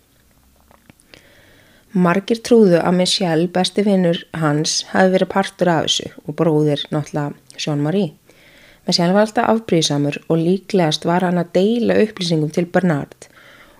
Margir 1.91 2.39
trúðu 2.39 2.77
að 2.79 2.93
Michelle, 3.01 3.49
besti 3.51 3.83
vinnur 3.83 4.21
hans, 4.39 4.85
hafi 4.93 5.11
verið 5.11 5.27
partur 5.33 5.67
af 5.67 5.89
þessu 5.89 6.05
og 6.23 6.37
bróðir 6.39 6.85
náttúrulega 6.87 7.59
Jean-Marie. 7.59 8.13
Michelle 8.87 9.11
var 9.11 9.25
alltaf 9.25 9.49
afbríðsamur 9.51 10.21
og 10.31 10.39
líklegast 10.39 11.03
var 11.03 11.25
hann 11.27 11.41
að 11.41 11.51
deila 11.57 11.99
upplýsingum 11.99 12.53
til 12.55 12.69
Bernard 12.71 13.27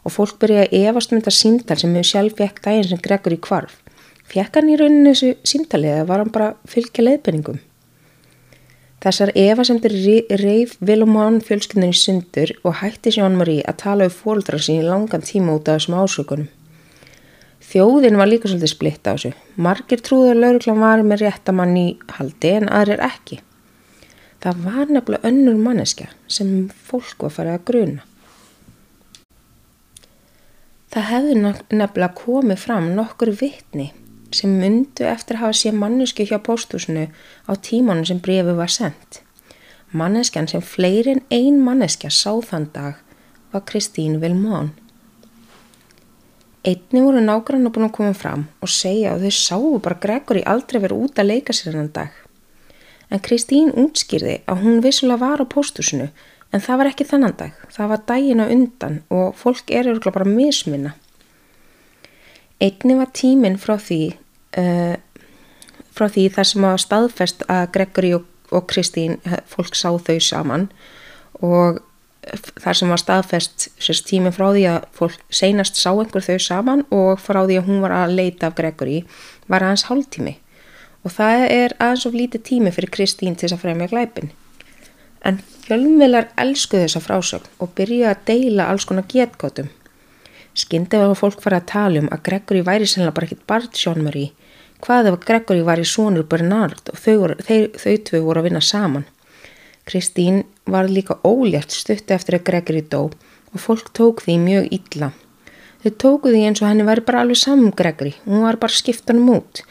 og 0.03 0.11
fólk 0.17 0.41
byrjaði 0.43 0.67
að 0.67 0.91
efast 0.91 1.13
um 1.13 1.21
þetta 1.21 1.35
símtal 1.37 1.79
sem 1.79 1.95
Michelle 1.95 2.35
fekk 2.35 2.61
daginn 2.67 2.91
sem 2.91 3.03
Gregor 3.07 3.37
í 3.37 3.39
kvarf. 3.47 3.79
Fekk 4.27 4.59
hann 4.59 4.75
í 4.75 4.79
rauninu 4.81 5.13
þessu 5.13 5.33
símtalið 5.47 5.95
eða 5.95 6.07
var 6.11 6.25
hann 6.25 6.35
bara 6.35 6.53
fylgja 6.67 7.07
leiðbenningum? 7.07 7.63
Þessar 9.01 9.31
Eva 9.39 9.63
sem 9.63 9.79
þeir 9.79 10.41
reif 10.43 10.75
Vilumán 10.83 11.39
fjölskyndinni 11.39 11.95
sundur 11.95 12.51
og 12.65 12.81
hætti 12.83 13.15
Jean-Marie 13.15 13.63
að 13.63 13.85
tala 13.87 14.11
um 14.11 14.19
fóldra 14.19 14.59
sín 14.59 14.83
í 14.83 14.89
langan 14.89 15.23
tíma 15.23 15.55
út 15.55 15.71
af 15.71 15.79
þessum 15.79 16.03
ásökunum. 16.03 16.57
Þjóðin 17.71 18.17
var 18.19 18.27
líka 18.27 18.49
svolítið 18.49 18.73
splitt 18.73 19.07
á 19.07 19.15
þessu. 19.15 19.31
Margir 19.55 20.01
trúður 20.03 20.39
lauruglan 20.41 20.81
var 20.83 21.03
með 21.07 21.21
réttamann 21.23 21.77
í 21.79 21.87
haldi 22.17 22.49
en 22.57 22.67
aðrir 22.67 23.03
ekki. 23.05 23.39
Það 24.43 24.63
var 24.65 24.89
nefnilega 24.91 25.29
önnur 25.29 25.59
manneskja 25.61 26.09
sem 26.27 26.49
fólk 26.89 27.23
var 27.23 27.35
farið 27.37 27.55
að 27.55 27.67
gruna. 27.69 28.07
Það 30.91 31.07
hefði 31.07 31.35
nefnilega 31.39 32.11
komið 32.17 32.59
fram 32.59 32.89
nokkur 32.97 33.31
vittni 33.39 33.91
sem 34.35 34.51
myndu 34.59 35.07
eftir 35.07 35.37
að 35.37 35.45
hafa 35.45 35.59
sé 35.61 35.71
mannesku 35.75 36.25
hjá 36.27 36.39
pósthúsinu 36.43 37.07
á 37.47 37.51
tímanum 37.55 38.07
sem 38.07 38.19
brefi 38.19 38.57
var 38.57 38.71
sendt. 38.71 39.21
Manneskjan 39.95 40.51
sem 40.51 40.63
fleiri 40.63 41.15
en 41.15 41.23
ein 41.31 41.63
manneskja 41.63 42.11
sá 42.11 42.33
þann 42.43 42.67
dag 42.75 42.99
var 43.51 43.63
Kristín 43.67 44.19
Vilmón. 44.19 44.73
Einni 46.61 47.01
voru 47.01 47.21
nágrann 47.25 47.65
búin 47.73 47.87
að 47.87 47.95
koma 47.95 48.13
fram 48.13 48.43
og 48.61 48.69
segja 48.69 49.15
að 49.15 49.23
þau 49.25 49.37
sáu 49.37 49.69
bara 49.81 49.97
Gregori 50.03 50.43
aldrei 50.45 50.77
verið 50.83 51.07
út 51.07 51.21
að 51.21 51.31
leika 51.31 51.55
sér 51.57 51.73
hennan 51.73 51.89
dag. 51.95 52.11
En 53.09 53.23
Kristín 53.25 53.71
útskýrði 53.73 54.35
að 54.45 54.61
hún 54.61 54.83
vissulega 54.85 55.23
var 55.23 55.41
á 55.41 55.45
pósthúsinu 55.49 56.11
en 56.53 56.61
það 56.61 56.81
var 56.81 56.89
ekki 56.91 57.07
þennan 57.09 57.33
dag. 57.39 57.57
Það 57.73 57.91
var 57.91 58.03
dagina 58.11 58.47
undan 58.53 59.01
og 59.09 59.33
fólk 59.41 59.73
er 59.73 59.89
örgulega 59.89 60.19
bara 60.19 60.29
misminna. 60.29 60.93
Einni 62.61 62.97
var 62.99 63.09
tíminn 63.09 63.57
frá 63.57 63.79
því, 63.81 64.01
uh, 64.61 64.95
frá 65.97 66.07
því 66.13 66.27
þar 66.35 66.51
sem 66.51 66.67
að 66.69 66.81
staðfest 66.85 67.45
að 67.49 67.63
Gregory 67.73 68.13
og, 68.19 68.27
og 68.53 68.67
Kristín, 68.69 69.17
fólk 69.49 69.73
sá 69.73 69.89
þau 69.97 70.19
saman 70.21 70.69
og 71.41 71.81
þar 72.31 72.77
sem 72.77 72.91
var 72.91 73.01
staðfest 73.01 73.67
sérst 73.81 74.07
tíminn 74.07 74.35
frá 74.35 74.51
því 74.51 74.63
að 74.71 74.85
fólk 74.95 75.17
seinast 75.33 75.79
sá 75.79 75.89
einhver 75.91 76.23
þau 76.23 76.37
saman 76.39 76.85
og 76.93 77.19
frá 77.19 77.41
því 77.43 77.59
að 77.59 77.67
hún 77.67 77.81
var 77.83 77.95
að 77.95 78.15
leita 78.19 78.47
af 78.47 78.55
Gregory 78.59 79.01
var 79.51 79.65
aðeins 79.65 79.87
hálftími 79.89 80.37
og 81.03 81.15
það 81.15 81.45
er 81.49 81.75
aðeins 81.79 82.05
of 82.07 82.15
lítið 82.15 82.45
tími 82.47 82.73
fyrir 82.75 82.93
Kristín 82.93 83.35
til 83.35 83.47
þess 83.47 83.57
að 83.57 83.63
fremja 83.65 83.89
glæpin. 83.91 84.31
En 85.25 85.39
fjölmvilar 85.65 86.29
elsku 86.41 86.79
þessa 86.81 87.01
frásögn 87.03 87.49
og 87.61 87.73
byrja 87.77 88.13
að 88.13 88.25
deila 88.29 88.69
alls 88.71 88.87
konar 88.89 89.07
getgótum. 89.09 89.69
Skindið 90.57 91.05
var 91.07 91.17
fólk 91.17 91.41
fara 91.43 91.61
að 91.61 91.69
tala 91.71 92.01
um 92.03 92.09
að 92.11 92.23
Gregory 92.27 92.61
væri 92.67 92.89
sennilega 92.89 93.15
bara 93.17 93.29
ekkit 93.29 93.45
barð 93.47 93.77
sjónmöri. 93.81 94.25
Hvað 94.81 95.11
ef 95.11 95.19
Gregory 95.25 95.65
var 95.65 95.81
í 95.81 95.87
sonur 95.87 96.25
Bernard 96.27 96.91
og 96.91 96.97
þau, 96.97 97.35
þeir, 97.45 97.69
þau 97.77 97.93
tvö 98.09 98.23
voru 98.25 98.41
að 98.41 98.49
vinna 98.49 98.63
saman. 98.65 99.05
Kristín 99.85 100.43
var 100.65 100.89
líka 100.89 101.17
ólétt 101.23 101.73
stutti 101.73 102.13
eftir 102.13 102.37
að 102.37 102.45
Gregory 102.49 102.81
dó 102.81 103.09
og 103.51 103.59
fólk 103.59 103.91
tók 103.97 104.21
því 104.25 104.37
mjög 104.41 104.67
illa. 104.77 105.11
Þau 105.81 105.91
tóku 106.03 106.31
því 106.31 106.43
eins 106.47 106.61
og 106.61 106.69
henni 106.69 106.85
væri 106.85 107.05
bara 107.05 107.23
alveg 107.23 107.39
saman 107.41 107.71
um 107.71 107.75
Gregory. 107.75 108.13
Hún 108.25 108.45
var 108.45 108.59
bara 108.61 108.73
skiptanum 108.73 109.29
út 109.37 109.63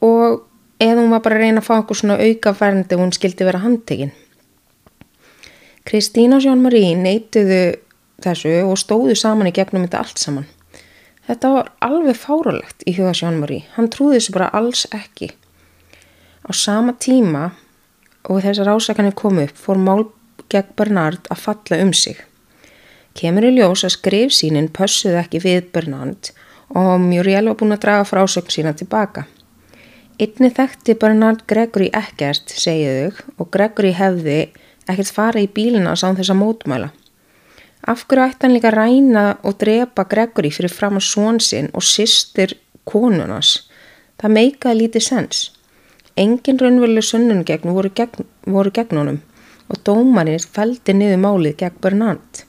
og 0.00 0.46
eða 0.80 1.02
hún 1.02 1.12
var 1.12 1.20
bara 1.20 1.36
að 1.36 1.44
reyna 1.44 1.60
að 1.60 1.68
fá 1.68 1.74
okkur 1.82 2.00
svona 2.00 2.16
auka 2.18 2.54
verndi 2.56 2.96
og 2.96 3.04
hún 3.04 3.12
skildi 3.12 3.44
vera 3.44 3.60
handtekinn. 3.60 4.14
Kristín 5.84 6.32
og 6.36 6.42
Sjón 6.44 6.64
Marí 6.64 6.94
neituðu 6.96 7.76
þessu 8.24 8.56
og 8.64 8.78
stóðu 8.80 9.16
saman 9.16 9.50
í 9.50 9.54
gegnum 9.56 9.84
þetta 9.86 10.02
allt 10.04 10.20
saman. 10.22 10.48
Þetta 11.30 11.50
var 11.54 11.68
alveg 11.84 12.16
fáralegt 12.18 12.84
í 12.90 12.94
huga 12.96 13.12
Sjónmari, 13.14 13.60
hann 13.76 13.90
trúði 13.92 14.18
þessu 14.18 14.32
bara 14.34 14.48
alls 14.56 14.86
ekki. 14.90 15.28
Á 16.42 16.50
sama 16.56 16.96
tíma 16.98 17.52
og 18.28 18.42
þessar 18.44 18.72
ásakanir 18.74 19.16
komu 19.16 19.46
upp 19.46 19.56
fór 19.56 19.80
mál 19.80 20.04
gegn 20.50 20.74
Bernard 20.76 21.28
að 21.30 21.42
falla 21.46 21.80
um 21.84 21.92
sig. 21.96 22.18
Kemur 23.16 23.48
í 23.48 23.54
ljós 23.56 23.84
að 23.86 23.96
skrifsínin 23.96 24.70
pössuði 24.74 25.18
ekki 25.22 25.42
við 25.42 25.70
Bernard 25.74 26.30
og 26.76 27.00
Muriel 27.02 27.48
var 27.50 27.58
búin 27.58 27.74
að 27.74 27.84
draga 27.84 28.06
frásögn 28.06 28.52
sína 28.54 28.72
tilbaka. 28.78 29.26
Einni 30.20 30.50
þekkti 30.52 30.94
Bernard 31.00 31.46
Gregory 31.48 31.88
ekkert, 31.96 32.52
segið 32.52 32.98
þau, 32.98 33.22
og 33.40 33.50
Gregory 33.54 33.92
hefði 33.96 34.40
ekkert 34.90 35.12
farið 35.16 35.46
í 35.46 35.52
bílina 35.56 35.94
sán 35.96 36.18
þess 36.18 36.34
að 36.34 36.40
mótmæla. 36.42 36.90
Af 37.88 38.04
hverju 38.04 38.26
ætti 38.26 38.44
hann 38.44 38.54
líka 38.54 38.72
ræna 38.74 39.24
og 39.48 39.56
drepa 39.62 40.04
Gregory 40.10 40.50
fyrir 40.52 40.72
fram 40.72 41.00
á 41.00 41.02
svonsinn 41.02 41.70
og 41.72 41.86
sýstir 41.86 42.52
konunars? 42.84 43.70
Það 44.20 44.36
meikaði 44.36 44.82
lítið 44.82 45.06
sens. 45.06 45.40
Engin 46.20 46.58
raunveruleg 46.60 47.04
sunnun 47.06 47.44
gegn 47.48 47.72
voru 47.72 47.88
gegn, 47.96 48.26
voru 48.44 48.72
gegn 48.76 48.98
honum 49.00 49.20
og 49.70 49.78
dómarinn 49.86 50.42
fældi 50.56 50.92
niður 50.92 51.20
málið 51.22 51.54
gegn 51.62 51.78
Bernard. 51.80 52.42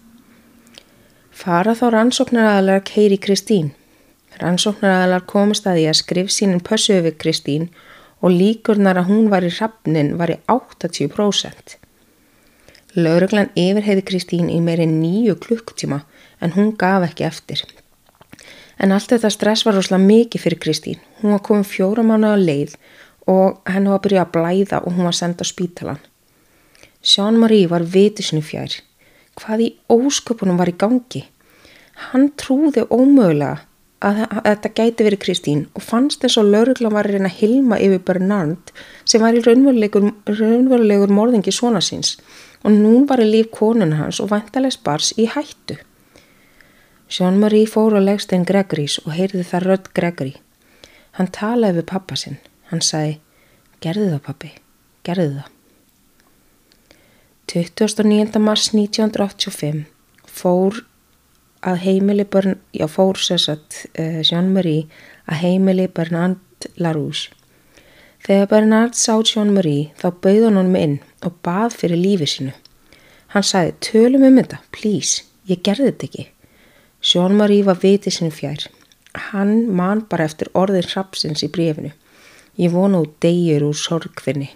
Fara 1.41 1.75
þá 1.77 1.85
rannsóknaraðalar 1.95 2.81
Keiri 2.89 3.19
Kristín. 3.21 3.69
Rannsóknaraðalar 4.41 5.23
komist 5.29 5.69
að 5.69 5.79
því 5.79 5.85
að 5.91 5.99
skrifsínin 6.01 6.65
pössuði 6.67 7.05
við 7.07 7.15
Kristín 7.23 7.69
og 8.19 8.35
líkurnar 8.35 8.99
að 8.99 9.07
hún 9.13 9.29
var 9.31 9.45
í 9.47 9.51
hrappnin 9.53 10.15
var 10.19 10.33
í 10.33 10.37
80%. 10.51 11.77
Lauruglan 12.97 13.53
yfirheiði 13.55 14.03
Kristín 14.09 14.49
í 14.51 14.59
meiri 14.59 14.89
nýju 14.89 15.37
klukktíma 15.45 16.01
en 16.43 16.57
hún 16.57 16.73
gaf 16.75 17.05
ekki 17.07 17.29
eftir. 17.29 17.63
En 18.81 18.91
allt 18.91 19.13
þetta 19.13 19.31
stress 19.31 19.63
var 19.63 19.77
rosalega 19.77 20.03
mikið 20.03 20.43
fyrir 20.43 20.59
Kristín. 20.59 20.99
Hún 21.21 21.37
var 21.37 21.45
komið 21.45 21.71
fjóra 21.71 22.03
mánu 22.03 22.33
á 22.33 22.35
leið 22.35 22.75
og 23.29 23.59
henn 23.69 23.89
var 23.89 23.99
að 23.99 24.05
byrja 24.05 24.23
að 24.25 24.31
blæða 24.35 24.81
og 24.85 24.95
hún 24.95 25.09
var 25.09 25.17
senda 25.17 25.45
á 25.45 25.51
spítalan. 25.51 25.99
Jean-Marie 27.01 27.69
var 27.69 27.85
vitisnu 27.85 28.41
fjær. 28.45 28.77
Hvað 29.37 29.65
í 29.65 29.69
ósköpunum 29.89 30.59
var 30.59 30.69
í 30.69 30.77
gangi? 30.77 31.25
Hann 32.11 32.31
trúði 32.37 32.83
ómögulega 32.89 33.61
að, 34.01 34.21
þetta 34.45 34.71
gæti 34.77 35.05
verið 35.05 35.21
Kristín 35.23 35.61
og 35.77 35.85
fannst 35.85 36.23
þess 36.23 36.39
að 36.41 36.51
lauruglan 36.55 36.93
var 36.95 37.09
að 37.09 37.17
reyna 37.17 37.29
að 37.29 37.39
hilma 37.41 37.79
yfir 37.81 38.03
Bernard 38.07 38.73
sem 39.05 39.21
var 39.21 39.37
í 39.37 39.43
raunverulegur, 39.45 40.09
raunverulegur 40.29 41.13
morðingi 41.13 41.53
svona 41.53 41.81
síns 41.85 42.17
og 42.65 42.73
nún 42.73 43.07
var 43.09 43.21
í 43.21 43.29
líf 43.29 43.51
konun 43.53 43.97
hans 43.97 44.21
og 44.21 44.31
vantalegs 44.33 44.77
bars 44.81 45.13
í 45.17 45.27
hættu. 45.29 45.77
Jean-Marie 47.11 47.67
fór 47.67 47.97
á 47.97 48.01
legstein 48.01 48.45
Gregorys 48.47 48.99
og 49.03 49.11
heyrði 49.17 49.43
það 49.43 49.67
rödd 49.67 49.91
Gregory. 49.97 50.35
Hann 51.17 51.27
talaði 51.33 51.81
við 51.81 51.89
pappa 51.91 52.15
sinn. 52.15 52.37
Hann 52.71 52.83
sagði, 52.85 53.17
gerði 53.83 54.13
það 54.13 54.21
pappi, 54.27 54.53
gerði 55.07 55.27
það. 55.39 55.49
29. 57.51 58.39
mars 58.39 58.69
1985 58.71 59.83
fór 60.31 60.77
að 61.67 61.81
heimili 61.83 62.23
börn, 62.23 62.55
já 62.71 62.87
fór 62.87 63.19
sérsagt 63.19 63.83
uh, 63.99 64.21
Jean-Marie 64.23 64.87
að 65.27 65.41
heimili 65.43 65.89
Bernard 65.91 66.69
Larouche. 66.79 67.33
Þegar 68.21 68.49
Bernard 68.53 68.97
sá 68.97 69.17
Jean-Marie 69.19 69.91
þá 69.99 70.07
bauð 70.23 70.45
hann 70.47 70.59
honum 70.61 70.77
inn 70.77 70.97
og 71.25 71.39
bað 71.45 71.75
fyrir 71.81 71.99
lífi 71.99 72.29
sínu. 72.29 72.53
Hann 73.33 73.45
sagði, 73.47 73.75
tölum 73.83 74.25
um 74.27 74.37
þetta, 74.37 74.61
please, 74.71 75.25
ég 75.49 75.63
gerði 75.65 75.89
þetta 75.89 76.07
ekki. 76.07 76.27
Jean-Marie 77.11 77.65
var 77.65 77.81
vitið 77.81 78.17
sinu 78.17 78.33
fjær. 78.35 78.67
Hann 79.31 79.65
man 79.75 80.05
bara 80.07 80.27
eftir 80.29 80.51
orðin 80.55 80.87
hrapsins 80.87 81.43
í 81.43 81.49
brefinu. 81.51 81.91
Ég 82.55 82.71
vona 82.71 82.99
út 82.99 83.13
degjur 83.23 83.63
úr 83.69 83.75
sorgfinni. 83.75 84.49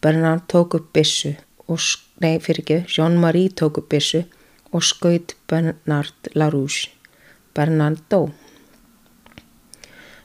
Bernard 0.00 0.46
tók 0.46 0.74
upp 0.74 0.92
bissu 0.92 1.32
og, 1.66 1.80
nei 2.22 2.38
fyrir 2.38 2.62
ekki, 2.62 2.76
Jean-Marie 2.86 3.50
tók 3.50 3.80
upp 3.80 3.88
bissu 3.90 4.22
og 4.70 4.82
skaut 4.82 5.34
Bernard 5.50 6.30
Larouche. 6.34 6.90
Bernard 7.54 8.04
dó. 8.08 8.28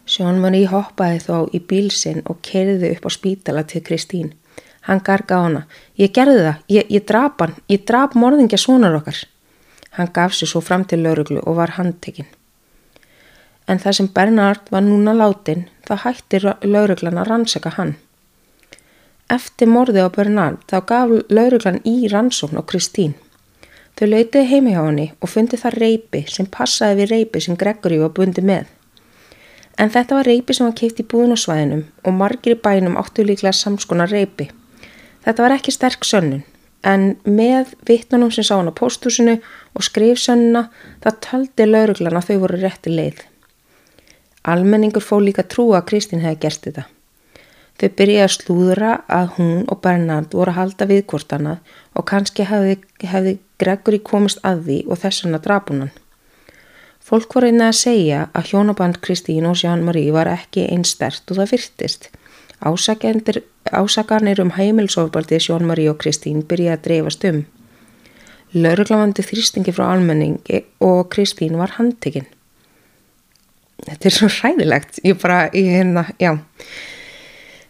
Jean-Marie 0.05 0.67
hoppaði 0.69 1.21
þá 1.23 1.35
í 1.55 1.61
bílsinn 1.65 2.21
og 2.29 2.41
kerði 2.45 2.91
upp 2.95 3.07
á 3.07 3.11
spítala 3.13 3.63
til 3.65 3.81
Kristín. 3.87 4.33
Hann 4.85 5.01
garga 5.05 5.37
á 5.37 5.41
hana. 5.45 5.61
Ég 5.97 6.13
gerði 6.13 6.43
það, 6.45 6.61
ég, 6.67 6.89
ég 6.89 7.05
drap 7.07 7.41
hann, 7.41 7.55
ég 7.69 7.85
drap 7.87 8.17
morðingja 8.17 8.59
svonar 8.59 8.97
okkar. 8.97 9.23
Hann 9.97 10.13
gaf 10.13 10.35
sér 10.35 10.49
svo 10.49 10.61
fram 10.61 10.85
til 10.85 11.01
lauruglu 11.05 11.41
og 11.45 11.57
var 11.57 11.75
handtekinn. 11.77 12.29
En 13.71 13.79
það 13.79 13.97
sem 13.97 14.07
Bernhard 14.11 14.71
var 14.73 14.83
núna 14.83 15.13
látin, 15.15 15.67
það 15.87 16.01
hætti 16.05 16.39
lauruglan 16.43 17.19
að 17.21 17.29
rannsaka 17.29 17.71
hann. 17.77 17.93
Eftir 19.31 19.69
morði 19.71 20.03
á 20.03 20.11
Bernhard 20.11 20.63
þá 20.67 20.77
gaf 20.89 21.11
lauruglan 21.31 21.79
í 21.87 22.09
rannsókn 22.11 22.59
á 22.59 22.67
Kristín. 22.67 23.13
Þau 23.95 24.07
leitiði 24.09 24.49
heimi 24.49 24.73
hjá 24.75 24.81
henni 24.83 25.07
og 25.23 25.31
fundi 25.31 25.59
það 25.61 25.77
reypi 25.83 26.23
sem 26.27 26.49
passaði 26.51 26.99
við 26.99 27.11
reypi 27.13 27.43
sem 27.45 27.59
Gregory 27.63 28.01
var 28.01 28.11
bundi 28.17 28.43
með. 28.43 28.67
En 29.79 29.91
þetta 29.93 30.17
var 30.19 30.27
reypi 30.27 30.55
sem 30.57 30.67
var 30.67 30.75
keipt 30.75 30.99
í 30.99 31.07
búin 31.07 31.31
og 31.31 31.39
svæðinum 31.39 31.85
og 32.03 32.17
margir 32.17 32.57
í 32.57 32.61
bænum 32.67 32.99
áttu 32.99 33.23
líklega 33.23 33.55
samskona 33.55 34.09
reypi. 34.11 34.49
Þetta 35.23 35.47
var 35.47 35.55
ekki 35.55 35.71
sterk 35.71 36.03
sönnun, 36.07 36.43
en 36.83 37.15
með 37.23 37.75
vittnunum 37.87 38.35
sem 38.35 38.43
sá 38.43 38.57
hann 38.57 38.73
á 38.73 38.75
póstúsinu 38.75 39.39
og 39.77 39.85
skrif 39.87 40.19
sönnuna 40.19 40.67
það 41.03 41.19
taldi 41.27 41.69
lauruglan 41.71 42.19
að 42.19 42.31
þau 42.31 42.39
voru 42.43 42.63
rétti 42.65 42.99
leið. 42.99 43.27
Almenningur 44.43 45.03
fó 45.05 45.19
líka 45.21 45.43
trúa 45.45 45.81
að 45.81 45.87
Kristín 45.91 46.23
hefði 46.23 46.41
gert 46.41 46.65
þetta. 46.65 46.87
Þau 47.81 47.89
byrjaði 47.97 48.23
að 48.25 48.33
slúðra 48.35 48.91
að 49.09 49.29
hún 49.37 49.61
og 49.69 49.79
Bernhard 49.81 50.33
voru 50.37 50.53
að 50.53 50.57
halda 50.59 50.87
við 50.89 51.03
hvort 51.09 51.33
annað 51.33 51.75
og 51.97 52.05
kannski 52.09 52.45
hefði, 52.45 52.75
hefði 53.01 53.35
Gregory 53.61 53.99
komist 54.05 54.41
að 54.45 54.65
því 54.67 54.77
og 54.87 55.01
þess 55.01 55.25
vegna 55.25 55.41
drapunan. 55.45 55.93
Fólk 57.01 57.33
voru 57.35 57.49
einnig 57.49 57.67
að 57.67 57.79
segja 57.79 58.19
að 58.37 58.51
hjónaband 58.51 58.99
Kristín 59.05 59.47
og 59.49 59.57
Jean-Marie 59.61 60.13
var 60.13 60.29
ekki 60.29 60.67
einstert 60.73 61.33
og 61.33 61.41
það 61.41 61.53
fyrtist. 61.55 62.09
Ásakanir 62.61 64.41
um 64.41 64.53
heimilsofbaldi 64.57 65.39
Sjón-Marí 65.41 65.87
og 65.89 65.97
Kristín 66.01 66.43
byrjaði 66.45 66.77
að 66.77 66.85
dreifast 66.85 67.25
um. 67.29 67.41
Lauruglavandi 68.53 69.25
þrýstingi 69.25 69.73
frá 69.73 69.87
almenningi 69.93 70.63
og 70.85 71.09
Kristín 71.13 71.57
var 71.61 71.77
handtekinn. 71.77 72.29
Þetta 73.85 74.07
er 74.07 74.15
svo 74.15 74.29
hræðilegt. 74.29 74.99
Ég 75.05 75.17
bara, 75.21 75.43
ég 75.57 75.71
hérna, 75.73 76.05
já. 76.21 76.35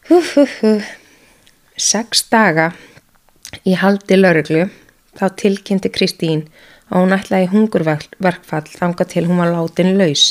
Hú, 0.10 0.20
hú, 0.34 0.46
hú. 0.60 0.74
Seks 1.80 2.26
daga 2.30 2.72
í 3.66 3.74
haldi 3.80 4.18
lauruglu 4.20 4.66
þá 5.18 5.26
tilkynnti 5.40 5.92
Kristín 5.94 6.44
að 6.92 6.98
hún 7.00 7.16
ætlaði 7.16 7.48
hungurverkfall 7.54 8.68
þanga 8.74 9.08
til 9.08 9.24
hún 9.30 9.40
var 9.40 9.54
látin 9.54 9.96
laus. 10.00 10.26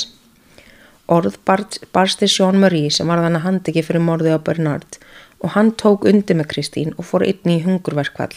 Orð 1.11 1.41
barsti 1.47 2.29
Sjón 2.31 2.61
Marie 2.63 2.93
sem 2.93 3.09
var 3.09 3.23
þannig 3.25 3.47
handiki 3.47 3.83
fyrir 3.83 4.05
morði 4.05 4.37
á 4.37 4.39
Bernard 4.39 5.01
og 5.41 5.57
hann 5.57 5.73
tók 5.81 6.05
undir 6.07 6.37
með 6.39 6.51
Kristín 6.53 6.93
og 6.99 7.09
fór 7.09 7.25
inn 7.27 7.51
í 7.57 7.63
hungurverkfall. 7.65 8.37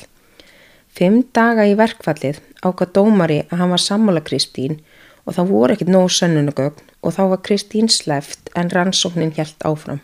Fimm 0.95 1.21
daga 1.35 1.67
í 1.67 1.75
verkfallið 1.77 2.39
ákvað 2.63 2.95
dómari 2.95 3.43
að 3.49 3.59
hann 3.59 3.75
var 3.75 3.83
sammála 3.83 4.23
Kristín 4.25 4.79
og 5.27 5.35
það 5.35 5.53
voru 5.53 5.75
ekkit 5.75 5.91
nóg 5.91 6.09
sönnunagögn 6.13 6.92
og 7.03 7.15
þá 7.17 7.23
var 7.33 7.43
Kristín 7.45 7.91
sleft 7.91 8.49
en 8.55 8.71
rannsóknin 8.71 9.35
helt 9.37 9.67
áfram. 9.67 10.01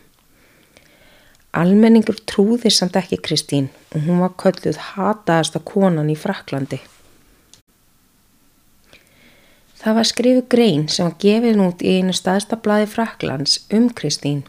Almenningur 1.56 2.20
trúði 2.30 2.70
samt 2.70 3.00
ekki 3.00 3.18
Kristín 3.26 3.72
og 3.96 4.04
hún 4.06 4.22
var 4.22 4.36
kölluð 4.38 4.78
hataðasta 4.92 5.64
konan 5.66 6.12
í 6.12 6.18
Fraklandi. 6.20 6.82
Það 9.80 9.96
var 9.96 10.08
skrifu 10.10 10.44
grein 10.52 10.86
sem 10.92 11.08
var 11.08 11.16
gefið 11.24 11.64
út 11.64 11.82
í 11.82 11.96
einu 11.98 12.14
staðsta 12.14 12.60
blaði 12.60 12.90
Fraklands 12.92 13.62
um 13.74 13.88
Kristín. 13.96 14.44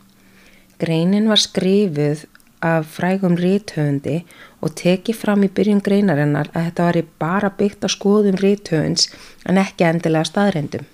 Greinin 0.83 1.31
var 1.31 1.39
skrifuð 1.39 2.27
af 2.61 2.89
frægum 2.99 3.39
ríthöfundi 3.41 4.21
og 4.61 4.75
tekið 4.77 5.17
fram 5.17 5.47
í 5.47 5.53
byrjun 5.57 5.85
greinarinnar 5.87 6.51
að 6.53 6.67
þetta 6.67 6.89
var 6.89 7.03
bara 7.23 7.51
byggt 7.57 7.87
á 7.87 7.89
skoðum 7.89 8.41
ríthöfunds 8.43 9.09
en 9.47 9.61
ekki 9.63 9.87
endilega 9.89 10.29
staðrendum. 10.29 10.85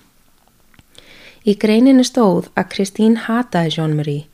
Í 1.47 1.55
greininu 1.63 2.03
stóð 2.03 2.49
að 2.59 2.73
Kristín 2.73 3.13
hataði 3.23 3.77
Jean-Marie. 3.77 4.25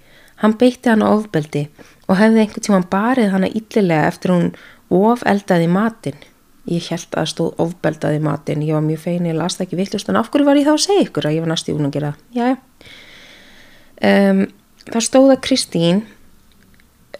Hann 0.40 0.54
beitti 0.56 0.88
hann 0.88 1.04
á 1.04 1.12
ofbeldi 1.12 1.66
og 2.08 2.16
hefði 2.16 2.40
einhvern 2.40 2.64
tíma 2.64 2.78
barið 2.94 3.34
hana 3.34 3.50
yllilega 3.52 4.06
eftir 4.08 4.32
hún 4.32 4.46
ofeldaði 4.88 5.66
matinn. 5.68 6.22
Ég 6.72 6.86
held 6.88 7.12
að 7.18 7.28
stóð 7.28 7.60
ofbeldaði 7.60 8.22
matinn, 8.22 8.62
ég 8.64 8.78
var 8.78 8.86
mjög 8.86 9.02
fein, 9.04 9.28
ég 9.28 9.36
las 9.36 9.58
það 9.58 9.66
ekki 9.66 9.78
villust, 9.82 10.08
en 10.08 10.18
af 10.20 10.30
hverju 10.32 10.46
var 10.46 10.60
ég 10.60 10.68
þá 10.68 10.72
að 10.72 10.84
segja 10.86 11.04
ykkur 11.04 11.28
að 11.28 11.36
ég 11.36 11.44
var 11.44 11.52
næst 11.52 11.68
í 11.68 11.74
hún 11.76 11.88
að 11.88 11.94
gera 11.98 12.12
það? 12.14 12.24
Já, 12.38 12.48
um, 14.08 14.42
það 14.88 15.06
stóð 15.08 15.34
að 15.34 15.42
Kristín 15.48 16.02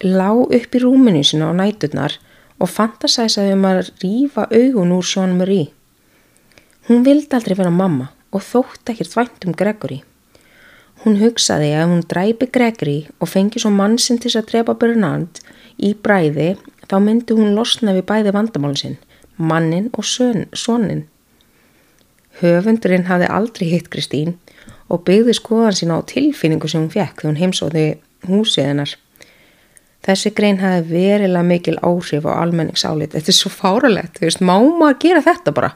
lá 0.01 0.29
upp 0.33 0.79
í 0.79 0.81
rúminu 0.81 1.21
sinna 1.27 1.51
á 1.51 1.59
næturnar 1.59 2.17
og 2.57 2.71
fantasæsaði 2.71 3.53
um 3.59 3.69
að 3.69 3.83
rýfa 4.01 4.47
augun 4.49 4.97
úr 4.97 5.05
Sjón 5.05 5.37
Marie. 5.37 5.69
Hún 6.89 7.05
vildi 7.05 7.35
aldrei 7.37 7.59
vera 7.59 7.71
mamma 7.71 8.09
og 8.33 8.43
þótt 8.43 8.91
ekkert 8.91 9.15
vænt 9.15 9.47
um 9.47 9.55
Gregory. 9.55 10.01
Hún 11.05 11.19
hugsaði 11.21 11.71
að 11.77 11.89
hún 11.93 12.03
dræpi 12.09 12.49
Gregory 12.51 12.99
og 13.21 13.29
fengi 13.29 13.61
svo 13.61 13.71
mannsinn 13.73 14.19
til 14.23 14.33
að 14.33 14.49
drepa 14.51 14.75
Bernard 14.79 15.41
í 15.77 15.93
bræði, 15.93 16.53
þá 16.89 16.99
myndi 16.99 17.37
hún 17.37 17.55
losna 17.57 17.95
við 17.95 18.07
bæði 18.09 18.35
vandamálinn 18.35 18.81
sinn 18.81 19.01
mannin 19.37 19.89
og 19.93 20.05
sonin. 20.05 21.05
Höfundurinn 22.41 23.07
hafði 23.07 23.29
aldrei 23.29 23.69
hitt 23.69 23.89
Kristín 23.93 24.37
og 24.91 25.03
byggði 25.07 25.35
skoðan 25.37 25.77
sína 25.77 25.99
á 26.01 26.01
tilfinningu 26.09 26.69
sem 26.69 26.83
hún 26.83 26.93
fekk 26.93 27.21
þegar 27.21 27.31
hún 27.31 27.41
heimsóði 27.41 27.85
húsið 28.27 28.69
hennar. 28.69 28.93
Þessi 30.03 30.33
grein 30.35 30.59
hafi 30.59 30.83
verilega 30.89 31.45
mikil 31.47 31.77
áhrif 31.79 32.25
á 32.27 32.41
almenningsálit. 32.41 33.13
Þetta 33.13 33.31
er 33.31 33.37
svo 33.37 33.51
fáralegt, 33.53 34.17
þú 34.17 34.27
veist, 34.27 34.43
má 34.43 34.57
maður 34.59 34.99
gera 35.05 35.23
þetta 35.23 35.53
bara? 35.55 35.71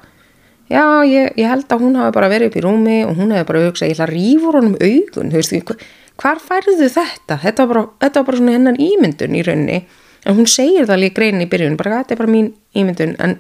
Já, 0.68 0.84
ég, 1.08 1.32
ég 1.40 1.48
held 1.48 1.70
að 1.72 1.84
hún 1.86 1.96
hafi 1.96 2.16
bara 2.18 2.28
verið 2.32 2.50
upp 2.50 2.58
í 2.60 2.64
rúmi 2.66 2.98
og 3.08 3.16
hún 3.16 3.32
hefði 3.32 3.48
bara 3.48 3.62
hugsað, 3.64 3.88
ég 3.88 3.96
ætla 3.96 4.08
að 4.08 4.14
rífur 4.14 4.58
honum 4.60 4.76
augun, 4.76 5.32
þú 5.32 5.40
veist, 5.40 5.86
hvar 6.20 6.42
færðu 6.44 6.90
þetta? 6.92 7.38
Þetta 7.44 7.64
var 7.64 7.72
bara, 7.72 7.84
þetta 8.04 8.20
var 8.20 8.28
bara 8.28 8.42
svona 8.42 8.56
hennan 8.58 8.80
ímyndun 8.82 9.38
í 9.38 9.44
rauninni. 9.48 9.80
En 10.28 10.36
hún 10.36 10.50
segir 10.52 10.88
það 10.90 11.04
líka 11.06 11.22
greinin 11.22 11.46
í 11.46 11.50
byrjun 11.52 11.78
bara 11.80 12.02
þetta 12.02 12.16
er 12.16 12.20
bara 12.20 12.34
mín 12.34 12.50
ímyndun. 12.76 13.16
En 13.24 13.38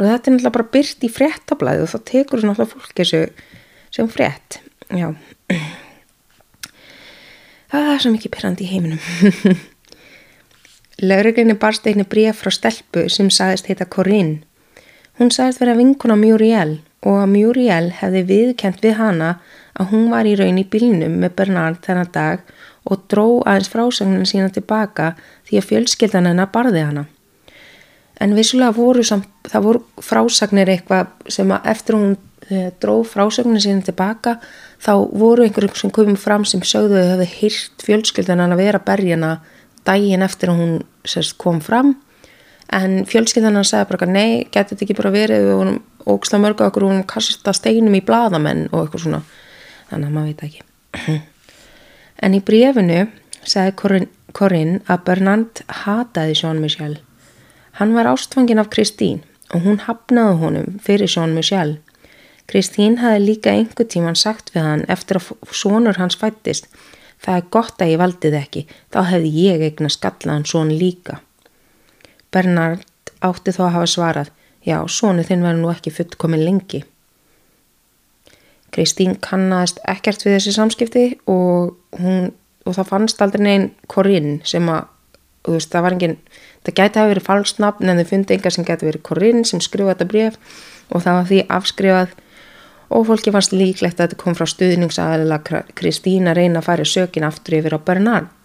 þetta 0.00 0.10
er 0.10 0.34
náttúrulega 0.34 0.54
bara 0.56 0.70
byrt 0.74 1.06
í 1.06 1.12
fréttablaði 1.12 1.84
og 1.84 1.92
þá 1.92 1.98
tekur 2.10 2.42
það 2.42 2.50
náttúrulega 2.50 2.72
fólk 2.74 2.94
þessu 2.98 3.22
sem 3.94 4.10
frétt. 4.10 4.58
Já. 4.90 5.12
Það 7.70 7.92
er 7.94 8.02
svo 8.02 8.14
mikið 8.16 8.34
pyrrandi 8.34 8.66
í 8.66 8.72
heiminum. 8.72 9.60
Lauruglinni 11.10 11.54
barst 11.56 11.86
einni 11.86 12.04
bríaf 12.08 12.42
frá 12.42 12.50
stelpu 12.52 13.06
sem 13.12 13.30
sagðist 13.32 13.70
heita 13.70 13.86
Corinne 13.86 14.42
hún 15.20 15.30
sagðist 15.34 15.60
vera 15.60 15.76
vinkuna 15.76 16.16
Muriel 16.16 16.78
og 17.04 17.18
að 17.20 17.32
Muriel 17.34 17.90
hefði 17.98 18.22
viðkent 18.28 18.80
við 18.84 18.96
hana 18.96 19.34
að 19.76 19.92
hún 19.92 20.08
var 20.12 20.28
í 20.28 20.32
raun 20.38 20.60
í 20.60 20.66
bílnum 20.68 21.18
með 21.20 21.36
Bernard 21.36 21.80
þennan 21.84 22.12
dag 22.14 22.42
og 22.88 23.04
dró 23.12 23.26
aðeins 23.44 23.68
frásögnin 23.72 24.28
sína 24.28 24.48
tilbaka 24.52 25.12
því 25.48 25.60
að 25.60 25.68
fjölskyldan 25.68 26.30
hennar 26.30 26.50
barði 26.52 26.84
hana. 26.86 27.04
En 28.20 28.34
vissulega 28.36 28.72
voru, 28.76 29.04
samt, 29.04 29.28
það 29.48 29.66
voru 29.68 29.84
frásagnir 30.04 30.72
eitthvað 30.72 31.12
sem 31.32 31.52
að 31.52 31.70
eftir 31.72 31.96
hún 31.96 32.16
e, 32.48 32.66
dró 32.80 32.98
frásögnin 33.04 33.60
sína 33.60 33.84
tilbaka 33.84 34.38
þá 34.80 34.92
voru 35.12 35.44
einhverjum 35.44 35.76
sem 35.76 35.92
komum 35.92 36.18
fram 36.20 36.44
sem 36.48 36.64
sögðu 36.64 36.96
að 36.96 37.06
það 37.06 37.12
hefði 37.14 37.32
hýrt 37.36 37.86
fjölskyldan 37.88 38.40
hennar 38.40 38.56
að 38.56 38.64
vera 38.64 38.84
berjana 38.88 39.34
daginn 39.88 40.24
eftir 40.24 40.52
að 40.52 40.62
hún 40.64 40.78
sérst, 41.04 41.36
kom 41.40 41.60
fram 41.64 41.98
en 42.76 43.04
fjölskyldan 43.08 43.50
hennar 43.50 43.68
segði 43.68 43.90
bara 43.92 44.08
nei, 44.10 44.46
getur 44.52 44.76
þetta 44.76 44.86
ekki 44.86 44.98
bara 44.98 45.14
verið 45.14 45.50
og 45.54 46.14
ógsla 46.14 46.40
mörgu 46.42 46.66
okkur 46.66 46.86
og 46.86 46.94
hún 46.94 47.06
kasta 47.08 47.54
steinum 47.56 47.96
í 47.96 48.04
bladamenn 48.04 48.68
og 48.70 48.84
eitthvað 48.84 49.04
svona 49.04 49.22
þannig 49.90 50.06
að 50.06 50.14
maður 50.16 50.30
veit 50.30 50.46
ekki 50.48 51.20
En 52.20 52.36
í 52.36 52.42
brefinu 52.44 53.06
sagði 53.48 54.08
Corinne 54.36 54.82
að 54.84 55.04
Bernard 55.06 55.62
hataði 55.86 56.34
Jean-Michel. 56.36 56.98
Hann 57.80 57.94
var 57.96 58.10
ástfangin 58.10 58.60
af 58.60 58.68
Kristín 58.74 59.22
og 59.54 59.64
hún 59.64 59.80
hafnaði 59.86 60.36
honum 60.42 60.74
fyrir 60.84 61.08
Jean-Michel. 61.08 61.78
Kristín 62.50 62.98
hafi 63.00 63.22
líka 63.24 63.54
einhver 63.54 63.88
tíman 63.88 64.18
sagt 64.18 64.52
við 64.52 64.66
hann 64.68 64.84
eftir 64.92 65.16
að 65.16 65.32
sonur 65.56 65.96
hans 65.96 66.18
fættist 66.20 66.68
Það 67.20 67.36
er 67.36 67.48
gott 67.52 67.82
að 67.84 67.90
ég 67.92 68.00
valdið 68.00 68.36
ekki, 68.38 68.60
þá 68.88 69.00
hefði 69.10 69.30
ég 69.44 69.64
eigna 69.66 69.90
skallaðan 69.92 70.46
són 70.48 70.70
líka. 70.72 71.18
Bernard 72.32 72.86
átti 73.24 73.52
þó 73.54 73.64
að 73.66 73.74
hafa 73.76 73.90
svarað, 73.90 74.30
já, 74.64 74.78
sónu 74.88 75.24
þinn 75.26 75.44
verður 75.44 75.62
nú 75.62 75.72
ekki 75.72 75.92
fullkomin 75.94 76.44
lengi. 76.44 76.84
Kristín 78.70 79.16
kannast 79.18 79.80
ekkert 79.90 80.22
við 80.24 80.36
þessi 80.36 80.54
samskipti 80.54 81.04
og, 81.30 81.74
hún, 81.98 82.30
og 82.64 82.76
það 82.76 82.90
fannst 82.92 83.22
aldrei 83.24 83.42
neginn 83.42 83.68
Corinne 83.90 84.38
sem 84.46 84.68
að, 84.70 84.86
þú 85.46 85.56
veist, 85.56 85.72
það 85.72 85.86
var 85.86 85.96
enginn, 85.96 86.16
það 86.66 86.76
gæti 86.78 87.00
hafa 87.00 87.12
verið 87.12 87.26
falsnafn 87.26 87.90
en 87.90 88.02
þau 88.02 88.10
fundi 88.12 88.36
enga 88.36 88.54
sem 88.54 88.66
gæti 88.68 88.86
verið 88.86 89.06
Corinne 89.10 89.46
sem 89.48 89.62
skrifaði 89.64 89.96
þetta 89.96 90.10
bref 90.12 90.60
og 90.90 91.04
það 91.04 91.18
var 91.18 91.30
því 91.30 91.40
afskrifað 91.58 92.14
og 92.90 93.06
fólki 93.06 93.34
fannst 93.34 93.54
líklegt 93.54 93.98
að 93.98 94.08
þetta 94.08 94.22
kom 94.22 94.36
frá 94.38 94.46
stuðningsaðala 94.50 95.40
Kristín 95.78 96.30
að 96.30 96.40
reyna 96.42 96.62
að 96.62 96.70
færa 96.70 96.86
sökin 96.86 97.26
aftur 97.26 97.58
yfir 97.60 97.78
á 97.78 97.80
Bernard. 97.82 98.39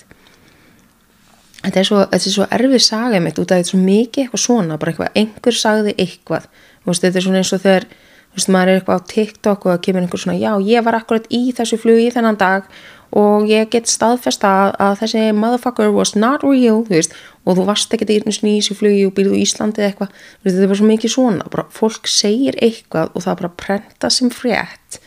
Þetta 1.65 1.81
er 1.81 1.89
svo, 1.89 2.01
þetta 2.11 2.29
er 2.29 2.35
svo 2.37 2.47
erfið 2.57 2.83
saga 2.85 3.21
mitt 3.23 3.39
út 3.41 3.51
af 3.51 3.59
þetta 3.59 3.67
er 3.67 3.73
svo 3.73 3.81
mikið 3.83 4.25
eitthvað 4.25 4.43
svona 4.45 4.79
bara 4.81 4.93
eitthvað, 4.93 5.13
einhver 5.21 5.59
sagði 5.59 5.95
eitthvað. 6.01 6.49
Veist, 6.85 7.05
þetta 7.05 7.19
er 7.19 7.25
svona 7.25 7.41
eins 7.41 7.53
og 7.55 7.63
þegar 7.63 7.87
veist, 8.35 8.51
maður 8.53 8.71
er 8.71 8.81
eitthvað 8.81 8.99
á 9.01 9.07
TikTok 9.13 9.65
og 9.65 9.73
það 9.73 9.85
kemur 9.87 10.05
einhver 10.05 10.21
svona 10.21 10.37
já, 10.37 10.51
ég 10.67 10.85
var 10.85 10.99
akkurat 10.99 11.25
í 11.33 11.41
þessu 11.57 11.79
flugi 11.81 12.11
þennan 12.13 12.37
dag 12.41 12.67
og 13.15 13.47
ég 13.47 13.69
get 13.71 13.87
staðfesta 13.87 14.51
að, 14.75 14.97
þessi 15.01 15.23
motherfucker 15.37 15.93
was 15.95 16.15
not 16.19 16.43
real 16.43 16.83
þú 16.83 16.97
veist, 16.97 17.15
og 17.45 17.57
þú 17.57 17.67
varst 17.69 17.95
ekkert 17.95 18.11
í 18.11 18.19
þessu 18.25 18.75
flugi 18.75 19.05
og 19.07 19.15
býrðu 19.15 19.39
í 19.39 19.45
Íslandi 19.45 19.81
eða 19.81 19.91
eitthvað. 19.93 20.21
Þetta 20.43 20.61
er 20.61 20.71
bara 20.71 20.79
svo 20.81 20.89
mikið 20.89 21.13
svona, 21.15 21.49
bara 21.53 21.67
fólk 21.71 22.11
segir 22.11 22.59
eitthvað 22.65 23.13
og 23.13 23.25
það 23.25 23.41
bara 23.41 23.53
prenta 23.63 24.11
sem 24.11 24.31
frétt. 24.33 24.99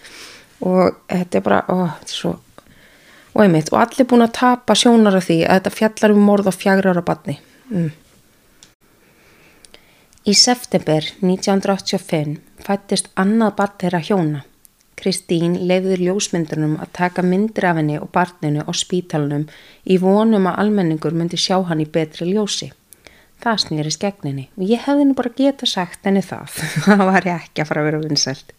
Og 0.64 0.96
þetta 1.10 1.38
er 1.38 1.44
bara 1.44 1.64
ó, 1.68 1.76
þetta 1.98 2.14
er 2.14 2.20
svo 2.22 2.36
og 3.38 3.44
einmitt, 3.44 3.70
og 3.70 3.79
allir 3.79 4.09
búin 4.11 4.27
að 4.27 4.35
tapa 4.40 4.74
sjónar 4.74 5.14
af 5.14 5.29
því 5.29 5.38
að 5.46 5.61
þetta 5.61 5.74
fjallar 5.77 6.14
um 6.16 6.24
morð 6.27 6.51
og 6.51 6.59
fjagra 6.59 6.90
ára 6.90 7.05
badni 7.07 7.38
mm. 7.70 7.90
Í 10.29 10.35
september 10.37 11.07
1985 11.22 12.35
fættist 12.66 13.07
annað 13.16 13.55
barn 13.57 13.77
þeirra 13.81 14.01
hjóna. 14.05 14.40
Kristín 14.98 15.55
lefður 15.70 16.03
ljósmyndunum 16.03 16.74
að 16.83 16.90
taka 16.98 17.22
myndir 17.24 17.64
af 17.64 17.79
henni 17.79 17.96
og 17.96 18.11
barninu 18.12 18.66
á 18.66 18.72
spítalunum 18.77 19.46
í 19.88 19.96
vonum 20.03 20.51
að 20.51 20.59
almenningur 20.64 21.16
myndi 21.16 21.40
sjá 21.40 21.57
hann 21.70 21.81
í 21.81 21.88
betri 21.88 22.29
ljósi. 22.29 22.68
Það 23.40 23.62
snýrist 23.64 24.03
gegninni 24.03 24.48
og 24.59 24.66
ég 24.68 24.85
hefði 24.85 25.09
nú 25.09 25.16
bara 25.16 25.33
geta 25.38 25.70
sagt 25.70 26.05
henni 26.05 26.20
það. 26.27 26.59
það 26.90 27.05
var 27.12 27.31
ég 27.31 27.46
ekki 27.46 27.64
að 27.64 27.70
fara 27.70 27.87
að 27.87 27.88
vera 27.88 28.03
vinsælt. 28.03 28.53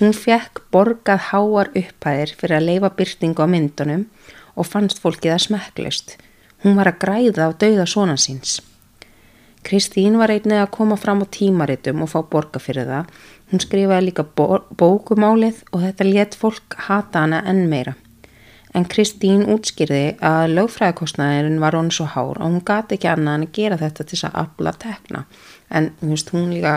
Hún 0.00 0.14
fekk 0.16 0.62
borgað 0.72 1.26
háar 1.28 1.68
upphæðir 1.76 2.30
fyrir 2.40 2.56
að 2.56 2.66
leifa 2.70 2.90
byrtingu 2.96 3.44
á 3.44 3.48
myndunum 3.52 4.06
og 4.56 4.64
fannst 4.66 5.02
fólkið 5.02 5.34
að 5.34 5.42
smekklaust. 5.44 6.14
Hún 6.64 6.78
var 6.78 6.88
að 6.88 7.00
græða 7.04 7.48
á 7.48 7.50
dauða 7.52 7.84
svona 7.84 8.16
síns. 8.16 8.60
Kristín 9.60 10.16
var 10.16 10.32
einnið 10.32 10.62
að 10.62 10.70
koma 10.72 10.96
fram 10.96 11.20
á 11.20 11.26
tímaritum 11.28 12.00
og 12.00 12.08
fá 12.14 12.22
borga 12.32 12.60
fyrir 12.64 12.88
það. 12.88 13.10
Hún 13.52 13.60
skrifaði 13.60 14.06
líka 14.06 14.24
bókumálið 14.80 15.60
og 15.74 15.84
þetta 15.84 16.06
let 16.08 16.38
fólk 16.38 16.78
hata 16.86 17.26
hana 17.26 17.42
enn 17.50 17.66
meira. 17.68 17.92
En 18.72 18.86
Kristín 18.86 19.44
útskýrði 19.50 20.14
að 20.24 20.54
lögfræðikostnæðurinn 20.54 21.60
var 21.60 21.76
hún 21.76 21.90
svo 21.92 22.06
hár 22.06 22.38
og 22.38 22.46
hún 22.46 22.64
gati 22.64 22.96
ekki 22.96 23.10
annað 23.10 23.36
en 23.36 23.46
að 23.48 23.54
gera 23.58 23.78
þetta 23.80 24.06
til 24.06 24.16
þess 24.16 24.28
að 24.30 24.38
afla 24.44 24.74
tekna. 24.84 25.24
En 25.68 25.90
hún 26.00 26.52
líka, 26.54 26.74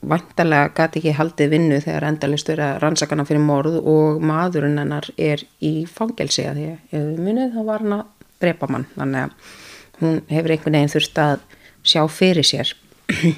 vantarlega 0.00 0.70
gati 0.76 1.00
ekki 1.00 1.14
haldið 1.18 1.50
vinnu 1.54 1.80
þegar 1.82 2.06
endalist 2.08 2.48
verið 2.50 2.64
að 2.66 2.78
rannsakana 2.84 3.24
fyrir 3.26 3.42
morð 3.42 3.78
og 3.80 4.22
maðurinn 4.22 4.78
hennar 4.78 5.08
er 5.18 5.42
í 5.64 5.72
fangelsi 5.90 6.46
að 6.46 6.60
því 6.60 6.68
að 7.00 7.20
munið 7.24 7.56
þá 7.56 7.60
var 7.66 7.84
hann 7.84 7.96
að 7.98 8.04
drepa 8.44 8.70
mann. 8.70 8.86
Þannig 8.94 9.24
að 9.24 9.52
hún 10.00 10.20
hefur 10.30 10.54
einhvern 10.54 10.78
veginn 10.78 10.94
þurft 10.94 11.20
að 11.24 11.36
sjá 11.82 12.02
fyrir 12.12 12.46
sér. 12.46 12.72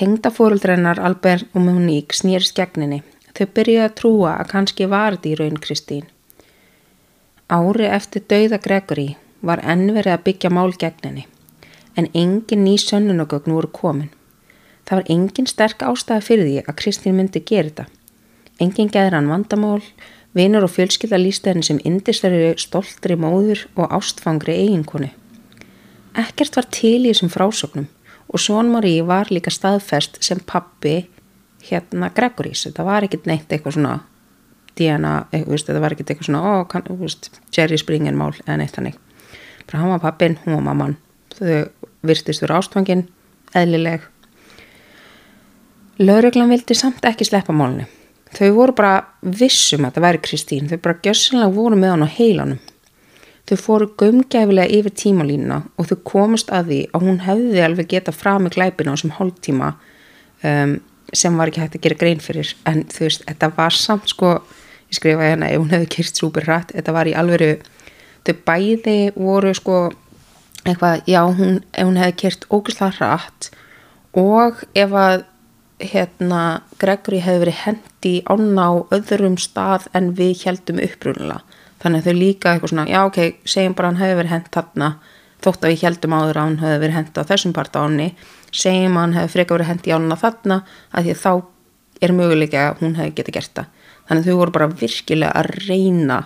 Tengdafóruldrennar 0.00 1.00
Albert 1.04 1.50
og 1.54 1.66
Monique 1.66 2.16
snýrst 2.16 2.56
gegninni. 2.58 3.02
Þau 3.36 3.46
byrjuði 3.56 3.84
að 3.86 3.98
trúa 4.00 4.36
að 4.36 4.50
kannski 4.54 4.88
var 4.90 5.16
þetta 5.16 5.30
í 5.30 5.36
raun 5.38 5.60
Kristín. 5.62 6.06
Ári 7.50 7.86
eftir 7.90 8.26
dauða 8.30 8.58
Gregory 8.62 9.12
var 9.46 9.62
ennverið 9.62 10.16
að 10.16 10.24
byggja 10.26 10.50
mál 10.54 10.70
gegninni 10.74 11.26
en 11.96 12.08
engin 12.14 12.64
ný 12.64 12.78
sönnunogögn 12.78 13.52
voru 13.52 13.68
komin. 13.72 14.10
Það 14.90 14.98
var 14.98 15.10
engin 15.14 15.46
sterk 15.46 15.82
ástæða 15.86 16.22
fyrir 16.26 16.48
því 16.48 16.54
að 16.64 16.76
Kristín 16.80 17.14
myndi 17.14 17.38
gera 17.46 17.68
þetta. 17.68 17.84
Engin 18.58 18.90
gæður 18.90 19.14
hann 19.20 19.30
vandamál, 19.30 19.84
vinur 20.34 20.66
og 20.66 20.72
fjölskylda 20.74 21.20
lísta 21.20 21.52
henni 21.52 21.62
sem 21.62 21.78
indisverið 21.86 22.58
stoltri 22.58 23.14
móður 23.14 23.62
og 23.78 23.94
ástfangri 23.94 24.56
eiginkonu. 24.58 25.12
Ekkert 26.18 26.58
var 26.58 26.66
til 26.74 27.04
í 27.04 27.12
þessum 27.12 27.30
frásögnum 27.30 27.86
og 28.30 28.42
Són 28.42 28.74
Marí 28.74 28.96
var 29.06 29.30
líka 29.30 29.54
staðfest 29.54 30.18
sem 30.26 30.42
pappi 30.42 31.04
hérna 31.70 32.10
Gregorís. 32.14 32.66
Þetta 32.66 32.86
var 32.86 33.06
ekkert 33.06 33.30
neitt 33.30 33.50
eitthvað 33.50 33.78
svona 33.78 33.96
DNA, 34.74 35.14
eitthvað, 35.30 35.66
þetta 35.68 35.82
var 35.82 35.94
ekkert 35.94 36.12
eitthvað 36.12 36.30
svona 36.32 36.42
ó, 36.42 36.52
kann, 36.70 36.86
veist, 36.98 37.30
Jerry 37.54 37.78
Springer 37.78 38.18
mál 38.18 38.32
eða 38.42 38.58
neitt 38.58 38.78
hannig. 38.78 38.98
Bara 39.70 39.84
hann 39.84 39.94
var 39.94 40.02
pappin, 40.02 40.38
hún 40.44 40.58
var 40.58 40.66
mamman. 40.70 40.96
Þau 41.36 41.68
virtist 42.06 42.42
fyrir 42.42 42.58
ástfangin, 42.58 43.06
eðlileg. 43.54 44.06
Lauruglan 46.00 46.48
vildi 46.48 46.74
samt 46.74 47.04
ekki 47.04 47.26
sleppa 47.28 47.52
málunni. 47.52 47.84
Þau 48.32 48.54
voru 48.56 48.72
bara 48.78 48.92
vissum 49.20 49.84
að 49.84 49.98
það 49.98 50.04
væri 50.06 50.20
Kristín. 50.24 50.68
Þau 50.70 50.78
bara 50.80 51.00
gjössinlega 51.04 51.52
voru 51.52 51.76
með 51.76 51.92
hann 51.92 52.06
á 52.06 52.14
heilanum. 52.14 52.60
Þau 53.50 53.56
fóru 53.60 53.88
gömgæfilega 54.00 54.78
yfir 54.78 54.94
tímalínuna 54.96 55.58
og 55.76 55.90
þau 55.90 55.98
komist 56.06 56.52
að 56.54 56.70
því 56.70 56.78
að 56.94 57.04
hún 57.04 57.18
hefði 57.26 57.64
alveg 57.66 57.90
geta 57.90 58.14
frá 58.14 58.36
með 58.38 58.56
glæpina 58.56 58.92
á 58.92 58.96
þessum 58.96 59.14
hálftíma 59.18 59.70
um, 60.46 60.74
sem 61.12 61.36
var 61.36 61.50
ekki 61.50 61.64
hægt 61.64 61.76
að 61.76 61.84
gera 61.86 61.98
grein 62.00 62.22
fyrir 62.22 62.52
en 62.70 62.84
þú 62.88 63.06
veist, 63.06 63.24
þetta 63.26 63.50
var 63.56 63.76
samt 63.76 64.12
sko, 64.12 64.36
ég 64.88 65.00
skrifaði 65.00 65.32
hérna 65.32 65.50
ef 65.50 65.62
hún 65.62 65.74
hefði 65.74 65.90
kyrst 65.96 66.20
súper 66.22 66.46
rætt, 66.46 66.74
þetta 66.76 66.94
var 66.94 67.10
í 67.10 67.16
alveru 67.18 67.50
þau 68.28 68.34
bæði 68.46 68.98
voru 69.16 69.52
sko 69.58 69.80
eitthvað, 70.62 71.02
já, 71.10 71.20
hún, 71.26 71.58
ef 71.74 71.88
hún 71.88 71.98
hefði 71.98 72.16
kyrst 72.22 72.46
ógæslega 72.52 73.10
rætt 73.16 73.50
og 74.20 74.62
ef 74.78 74.94
að 74.94 75.26
hérna 75.80 76.42
Gregory 76.80 77.20
hefði 77.24 77.44
verið 77.44 77.60
hendi 77.64 78.14
ána 78.28 78.66
á 78.68 78.72
öðrum 78.96 79.38
stað 79.40 79.88
en 79.96 80.12
við 80.18 80.44
heldum 80.44 80.82
upprunulega 80.82 81.40
þannig 81.80 82.02
að 82.02 82.06
þau 82.06 82.18
líka 82.18 82.52
eitthvað 82.52 82.72
svona, 82.74 82.88
já 82.90 83.00
ok, 83.06 83.18
segjum 83.48 83.76
bara 83.76 83.90
hann 83.90 84.00
hefur 84.00 84.18
verið 84.20 84.34
hent 84.34 84.50
þarna, 84.52 84.90
þótt 85.40 85.64
að 85.64 85.72
við 85.72 85.84
heldum 85.86 86.16
áður 86.16 86.40
að 86.40 86.46
hann 86.46 86.58
hefur 86.60 86.82
verið 86.84 86.98
hent 86.98 87.20
á 87.20 87.22
þessum 87.30 87.54
part 87.56 87.78
á 87.78 87.80
hann 87.80 88.02
segjum 88.50 88.98
að 88.98 89.06
hann 89.06 89.16
hefur 89.16 89.32
freka 89.36 89.56
verið 89.56 89.70
hent 89.70 89.88
í 89.88 89.94
ánuna 89.94 90.18
þarna, 90.20 90.60
að 90.90 91.06
því 91.06 91.14
að 91.14 91.22
þá 91.22 91.32
er 92.00 92.14
möguleika 92.16 92.66
að 92.66 92.82
hún 92.82 92.96
hefur 92.98 93.16
getið 93.18 93.36
gert 93.36 93.54
það. 93.56 93.70
Þannig 94.08 94.22
að 94.22 94.30
þau 94.30 94.40
voru 94.40 94.54
bara 94.56 94.70
virkilega 94.80 95.32
að 95.38 95.50
reyna 95.68 96.18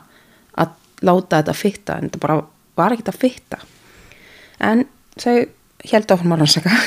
að 0.63 0.77
láta 1.05 1.41
þetta 1.41 1.57
fitta 1.59 1.99
en 1.99 2.09
þetta 2.09 2.23
bara 2.23 2.39
var 2.79 2.95
ekkit 2.95 3.11
að 3.13 3.21
fitta. 3.21 3.61
En 4.65 4.87
þau 5.21 5.37
held 5.91 6.15
áfram 6.15 6.37
að 6.37 6.45
rannsaka 6.45 6.79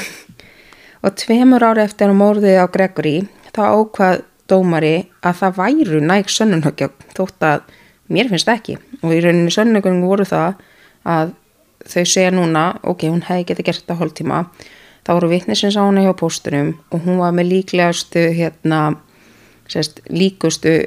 og 1.03 1.17
tveimur 1.19 1.65
ári 1.67 1.83
eftir 1.85 2.11
að 2.11 2.19
mórðið 2.21 2.61
á 2.61 2.65
Gregory 2.73 3.15
þá 3.55 3.61
ákvað 3.73 4.23
dómari 4.47 4.95
að 5.25 5.41
það 5.41 5.59
væru 5.59 6.01
næg 6.03 6.31
sönnunhöggja 6.31 6.89
þótt 7.17 7.43
að 7.43 7.75
mér 8.13 8.29
finnst 8.31 8.49
ekki. 8.51 8.77
Og 9.03 9.11
í 9.13 9.19
rauninni 9.23 9.51
sönnugum 9.53 9.99
voru 10.05 10.25
það 10.27 10.61
að 11.07 11.33
þau 11.87 12.03
segja 12.03 12.31
núna 12.33 12.67
ok, 12.83 13.07
hún 13.11 13.25
hefði 13.27 13.49
getið 13.51 13.69
gert 13.69 13.83
þetta 13.83 13.99
hóltíma 14.01 14.39
þá 15.07 15.11
voru 15.15 15.29
vittnesins 15.31 15.77
á 15.79 15.83
hana 15.85 16.03
hjá 16.03 16.13
póstunum 16.19 16.73
og 16.91 17.05
hún 17.05 17.21
var 17.21 17.35
með 17.35 17.51
líklegastu 17.53 18.27
hérna, 18.35 18.97
sérst, 19.71 20.01
líkustu 20.11 20.81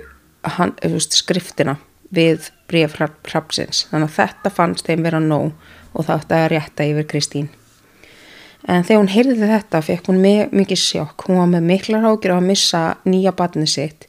hann, 0.44 0.74
skriftina 1.00 1.78
við 2.12 2.50
bregð 2.68 2.98
frapsins 3.24 3.86
þannig 3.90 4.10
að 4.10 4.16
þetta 4.18 4.52
fannst 4.56 4.88
þeim 4.88 5.06
vera 5.06 5.22
nóg 5.22 5.54
og 5.94 6.06
það 6.06 6.16
ætti 6.18 6.38
að 6.40 6.50
rétta 6.54 6.88
yfir 6.90 7.08
Kristín 7.10 7.48
en 8.68 8.84
þegar 8.84 9.00
hún 9.00 9.14
heyrði 9.14 9.50
þetta 9.54 9.82
fekk 9.84 10.10
hún 10.10 10.20
mikið 10.22 10.82
sjokk 10.82 11.26
hún 11.28 11.40
var 11.40 11.50
með 11.54 11.68
miklar 11.72 12.08
ágjur 12.10 12.36
að 12.36 12.48
missa 12.50 12.82
nýja 13.08 13.32
batni 13.36 13.68
sitt 13.70 14.08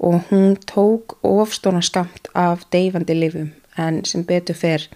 og 0.00 0.30
hún 0.30 0.56
tók 0.66 1.18
ofstóna 1.26 1.82
skamt 1.84 2.30
af 2.34 2.64
deyfandi 2.72 3.16
lifum 3.18 3.50
en 3.76 4.04
sem 4.04 4.24
betur 4.24 4.56
fer 4.56 4.86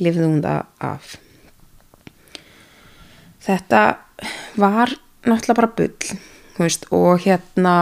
lifði 0.00 0.26
hún 0.26 0.40
það 0.44 0.62
af. 0.80 1.16
Þetta 3.44 3.82
var 4.56 4.94
náttúrulega 5.24 5.58
bara 5.58 5.72
bull 5.76 6.16
veist, 6.58 6.86
og 6.94 7.20
hérna 7.26 7.74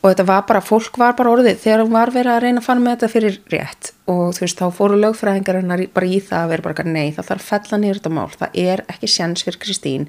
og 0.00 0.06
þetta 0.08 0.26
var 0.28 0.46
bara, 0.48 0.64
fólk 0.64 0.96
var 1.00 1.14
bara 1.18 1.34
orðið 1.34 1.60
þegar 1.60 1.84
hún 1.84 1.92
var 1.92 2.12
verið 2.14 2.32
að 2.32 2.42
reyna 2.46 2.62
að 2.62 2.66
fanna 2.66 2.84
með 2.86 2.96
þetta 2.96 3.12
fyrir 3.12 3.38
rétt 3.52 3.92
og 4.08 4.24
þú 4.36 4.46
veist, 4.46 4.60
þá 4.60 4.76
fóru 4.78 4.98
lögfræðingarinnar 5.00 5.84
bara 5.94 6.08
í 6.08 6.20
það 6.24 6.44
að 6.46 6.50
vera 6.54 6.66
bara, 6.68 6.88
nei, 6.88 7.12
það 7.16 7.30
þarf 7.30 7.48
fell 7.52 7.62
að 7.68 7.82
nýra 7.84 8.00
þetta 8.00 8.14
mál, 8.16 8.28
það 8.40 8.60
er 8.64 8.84
ekki 8.88 9.10
sjans 9.12 9.44
fyrir 9.44 9.60
Kristín 9.60 10.08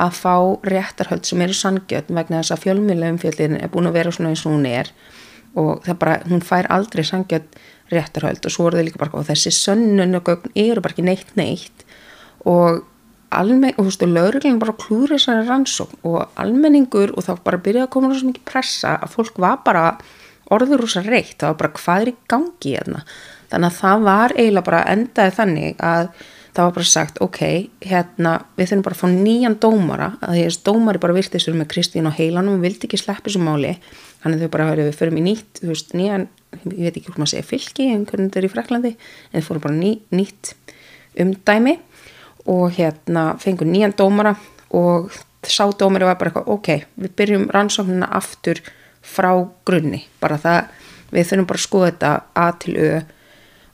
að 0.00 0.16
fá 0.16 0.34
réttarhöld 0.66 1.26
sem 1.28 1.42
eru 1.44 1.56
sangjöld 1.56 2.10
vegna 2.10 2.40
þess 2.40 2.54
að 2.54 2.62
fjölmjölaumfjöldin 2.64 3.58
er 3.60 3.72
búin 3.72 3.88
að 3.90 3.98
vera 3.98 4.12
svona 4.14 4.32
eins 4.32 4.44
og 4.46 4.54
hún 4.54 4.68
er. 4.68 4.92
Og 5.58 5.82
það 5.84 5.98
bara, 6.00 6.18
hún 6.30 6.44
fær 6.46 6.68
aldrei 6.72 7.02
sangjöld 7.06 7.58
réttarhöld 7.90 8.46
og 8.46 8.54
svo 8.54 8.68
er 8.68 8.78
það 8.78 8.86
líka 8.88 9.02
bara 9.02 9.18
og 9.18 9.26
þessi 9.28 9.52
sönnunugögn 9.54 10.54
eru 10.54 10.84
bara 10.84 10.94
ekki 10.94 11.06
neitt 11.06 11.34
neitt. 11.38 11.84
Og 12.48 12.84
almenning, 13.34 13.76
og 13.76 13.86
þú 13.86 13.90
veist, 13.90 14.06
laurugling 14.16 14.58
bara 14.62 14.76
klúður 14.80 15.14
þessari 15.16 15.46
rannsókn 15.48 16.00
og 16.08 16.40
almenningur 16.40 17.14
og 17.14 17.26
þá 17.26 17.32
bara 17.44 17.62
byrjaði 17.62 17.86
að 17.86 17.92
koma 17.94 18.10
svo 18.14 18.30
mikið 18.30 18.48
pressa 18.48 18.96
að 18.98 19.14
fólk 19.14 19.38
var 19.42 19.60
bara 19.66 19.84
orður 20.50 20.82
úr 20.82 20.90
þess 20.90 21.02
að 21.04 21.12
reitt, 21.14 21.36
það 21.38 21.52
var 21.52 21.60
bara 21.62 21.78
hvað 21.78 22.02
er 22.02 22.10
í 22.10 22.16
gangi 22.32 22.74
hérna, 22.74 23.04
þannig 23.52 23.70
að 23.70 23.80
það 23.80 24.04
var 24.08 24.36
eiginlega 24.36 24.68
bara 24.70 24.84
endaði 24.90 25.36
þannig 25.38 25.82
að 25.86 26.12
það 26.50 26.66
var 26.66 26.74
bara 26.76 26.88
sagt, 26.90 27.20
ok, 27.22 27.40
hérna 27.86 28.32
við 28.58 28.70
þurfum 28.70 28.84
bara 28.86 28.96
að 28.96 29.00
fá 29.00 29.08
nýjan 29.14 29.56
dómara 29.62 30.08
að 30.18 30.32
því 30.34 30.40
að 30.40 30.48
þessi 30.48 30.62
dómari 30.66 31.02
bara 31.02 31.16
virtist 31.16 31.46
fyrir 31.46 31.60
með 31.60 31.68
Kristín 31.70 32.08
og 32.10 32.16
heilanum 32.18 32.56
og 32.56 32.64
vildi 32.64 32.88
ekki 32.88 32.98
sleppi 32.98 33.28
þessu 33.28 33.42
máli. 33.44 33.74
Þannig 34.24 34.42
þau 34.42 34.52
bara 34.56 34.66
hörðu 34.70 34.88
við 34.88 34.98
förum 34.98 35.20
í 35.20 35.24
nýtt 35.28 35.62
veist, 35.62 35.94
nýjan, 35.96 36.26
ég 36.64 36.88
veit 36.88 36.98
ekki 36.98 37.06
hvort 37.06 37.22
maður 37.22 37.32
segja 37.36 37.48
fylki 37.52 37.86
en 37.94 38.02
hvernig 38.08 38.32
þetta 38.32 38.42
er 38.42 38.48
í 38.48 38.52
Fraklandi 38.52 38.92
en 38.96 39.38
þau 39.38 39.46
fórum 39.46 39.64
bara 39.68 39.78
ný, 39.78 39.92
nýtt 40.10 40.52
umdæmi 41.20 41.76
og 42.50 42.74
hérna 42.76 43.34
fengur 43.40 43.68
nýjan 43.68 43.94
dómara 43.96 44.34
og 44.74 45.10
sá 45.46 45.64
dómari 45.70 46.06
var 46.08 46.18
bara 46.20 46.30
eitthvað, 46.30 46.50
ok, 46.52 46.68
við 47.00 47.16
byrjum 47.16 47.48
rannsóknina 47.54 48.10
aftur 48.18 48.60
frá 49.00 49.32
grunni. 49.66 50.04
Bara 50.20 50.38
það, 50.40 50.70
við 51.14 51.28
þurfum 51.30 51.50
bara 51.50 51.60
að 51.60 51.66
skoða 51.66 51.90
þetta 51.90 52.12
að 52.44 52.52
til 52.64 52.76
auð 52.80 53.14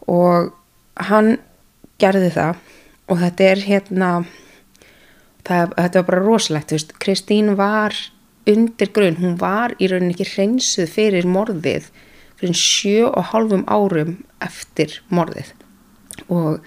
og 0.07 0.53
hann 1.11 1.31
gerði 2.01 2.33
það 2.37 2.61
og 3.11 3.23
þetta 3.23 3.49
er 3.51 3.63
hérna 3.67 4.11
það, 5.47 5.73
þetta 5.75 6.03
var 6.03 6.09
bara 6.11 6.25
rosalegt 6.27 6.75
veist. 6.75 6.95
Kristín 7.03 7.55
var 7.59 7.97
undir 8.47 8.93
grunn 8.95 9.19
hún 9.19 9.39
var 9.41 9.75
í 9.83 9.89
rauninni 9.91 10.15
ekki 10.15 10.29
hreinsuð 10.37 10.93
fyrir 10.93 11.27
morðið 11.27 11.89
fyrir 12.37 12.59
sjö 12.59 13.07
og 13.09 13.31
hálfum 13.33 13.65
árum 13.67 14.19
eftir 14.45 15.01
morðið. 15.09 15.53
Og 16.29 16.61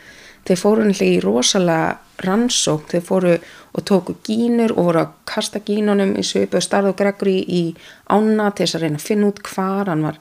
þau 0.49 0.59
fóru 0.59 0.85
náttúrulega 0.85 1.15
í 1.15 1.23
rosalega 1.23 2.25
rannsók, 2.25 2.89
þau 2.91 3.05
fóru 3.05 3.35
og 3.73 3.85
tóku 3.85 4.15
gínur 4.25 4.73
og 4.75 4.89
voru 4.89 5.03
að 5.03 5.11
kasta 5.29 5.61
gínunum 5.63 6.15
í 6.17 6.25
söpu 6.25 6.57
og 6.59 6.65
starðu 6.65 6.95
Gregory 6.97 7.37
í 7.45 7.63
ána 8.09 8.49
til 8.51 8.65
þess 8.65 8.79
að 8.79 8.85
reyna 8.85 8.99
að 8.99 9.05
finna 9.05 9.29
út 9.29 9.43
hvar 9.45 9.91
hann 9.91 10.05
var, 10.07 10.17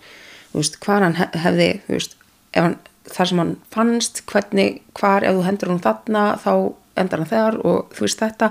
veist, 0.53 0.77
hvar 0.85 1.07
hann 1.07 1.17
hefði, 1.17 1.71
veist, 1.89 2.19
hann, 2.57 2.77
þar 3.09 3.31
sem 3.31 3.43
hann 3.43 3.55
fannst, 3.75 4.23
hvernig, 4.29 4.83
hvar 4.99 5.25
ef 5.27 5.39
þú 5.39 5.47
hendur 5.47 5.73
hann 5.73 5.87
þarna 5.87 6.27
þá 6.45 6.53
endar 6.99 7.23
hann 7.23 7.33
þegar 7.33 7.59
og 7.65 7.97
þú 7.97 8.07
veist 8.07 8.23
þetta. 8.25 8.51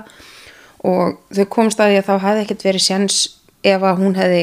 Og 0.88 1.18
þau 1.34 1.46
komst 1.52 1.80
að 1.82 1.92
því 1.92 2.00
að 2.00 2.08
þá 2.08 2.14
hefði 2.26 2.44
ekkert 2.44 2.66
verið 2.68 2.84
séns 2.84 3.20
ef 3.66 3.84
að 3.84 4.02
hún 4.02 4.18
hefði 4.18 4.42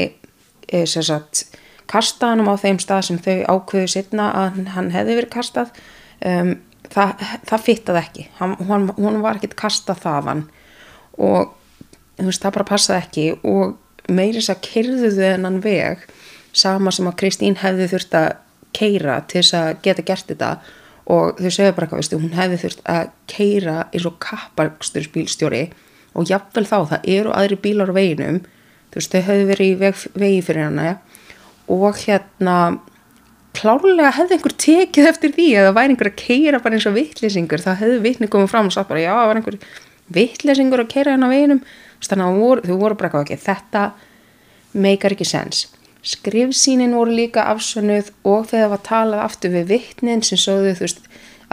e, 0.67 0.86
sagt, 0.86 1.45
kastað 1.91 2.36
hann 2.36 2.47
á 2.47 2.55
þeim 2.63 2.79
stað 2.83 3.05
sem 3.09 3.19
þau 3.23 3.38
ákveðu 3.55 3.91
sitna 3.91 4.31
að 4.43 4.63
hann 4.75 4.91
hefði 4.95 5.19
verið 5.19 5.36
kastað. 5.36 5.83
Um, 6.25 6.55
það, 6.93 7.25
það 7.49 7.65
fittaði 7.65 8.01
ekki. 8.01 8.27
Hann, 8.39 8.55
hún, 8.67 8.89
hún 8.97 9.21
var 9.23 9.39
ekkert 9.39 9.57
kastað 9.59 10.03
þaðan 10.05 10.45
og 11.15 11.53
veist, 12.19 12.43
það 12.43 12.55
bara 12.57 12.69
passaði 12.69 13.01
ekki 13.03 13.27
og 13.47 13.75
meiris 14.11 14.49
að 14.53 14.63
kyrðuðu 14.69 15.13
þennan 15.17 15.61
veg 15.63 16.03
sama 16.55 16.93
sem 16.95 17.07
að 17.09 17.17
Kristín 17.21 17.59
hefði 17.59 17.89
þurft 17.91 18.17
að 18.17 18.27
keira 18.75 19.21
til 19.29 19.41
þess 19.41 19.57
að 19.59 19.69
geta 19.86 20.05
gert 20.05 20.29
þetta 20.31 20.51
og 21.11 21.39
þau 21.39 21.51
segja 21.53 21.75
bara 21.75 21.88
eitthvað, 21.88 22.21
hún 22.21 22.36
hefði 22.36 22.61
þurft 22.63 22.83
að 22.89 23.11
keira 23.29 23.75
eins 23.91 24.07
og 24.09 24.17
kapparksturspílstjóri 24.25 25.63
og 26.15 26.29
jafnvel 26.29 26.65
þá 26.65 26.77
það 26.93 27.09
eru 27.17 27.36
aðri 27.36 27.59
bílar 27.61 27.91
á 27.91 27.97
veginum 27.97 28.41
þú 28.41 28.99
veist, 28.99 29.13
þau 29.13 29.27
hefði 29.29 29.47
verið 29.51 29.71
í 29.71 29.77
veg, 29.83 30.03
vegi 30.15 30.41
fyrir 30.47 30.67
hana 30.69 30.97
og 31.71 32.01
hérna 32.01 32.57
klárlega 33.58 34.12
hefði 34.16 34.38
einhver 34.38 34.56
tekið 34.66 35.10
eftir 35.10 35.34
því 35.36 35.47
það 35.56 35.74
væri 35.78 35.93
einhver 35.93 36.10
að 36.12 36.20
keira 36.22 36.62
bara 36.64 36.78
eins 36.78 36.88
og 36.89 36.95
vittlesingur 36.95 37.64
þá 37.64 37.72
hefði 37.82 38.01
vittni 38.03 38.30
komið 38.32 38.51
fram 38.51 38.70
og 38.70 38.76
sagt 38.76 38.89
bara 38.91 39.03
já, 39.03 39.12
það 39.14 39.30
var 39.30 39.39
einhver 39.39 39.58
vittlesingur 40.16 40.84
að 40.84 40.91
keira 40.93 41.16
henn 41.16 41.26
á 41.26 41.30
veginum. 41.32 41.64
Þannig 42.06 42.28
að 42.28 42.39
voru, 42.41 42.66
þau 42.68 42.78
voru 42.84 42.97
bara 42.99 43.22
ekki 43.24 43.39
þetta 43.41 43.86
meikar 44.76 45.16
ekki 45.16 45.28
sens. 45.28 45.66
Skrifsínin 46.06 46.93
voru 46.93 47.16
líka 47.18 47.47
afsönnuð 47.49 48.12
og 48.28 48.45
þegar 48.51 48.66
það 48.68 48.74
var 48.76 48.84
talað 48.86 49.24
aftur 49.26 49.56
við 49.56 49.72
vittnin 49.72 50.22
sem 50.26 50.38
sögðu 50.38 50.76
þú 50.78 50.86
veist 50.86 51.01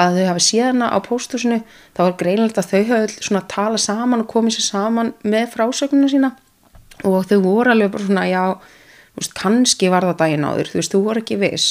að 0.02 0.18
þau 0.18 0.26
hafi 0.28 0.44
síðana 0.44 0.90
á 0.92 0.98
póstusinu 1.04 1.58
þá 1.96 2.02
var 2.02 2.14
greinilegt 2.20 2.60
að 2.60 2.70
þau 2.72 2.82
hafði 2.90 3.24
svona 3.28 3.42
tala 3.48 3.80
saman 3.80 4.24
og 4.24 4.28
komið 4.28 4.58
sér 4.58 4.66
saman 4.68 5.14
með 5.24 5.48
frásögnuna 5.54 6.12
sína. 6.12 6.32
Og 7.08 7.24
þau 7.30 7.38
voru 7.46 7.72
alveg 7.72 7.94
bara 7.94 8.08
svona 8.08 8.28
já 8.28 8.44
veist, 9.20 9.34
kannski 9.38 9.90
var 9.92 10.06
það 10.08 10.18
daginn 10.22 10.46
áður, 10.48 10.72
þú 10.72 10.80
veist, 10.80 10.94
þú 10.94 11.02
voru 11.06 11.22
ekki 11.22 11.38
viss. 11.42 11.68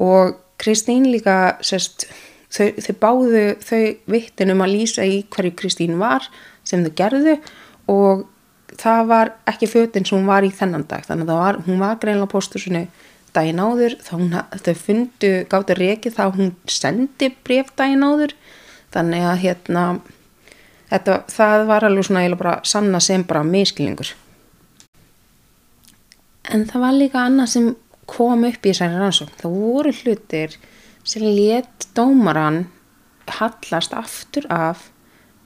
Og 0.00 0.36
Kristín 0.60 1.08
líka 1.10 1.36
sérst, 1.64 2.06
þau, 2.52 2.68
þau 2.80 2.94
báðu 3.02 3.44
þau 3.64 3.82
vittin 4.12 4.54
um 4.54 4.64
að 4.64 4.74
lýsa 4.76 5.06
í 5.08 5.22
hverju 5.32 5.56
Kristín 5.58 5.98
var 6.00 6.26
sem 6.66 6.84
þau 6.84 6.92
gerðu 6.98 7.36
og 7.90 8.26
það 8.80 9.06
var 9.10 9.32
ekki 9.50 9.68
fötinn 9.70 10.06
sem 10.06 10.18
hún 10.18 10.28
var 10.30 10.46
í 10.46 10.52
þennan 10.54 10.86
dag, 10.88 11.04
þannig 11.06 11.30
að 11.30 11.42
var, 11.42 11.60
hún 11.66 11.80
var 11.82 11.98
greinlega 12.00 12.30
á 12.30 12.34
póstursinu 12.34 12.84
daginn 13.34 13.62
áður 13.62 13.96
þá 14.02 14.14
hún, 14.16 14.38
þau 14.64 14.74
fundu, 14.78 15.32
gáttu 15.50 15.76
reikið 15.78 16.16
þá 16.16 16.24
hún 16.36 16.54
sendi 16.70 17.30
bref 17.44 17.70
daginn 17.78 18.06
áður. 18.06 18.34
Þannig 18.90 19.22
að 19.22 19.42
hérna 19.44 19.84
þetta, 20.90 21.20
það 21.30 21.66
var 21.68 21.86
alveg 21.86 22.08
svona 22.08 22.56
sanna 22.66 23.00
sem 23.02 23.22
bara 23.26 23.44
miskilningur 23.46 24.10
En 26.48 26.64
það 26.68 26.84
var 26.84 26.96
líka 26.96 27.24
annað 27.26 27.52
sem 27.54 27.70
kom 28.10 28.44
upp 28.48 28.64
í 28.64 28.72
þessari 28.72 28.98
rannsókn. 28.98 29.38
Það 29.38 29.56
voru 29.60 29.92
hlutir 30.00 30.56
sem 31.06 31.24
let 31.24 31.88
dómaran 31.96 32.64
hallast 33.30 33.94
aftur 33.94 34.48
af 34.50 34.88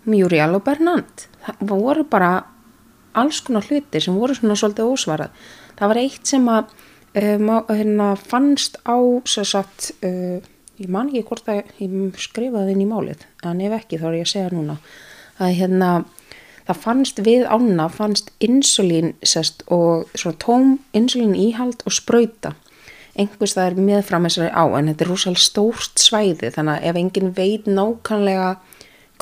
Muriel 0.09 0.57
og 0.57 0.64
Bernand. 0.64 1.26
Það 1.45 1.62
voru 1.74 2.07
bara 2.09 2.32
alls 3.14 3.42
konar 3.45 3.66
hlutir 3.68 4.03
sem 4.03 4.16
voru 4.16 4.36
svona 4.36 4.57
svolítið 4.59 4.90
ósvarað. 4.95 5.45
Það 5.78 5.90
var 5.90 6.01
eitt 6.01 6.30
sem 6.30 6.49
að 6.51 6.74
um, 7.20 7.53
hérna, 7.68 8.09
fannst 8.18 8.78
á 8.86 8.99
satt, 9.26 9.90
uh, 10.07 10.38
ég 10.78 10.90
man 10.90 11.11
ekki 11.11 11.26
hvort 11.28 11.51
að 11.51 11.62
ég 11.82 12.20
skrifaði 12.22 12.74
inn 12.74 12.84
í 12.84 12.90
málið 12.90 13.26
en 13.47 13.62
ef 13.62 13.76
ekki 13.78 14.01
þá 14.01 14.09
er 14.11 14.18
ég 14.18 14.26
að 14.26 14.32
segja 14.32 14.55
núna 14.55 14.78
að 15.42 15.57
hérna 15.61 15.90
það 16.69 16.83
fannst 16.85 17.23
við 17.27 17.47
ána, 17.49 17.89
fannst 17.93 18.31
insulín 18.45 19.15
sest, 19.23 19.65
og 19.69 20.09
svona 20.15 20.41
tóm 20.41 20.77
insulín 20.97 21.37
íhald 21.37 21.85
og 21.85 21.97
spröyta 21.97 22.55
einhvers 23.15 23.55
það 23.55 23.69
er 23.69 23.83
meðfram 23.89 24.27
þessari 24.27 24.51
á 24.51 24.65
en 24.75 24.89
þetta 24.91 25.05
er 25.05 25.11
rúsal 25.12 25.37
stórt 25.39 26.01
svæði 26.03 26.51
þannig 26.55 26.81
að 26.81 26.89
ef 26.89 26.99
engin 26.99 27.35
veit 27.37 27.69
nákvæmlega 27.71 28.49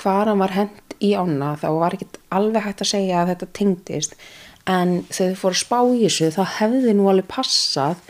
hvað 0.00 0.30
hann 0.30 0.40
var 0.40 0.54
hend 0.56 0.96
í 1.02 1.12
ána 1.18 1.52
þá 1.60 1.68
var 1.80 1.96
ekki 1.96 2.08
alveg 2.32 2.66
hægt 2.66 2.84
að 2.84 2.92
segja 2.92 3.20
að 3.20 3.32
þetta 3.32 3.50
tengdist. 3.58 4.16
En 4.70 5.00
þegar 5.10 5.34
þau 5.34 5.40
fóru 5.42 5.56
að 5.56 5.62
spá 5.64 5.78
í 5.82 6.02
þessu 6.04 6.30
þá 6.36 6.42
hefði 6.60 6.94
nú 6.96 7.08
alveg 7.10 7.28
passað 7.30 8.02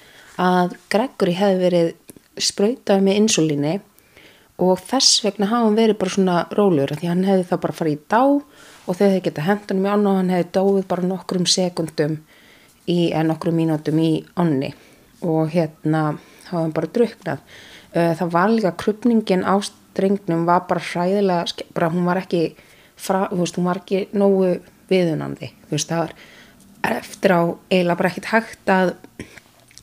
að 0.43 0.77
Gregory 0.93 1.37
hefði 1.39 1.63
verið 1.63 1.91
spröytað 2.43 3.05
með 3.05 3.19
insulíni 3.23 3.75
og 4.63 4.79
þess 4.87 5.23
vegna 5.25 5.49
hafa 5.51 5.67
hann 5.67 5.79
verið 5.79 5.99
bara 6.01 6.15
svona 6.15 6.37
rólur 6.55 6.93
því 6.95 7.09
hann 7.11 7.25
hefði 7.27 7.49
þá 7.49 7.57
bara 7.65 7.79
farið 7.79 7.97
í 7.97 8.03
dá 8.13 8.23
og 8.87 8.99
þegar 8.99 9.15
þau 9.15 9.25
geta 9.27 9.47
hendunum 9.47 9.87
í 9.87 9.93
ánna 9.93 10.13
og 10.13 10.19
hann 10.21 10.33
hefði 10.35 10.49
dóið 10.57 10.87
bara 10.91 11.09
nokkrum 11.11 11.47
sekundum 11.47 12.17
í, 12.87 13.13
en 13.13 13.31
nokkrum 13.31 13.59
mínútum 13.59 14.01
í 14.03 14.13
ánni 14.35 14.73
og 15.23 15.53
hérna 15.55 16.03
hafa 16.49 16.65
hann 16.65 16.75
bara 16.75 16.91
druknað. 16.91 17.45
Það 17.93 18.29
var 18.33 18.51
líka 18.51 18.75
krupningin 18.81 19.45
á 19.47 19.55
strengnum 19.93 20.47
var 20.49 20.67
bara 20.69 20.81
hræðilega, 20.81 21.67
bara 21.75 21.91
hún 21.93 22.07
var 22.09 22.23
ekki 22.23 22.55
frá, 22.97 23.27
þú 23.31 23.43
veist, 23.43 23.59
hún 23.59 23.69
var 23.69 23.83
ekki 23.83 24.07
nógu 24.17 24.55
viðunandi, 24.91 25.53
þú 25.69 25.77
veist, 25.77 25.91
það 25.91 26.03
var 26.03 26.15
eftir 26.99 27.35
á 27.37 27.43
eiginlega 27.71 27.99
bara 28.01 28.13
ekkit 28.13 28.31
hægt 28.33 28.73
að 28.73 28.95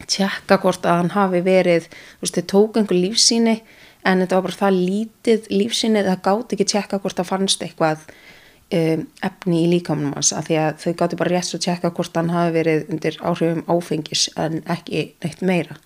tjekka 0.10 0.58
hvort 0.64 0.88
að 0.88 1.04
hann 1.04 1.14
hafi 1.14 1.44
verið, 1.46 1.88
þú 2.18 2.26
veist, 2.26 2.40
þau 2.40 2.50
tók 2.54 2.80
einhver 2.82 3.00
lífsíni 3.00 3.60
en 4.08 4.24
þetta 4.24 4.40
var 4.40 4.48
bara 4.48 4.60
það 4.64 4.82
lítið 4.90 5.50
lífsíni, 5.54 6.04
það 6.08 6.26
gáti 6.26 6.58
ekki 6.58 6.70
tjekka 6.74 7.00
hvort 7.04 7.20
það 7.20 7.32
fannst 7.34 7.64
eitthvað 7.66 8.06
um, 8.76 9.04
efni 9.26 9.64
í 9.64 9.72
líkamnum 9.74 10.14
hans 10.18 10.32
að 10.36 10.50
því 10.50 10.60
að 10.64 10.70
þau 10.84 10.94
gáttu 11.02 11.20
bara 11.20 11.34
rétt 11.34 11.50
svo 11.50 11.60
að 11.60 11.66
tjekka 11.68 11.94
hvort 11.98 12.20
hann 12.20 12.32
hafi 12.34 12.56
verið 12.56 12.94
undir 12.94 13.20
áhrifum 13.22 13.66
áfengis 13.68 14.28
en 14.40 14.62
ekki 14.70 15.06
neitt 15.24 15.44
meira. 15.46 15.80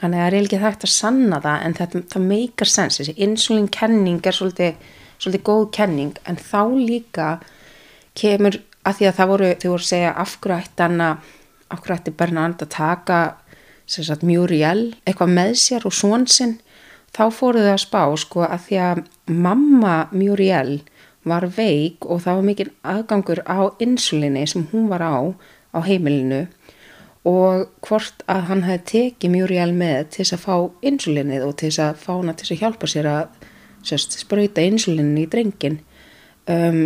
Þannig 0.00 0.16
að 0.16 0.24
það 0.24 0.30
er 0.30 0.38
ekki 0.40 0.62
hægt 0.62 0.86
að 0.86 0.94
sanna 0.94 1.40
það 1.44 1.66
en 1.66 1.76
þetta, 1.76 2.02
það 2.14 2.28
meikar 2.30 2.70
sens. 2.72 3.00
Þessi 3.00 3.16
insulinkenning 3.26 4.22
er 4.24 4.36
svolítið, 4.36 4.86
svolítið 5.20 5.44
góð 5.50 5.66
kenning 5.76 6.22
en 6.24 6.40
þá 6.40 6.62
líka 6.78 7.28
kemur 8.16 8.56
að 8.86 8.96
því 8.96 9.10
að 9.10 9.18
það 9.18 9.30
voru 9.34 9.50
þau 9.52 9.68
voru 9.68 9.82
að 9.82 9.90
segja 9.90 10.16
afgrættan 10.22 11.04
afgrætti 11.70 12.14
Bernard 12.16 12.62
að 12.64 12.72
taka 12.74 13.20
sagt, 13.90 14.24
Muriel 14.26 14.94
eitthvað 15.04 15.34
með 15.36 15.52
sér 15.60 15.86
og 15.88 15.94
svonsinn 15.94 16.56
þá 17.14 17.24
fóruð 17.34 17.68
þau 17.68 17.74
að 17.74 17.82
spá 17.84 18.02
sko 18.22 18.46
að 18.46 18.64
því 18.68 18.80
að 18.86 19.02
mamma 19.30 19.96
Muriel 20.14 20.80
var 21.24 21.46
veik 21.56 22.06
og 22.06 22.22
það 22.24 22.38
var 22.38 22.46
mikil 22.46 22.70
aðgangur 22.86 23.42
á 23.44 23.60
insulinni 23.82 24.46
sem 24.48 24.66
hún 24.72 24.88
var 24.88 25.04
á 25.04 25.34
á 25.76 25.78
heimilinu 25.84 26.46
og 27.28 27.68
hvort 27.84 28.24
að 28.32 28.46
hann 28.48 28.64
hefði 28.64 28.86
tekið 28.92 29.34
Muriel 29.34 29.72
með 29.76 30.06
til 30.14 30.24
þess 30.24 30.36
að 30.38 30.44
fá 30.46 30.86
insulinnið 30.88 31.44
og 31.44 31.56
til 31.60 31.68
þess 31.68 31.82
að 31.84 32.00
fá 32.00 32.12
hana 32.14 32.34
til 32.34 32.46
þess 32.46 32.54
að 32.56 32.62
hjálpa 32.64 32.88
sér 32.88 33.08
að 33.10 33.48
sérst, 33.84 34.16
spröyta 34.22 34.64
insulinni 34.64 35.26
í 35.26 35.30
drengin 35.30 35.80
um, 36.48 36.82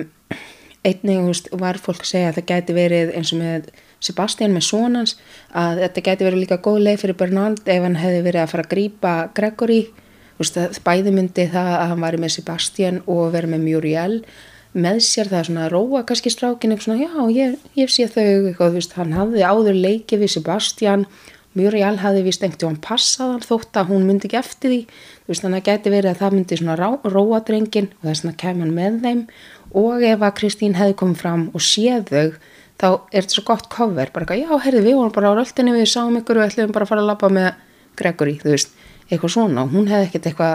einnig 0.84 1.22
veist, 1.28 1.48
var 1.54 1.78
fólk 1.80 2.02
að 2.02 2.10
segja 2.10 2.32
að 2.32 2.40
það 2.40 2.48
gæti 2.50 2.76
verið 2.76 3.12
eins 3.14 3.32
og 3.32 3.42
með 3.42 3.70
Sebastian 4.04 4.52
með 4.52 4.66
sonans 4.66 5.14
að 5.56 5.84
þetta 5.84 6.04
gæti 6.08 6.26
verið 6.26 6.42
líka 6.42 6.60
góð 6.64 6.82
leið 6.82 7.04
fyrir 7.04 7.20
Bernard 7.22 7.62
ef 7.64 7.86
hann 7.86 8.00
hefði 8.02 8.24
verið 8.26 8.42
að 8.42 8.50
fara 8.52 8.66
að 8.66 8.72
grýpa 8.74 9.14
Gregory 9.38 9.80
bæði 10.38 11.14
myndi 11.14 11.46
það 11.52 11.70
að 11.76 11.86
hann 11.92 12.02
væri 12.04 12.20
með 12.24 12.34
Sebastian 12.38 13.00
og 13.06 13.30
verið 13.34 13.54
með 13.54 13.68
Muriel 13.68 14.18
með 14.74 14.98
sér 15.06 15.30
það 15.30 15.46
svona 15.48 15.66
að 15.68 15.74
róa 15.76 16.02
kannski 16.06 16.32
strákin 16.34 16.74
eitthvað 16.74 16.88
svona, 16.88 17.04
já, 17.06 17.28
ég, 17.30 17.52
ég 17.78 17.92
sé 17.94 18.08
þau 18.10 18.48
eitthvað, 18.48 18.74
veist, 18.74 18.96
hann 18.98 19.14
hafði 19.14 19.44
áður 19.46 19.78
leikið 19.78 20.24
við 20.24 20.32
Sebastian, 20.34 21.06
Muriel 21.54 22.00
hafði 22.02 22.24
vist 22.26 22.42
einhvern 22.42 22.72
veginn 22.72 22.82
passað 22.82 23.30
hann 23.30 23.44
þótt 23.46 23.78
að 23.78 23.92
hún 23.92 24.08
myndi 24.08 24.26
ekki 24.26 24.40
eftir 24.40 24.72
því, 24.72 24.80
veist, 25.28 25.44
þannig 25.44 25.62
að 25.62 25.68
geti 25.68 25.92
verið 25.94 26.10
að 26.10 26.24
það 26.24 26.34
myndi 26.34 26.58
svona 26.58 26.74
rá, 26.80 26.88
róa 27.06 27.40
drengin 27.46 27.92
og 28.00 28.08
þess 28.08 28.26
að 28.26 28.34
kemur 28.42 28.66
hann 28.66 28.74
með 28.74 28.96
þeim. 29.04 29.20
Og 29.78 30.02
ef 30.08 30.24
að 30.26 30.34
Kristín 30.40 30.74
hefði 30.78 30.96
komið 30.98 31.22
fram 31.22 31.46
og 31.54 31.62
séð 31.62 32.10
þau 32.10 32.26
þá 32.82 32.88
er 32.90 33.22
þetta 33.22 33.36
svo 33.36 33.44
gott 33.46 33.68
cover, 33.70 34.10
bara 34.10 34.26
eitthvað, 34.26 34.42
já, 34.42 34.64
heyrðu, 34.66 34.82
við 34.82 34.98
vorum 34.98 35.14
bara 35.14 35.30
á 35.30 35.38
röltinni, 35.38 35.76
við 35.76 35.86
sáum 35.92 36.18
ykkur 36.18 36.40
og 36.40 36.48
ætlum 36.48 36.74
bara 36.74 36.88
að 36.88 36.90
fara 36.90 37.04
að 37.04 37.10
lappa 37.12 37.30
með 37.30 37.48
Gregory, 38.00 38.34
þú 38.42 38.50
veist, 38.50 38.74
eitthvað 39.10 39.34
svona. 39.36 39.64
Og 39.64 39.74
hún 39.74 39.90
hefði 39.90 40.08
ekkert 40.08 40.30
eitthvað 40.30 40.54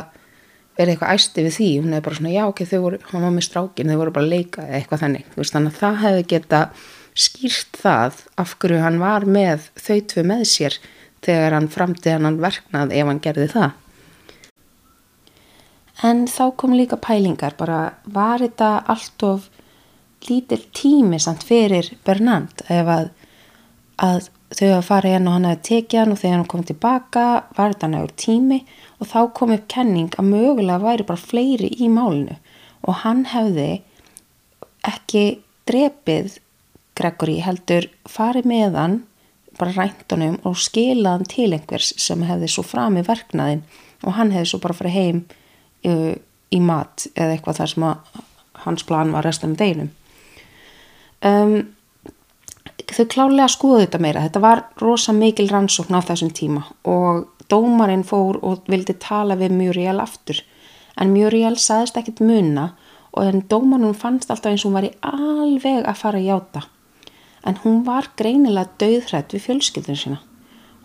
verið 0.80 0.94
eitthvað 0.94 1.18
æsti 1.18 1.44
við 1.44 1.56
því, 1.58 1.70
hún 1.82 1.94
hefði 1.94 2.06
bara 2.06 2.20
svona 2.20 2.32
já 2.36 2.44
ok, 2.48 2.62
þau 2.70 2.80
voru, 2.86 3.02
hann 3.10 3.26
var 3.26 3.36
með 3.36 3.46
strákin, 3.50 3.92
þau 3.92 4.00
voru 4.00 4.16
bara 4.16 4.26
að 4.26 4.34
leika 4.36 4.64
eða 4.64 4.80
eitthvað 4.80 5.04
þannig, 5.04 5.28
þú 5.34 5.42
veist, 5.42 5.56
þannig 5.56 5.74
að 5.74 5.82
það 5.82 6.00
hefði 6.04 6.24
geta 6.34 6.62
skýrt 7.20 7.82
það 7.82 8.24
af 8.40 8.56
hverju 8.62 8.80
hann 8.86 9.02
var 9.02 9.28
með 9.28 9.68
þau 9.76 10.00
tvö 10.14 10.24
með 10.30 10.46
sér 10.48 10.80
þegar 11.26 11.58
hann 11.58 11.70
framtið 11.74 12.26
hann 12.26 12.40
verknað 12.40 12.96
ef 12.96 13.12
hann 13.12 13.22
gerði 13.26 13.48
það. 13.52 13.72
En 16.08 16.24
þá 16.32 16.44
kom 16.56 16.76
líka 16.80 16.96
pælingar 16.96 17.58
bara 17.60 17.80
var 18.08 18.40
þetta 18.40 18.70
allt 18.88 19.26
of 19.28 19.50
lítil 20.30 20.62
tími 20.76 21.20
samt 21.20 21.44
fyrir 21.48 21.92
Bernard 22.08 22.64
ef 22.72 22.92
að, 22.94 23.10
að 24.00 24.30
þau 24.50 24.70
að 24.74 24.86
fara 24.88 25.14
hérna 25.14 25.32
og 25.32 25.38
hann 25.38 25.50
hefði 25.50 25.66
tekið 25.70 26.00
hann 26.02 26.14
og 26.14 26.22
þegar 26.22 26.38
hann 26.38 26.50
kom 26.54 26.64
tilbaka 26.66 27.26
var 27.58 27.76
þetta 27.76 27.90
nægur 27.92 28.16
tími 28.18 28.60
og 28.98 29.10
þá 29.12 29.20
kom 29.38 29.54
upp 29.56 29.68
kenning 29.72 30.16
að 30.18 30.32
mögulega 30.32 30.84
væri 30.84 31.08
bara 31.10 31.28
fleiri 31.32 31.70
í 31.78 31.90
málinu 31.94 32.38
og 32.88 33.02
hann 33.04 33.26
hefði 33.30 33.70
ekki 34.88 35.26
drepið 35.70 36.40
Gregory 37.00 37.38
heldur 37.46 37.88
farið 38.10 38.50
með 38.50 38.80
hann 38.80 38.98
bara 39.60 39.76
ræntunum 39.76 40.40
og 40.48 40.58
skilaðan 40.60 41.28
til 41.30 41.52
einhvers 41.54 41.94
sem 42.00 42.24
hefði 42.28 42.50
svo 42.52 42.64
fram 42.66 42.98
í 43.00 43.06
verknaðin 43.06 43.64
og 44.06 44.16
hann 44.18 44.34
hefði 44.34 44.52
svo 44.54 44.62
bara 44.64 44.78
farið 44.78 44.98
heim 44.98 45.22
uh, 45.88 46.16
í 46.50 46.60
mat 46.64 47.08
eða 47.14 47.36
eitthvað 47.36 47.62
þar 47.62 47.74
sem 47.74 47.88
að 47.90 48.22
hans 48.66 48.86
plan 48.88 49.12
var 49.16 49.28
restan 49.28 49.54
með 49.54 49.62
deginum. 49.62 49.92
Um, 51.24 51.54
þau 52.90 53.06
klálega 53.14 53.48
skoðu 53.52 53.84
þetta 53.84 54.02
meira. 54.04 54.24
Þetta 54.28 54.42
var 54.44 54.64
rosa 54.82 55.14
mikil 55.16 55.50
rannsókn 55.50 55.98
á 55.98 56.02
þessum 56.06 56.32
tíma 56.36 56.64
og 56.90 57.28
dómarinn 57.50 58.06
fór 58.08 58.40
og 58.46 58.70
vildi 58.70 58.96
tala 59.02 59.38
við 59.40 59.56
Muriel 59.58 60.00
aftur. 60.02 60.42
En 61.00 61.14
Muriel 61.14 61.58
saðist 61.58 61.98
ekkit 61.98 62.22
munna 62.24 62.74
og 63.14 63.26
en 63.26 63.46
dómarinn 63.50 63.98
fannst 63.98 64.32
alltaf 64.32 64.52
eins 64.52 64.66
og 64.66 64.70
hún 64.70 64.80
var 64.80 64.90
í 64.90 64.96
alveg 65.02 65.86
að 65.86 66.02
fara 66.02 66.22
að 66.22 66.30
játa. 66.30 66.66
En 67.48 67.60
hún 67.64 67.84
var 67.88 68.10
greinilega 68.20 68.70
döðhrætt 68.82 69.34
við 69.34 69.46
fjölskyldinu 69.48 70.00
sína. 70.00 70.20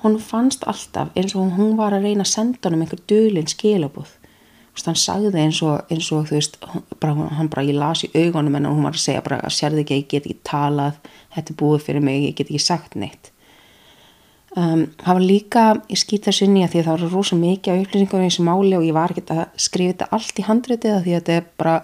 Hún 0.05 0.21
fannst 0.21 0.65
alltaf 0.69 1.11
eins 1.17 1.35
og 1.35 1.57
hún 1.59 1.75
var 1.81 1.97
að 1.97 2.09
reyna 2.09 2.25
að 2.25 2.35
senda 2.35 2.69
hann 2.69 2.79
um 2.79 2.85
einhver 2.85 3.03
dölinn 3.11 3.51
skilabúð 3.51 4.13
hann 4.83 4.99
sagði 4.99 5.39
eins 5.39 5.61
og, 5.63 5.85
eins 5.93 6.09
og 6.13 6.27
þú 6.29 6.39
veist 6.39 6.57
bara, 7.01 7.29
hann 7.39 7.51
bara, 7.53 7.63
ég 7.67 7.79
las 7.79 8.03
í 8.07 8.11
augunum 8.15 8.57
en 8.59 8.67
hún 8.67 8.87
var 8.87 8.97
að 8.97 9.05
segja 9.05 9.23
bara 9.25 9.39
að 9.47 9.55
sérði 9.55 9.85
ekki, 9.85 10.01
ég 10.01 10.09
get 10.11 10.27
ekki 10.27 10.43
talað 10.49 10.99
þetta 11.35 11.55
er 11.55 11.59
búið 11.61 11.87
fyrir 11.87 12.05
mig, 12.05 12.25
ég 12.27 12.37
get 12.39 12.51
ekki 12.51 12.63
sagt 12.63 12.99
neitt. 12.99 13.31
Um, 14.55 14.85
það 15.03 15.17
var 15.19 15.25
líka, 15.25 15.63
ég 15.91 15.99
skýt 15.99 16.29
þessu 16.29 16.47
inn 16.47 16.61
í 16.61 16.63
að 16.63 16.75
því 16.75 16.81
að 16.81 16.89
það 16.89 17.01
var 17.01 17.15
rosa 17.17 17.39
mikið 17.39 17.75
á 17.75 17.83
upplýsingar 17.83 18.23
í 18.23 18.29
þessu 18.29 18.45
máli 18.47 18.77
og 18.79 18.85
ég 18.87 18.95
var 18.95 19.15
ekki 19.15 19.25
að 19.35 19.43
skrifa 19.65 19.95
þetta 19.95 20.11
allt 20.15 20.39
í 20.39 20.47
handritið 20.47 20.95
að 20.95 21.03
því 21.07 21.15
að 21.15 21.19
þetta 21.19 21.39
er 21.39 21.49
bara 21.59 21.77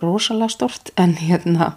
rosalega 0.00 0.54
stort 0.54 0.92
en 1.02 1.14
hérna, 1.20 1.74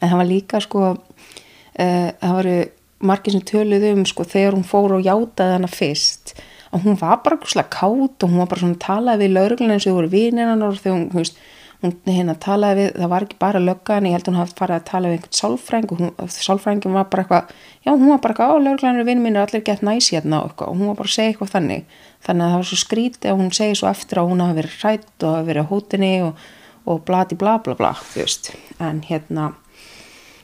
en 0.00 0.10
það 0.10 0.18
var 0.22 0.30
líka 0.32 0.62
sko, 0.64 0.88
uh, 0.98 2.10
það 2.18 2.36
varu 2.40 2.58
margir 2.98 3.36
sem 3.36 3.46
töluðu 3.46 3.92
um 3.94 4.06
sko 4.10 4.26
þegar 4.26 4.58
hún 4.58 4.66
fór 4.66 4.96
og 4.96 5.06
játaði 5.06 5.54
hana 5.54 5.70
fyrst 5.70 6.34
og 6.72 6.82
hún 6.84 6.98
var 7.00 7.22
bara 7.24 7.38
slag 7.48 7.70
kátt 7.72 8.24
og 8.24 8.28
hún 8.28 8.42
var 8.42 8.50
bara 8.50 8.60
svona 8.60 8.82
talaði 8.82 9.24
við 9.24 9.36
lauruglun 9.36 9.72
eins 9.74 9.86
og 9.86 9.92
þau 9.92 9.98
voru 10.00 10.12
vinir 10.12 10.50
og 10.52 10.76
þegar 10.82 10.96
hún, 10.98 11.08
þú 11.12 11.22
veist 11.22 11.40
hún 11.78 11.94
hérna 12.10 12.34
talaði 12.34 12.80
við, 12.80 12.88
það 12.98 13.10
var 13.12 13.24
ekki 13.24 13.36
bara 13.38 13.60
löggan, 13.62 14.06
ég 14.08 14.16
held 14.16 14.24
að 14.24 14.32
hún 14.32 14.38
hafði 14.40 14.56
farið 14.58 14.76
að 14.76 14.86
tala 14.88 15.10
við 15.10 15.16
einhvern 15.16 15.36
sálfræng 15.38 15.92
og 15.94 16.32
sálfrængin 16.34 16.96
var 16.96 17.06
bara 17.12 17.22
eitthvað, 17.22 17.52
já 17.86 17.90
hún 17.92 18.10
var 18.10 18.22
bara 18.24 18.34
eitthvað, 18.34 18.50
á 18.50 18.64
lögglanir 18.66 19.06
vinn 19.06 19.22
minn 19.22 19.38
er 19.38 19.46
allir 19.46 19.62
gett 19.68 19.84
næs 19.86 20.10
hérna 20.10 20.42
og, 20.48 20.56
og 20.58 20.74
hún 20.74 20.90
var 20.90 20.98
bara 20.98 21.12
að 21.12 21.14
segja 21.14 21.34
eitthvað 21.34 21.54
þannig, 21.54 21.86
þannig 22.26 22.46
að 22.46 22.50
það 22.50 22.58
var 22.58 22.68
svo 22.72 22.80
skrítið 22.82 23.30
og 23.30 23.40
hún 23.44 23.54
segi 23.60 23.78
svo 23.78 23.90
eftir 23.92 24.22
að 24.22 24.32
hún 24.32 24.42
hafi 24.42 24.58
verið 24.58 24.76
hrætt 24.82 25.22
og 25.28 25.36
hafi 25.36 25.50
verið 25.52 25.62
á 25.62 25.70
hótinni 25.70 26.12
og, 26.26 26.44
og 26.90 27.00
blati 27.06 27.38
bla 27.38 27.56
bla 27.62 27.78
bla, 27.78 27.94
þú 28.10 28.24
veist, 28.24 28.52
en 28.82 29.02
hérna, 29.06 29.52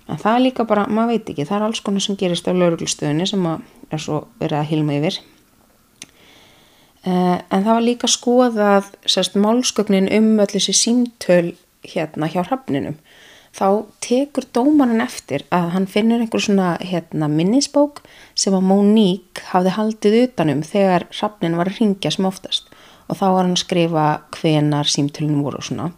en 0.07 0.22
það 0.22 0.33
er 0.37 0.47
líka 0.47 0.70
bara, 0.70 0.87
maður 0.87 1.16
veit 1.16 1.35
ekki, 1.35 1.51
það 1.51 1.59
er 1.59 1.68
alls 1.72 1.83
konar 1.83 2.07
sem 2.07 2.20
gerist 2.20 2.47
á 2.47 2.55
löglustöðinni 2.55 3.27
sem 3.27 3.51
er 3.51 3.99
svo 4.07 4.29
verið 4.39 4.61
að 4.62 4.70
hilma 4.70 5.01
yfir 5.03 5.25
en 7.05 7.64
það 7.64 7.70
var 7.70 7.84
líka 7.84 8.09
skoðað 8.09 8.90
sérst, 9.05 9.36
málskögnin 9.36 10.09
um 10.16 10.38
öll 10.40 10.50
þessi 10.55 10.74
símtöl 10.76 11.55
hérna 11.84 12.30
hjá 12.32 12.40
hrafninum. 12.46 12.96
Þá 13.55 13.86
tekur 14.02 14.46
dómanin 14.57 15.05
eftir 15.05 15.44
að 15.55 15.68
hann 15.76 15.86
finnur 15.86 16.22
einhver 16.24 16.42
svona 16.42 16.72
hérna, 16.80 17.28
minnisbók 17.30 18.00
sem 18.34 18.57
að 18.57 18.66
Móník 18.66 19.44
hafði 19.52 19.74
haldið 19.76 20.16
utanum 20.24 20.64
þegar 20.66 21.07
hrafnin 21.12 21.55
var 21.61 21.70
að 21.70 21.78
ringja 21.78 22.11
sem 22.11 22.26
oftast. 22.26 22.66
Og 23.07 23.20
þá 23.20 23.26
var 23.28 23.42
hann 23.44 23.55
að 23.55 23.62
skrifa 23.62 24.07
hvenar 24.34 24.90
símtölunum 24.90 25.44
voru 25.46 25.61
og 25.61 25.68
svona. 25.68 25.90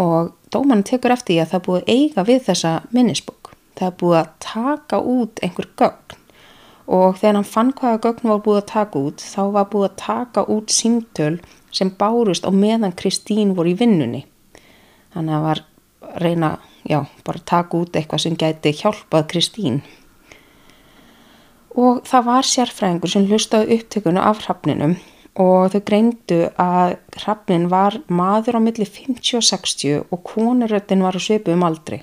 Og 0.00 0.32
dómanin 0.54 0.86
tekur 0.86 1.12
eftir 1.12 1.34
því 1.34 1.42
að 1.42 1.52
það 1.52 1.66
búið 1.66 1.92
eiga 1.92 2.24
við 2.30 2.40
þessa 2.46 2.72
minnisbók. 2.94 3.52
Það 3.76 3.98
búið 4.00 4.20
að 4.22 4.32
taka 4.46 5.02
út 5.02 5.44
einhver 5.44 5.68
gögn 5.76 6.18
og 6.88 7.18
þegar 7.20 7.36
hann 7.36 7.48
fann 7.48 7.70
hvaða 7.76 8.00
gögn 8.06 8.30
var 8.30 8.40
búið 8.44 8.62
að 8.62 8.68
taka 8.70 9.00
út 9.04 9.20
þá 9.20 9.42
var 9.52 9.66
búið 9.68 9.86
að 9.90 9.98
taka 10.00 10.44
út 10.48 10.72
símtöl 10.72 11.34
sem 11.74 11.90
bárust 12.00 12.48
á 12.48 12.50
meðan 12.50 12.96
Kristín 12.96 13.52
voru 13.56 13.74
í 13.74 13.76
vinnunni. 13.76 14.22
Þannig 15.12 15.36
að 15.36 15.44
var 15.44 15.60
reyna 16.22 16.50
já, 16.88 17.02
bara 17.28 17.44
taka 17.44 17.76
út 17.76 17.96
eitthvað 17.96 18.24
sem 18.24 18.40
gæti 18.40 18.72
hjálpað 18.80 19.28
Kristín. 19.34 19.82
Og 21.76 22.00
það 22.08 22.26
var 22.32 22.48
sérfræðingur 22.48 23.12
sem 23.12 23.28
hlustaði 23.28 23.76
upptökunu 23.76 24.24
af 24.24 24.40
hrafninum 24.46 24.96
og 25.38 25.68
þau 25.74 25.82
greindu 25.86 26.40
að 26.58 26.96
hrafnin 27.20 27.68
var 27.70 28.00
maður 28.08 28.58
á 28.58 28.60
milli 28.64 28.88
50 28.88 29.38
og 29.38 29.48
60 29.52 30.08
og 30.08 30.24
konuröttin 30.26 31.04
var 31.04 31.20
að 31.20 31.28
svipu 31.28 31.52
um 31.52 31.68
aldri. 31.68 32.00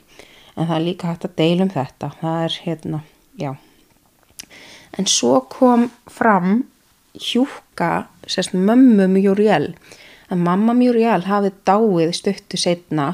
En 0.56 0.70
það 0.70 0.78
er 0.78 0.86
líka 0.86 1.10
hægt 1.10 1.28
að 1.28 1.40
deilum 1.42 1.74
þetta. 1.74 2.14
Það 2.22 2.44
er 2.46 2.60
hérna, 2.64 3.02
já 3.36 3.56
en 4.98 5.08
svo 5.08 5.42
kom 5.52 5.90
fram 6.12 6.64
hjúka 7.14 8.08
sérst 8.28 8.56
mömmu 8.56 9.08
Mjúriel 9.12 9.74
að 10.32 10.42
mamma 10.42 10.74
Mjúriel 10.74 11.26
hafi 11.28 11.52
dáið 11.68 12.14
stuttu 12.18 12.60
setna 12.60 13.12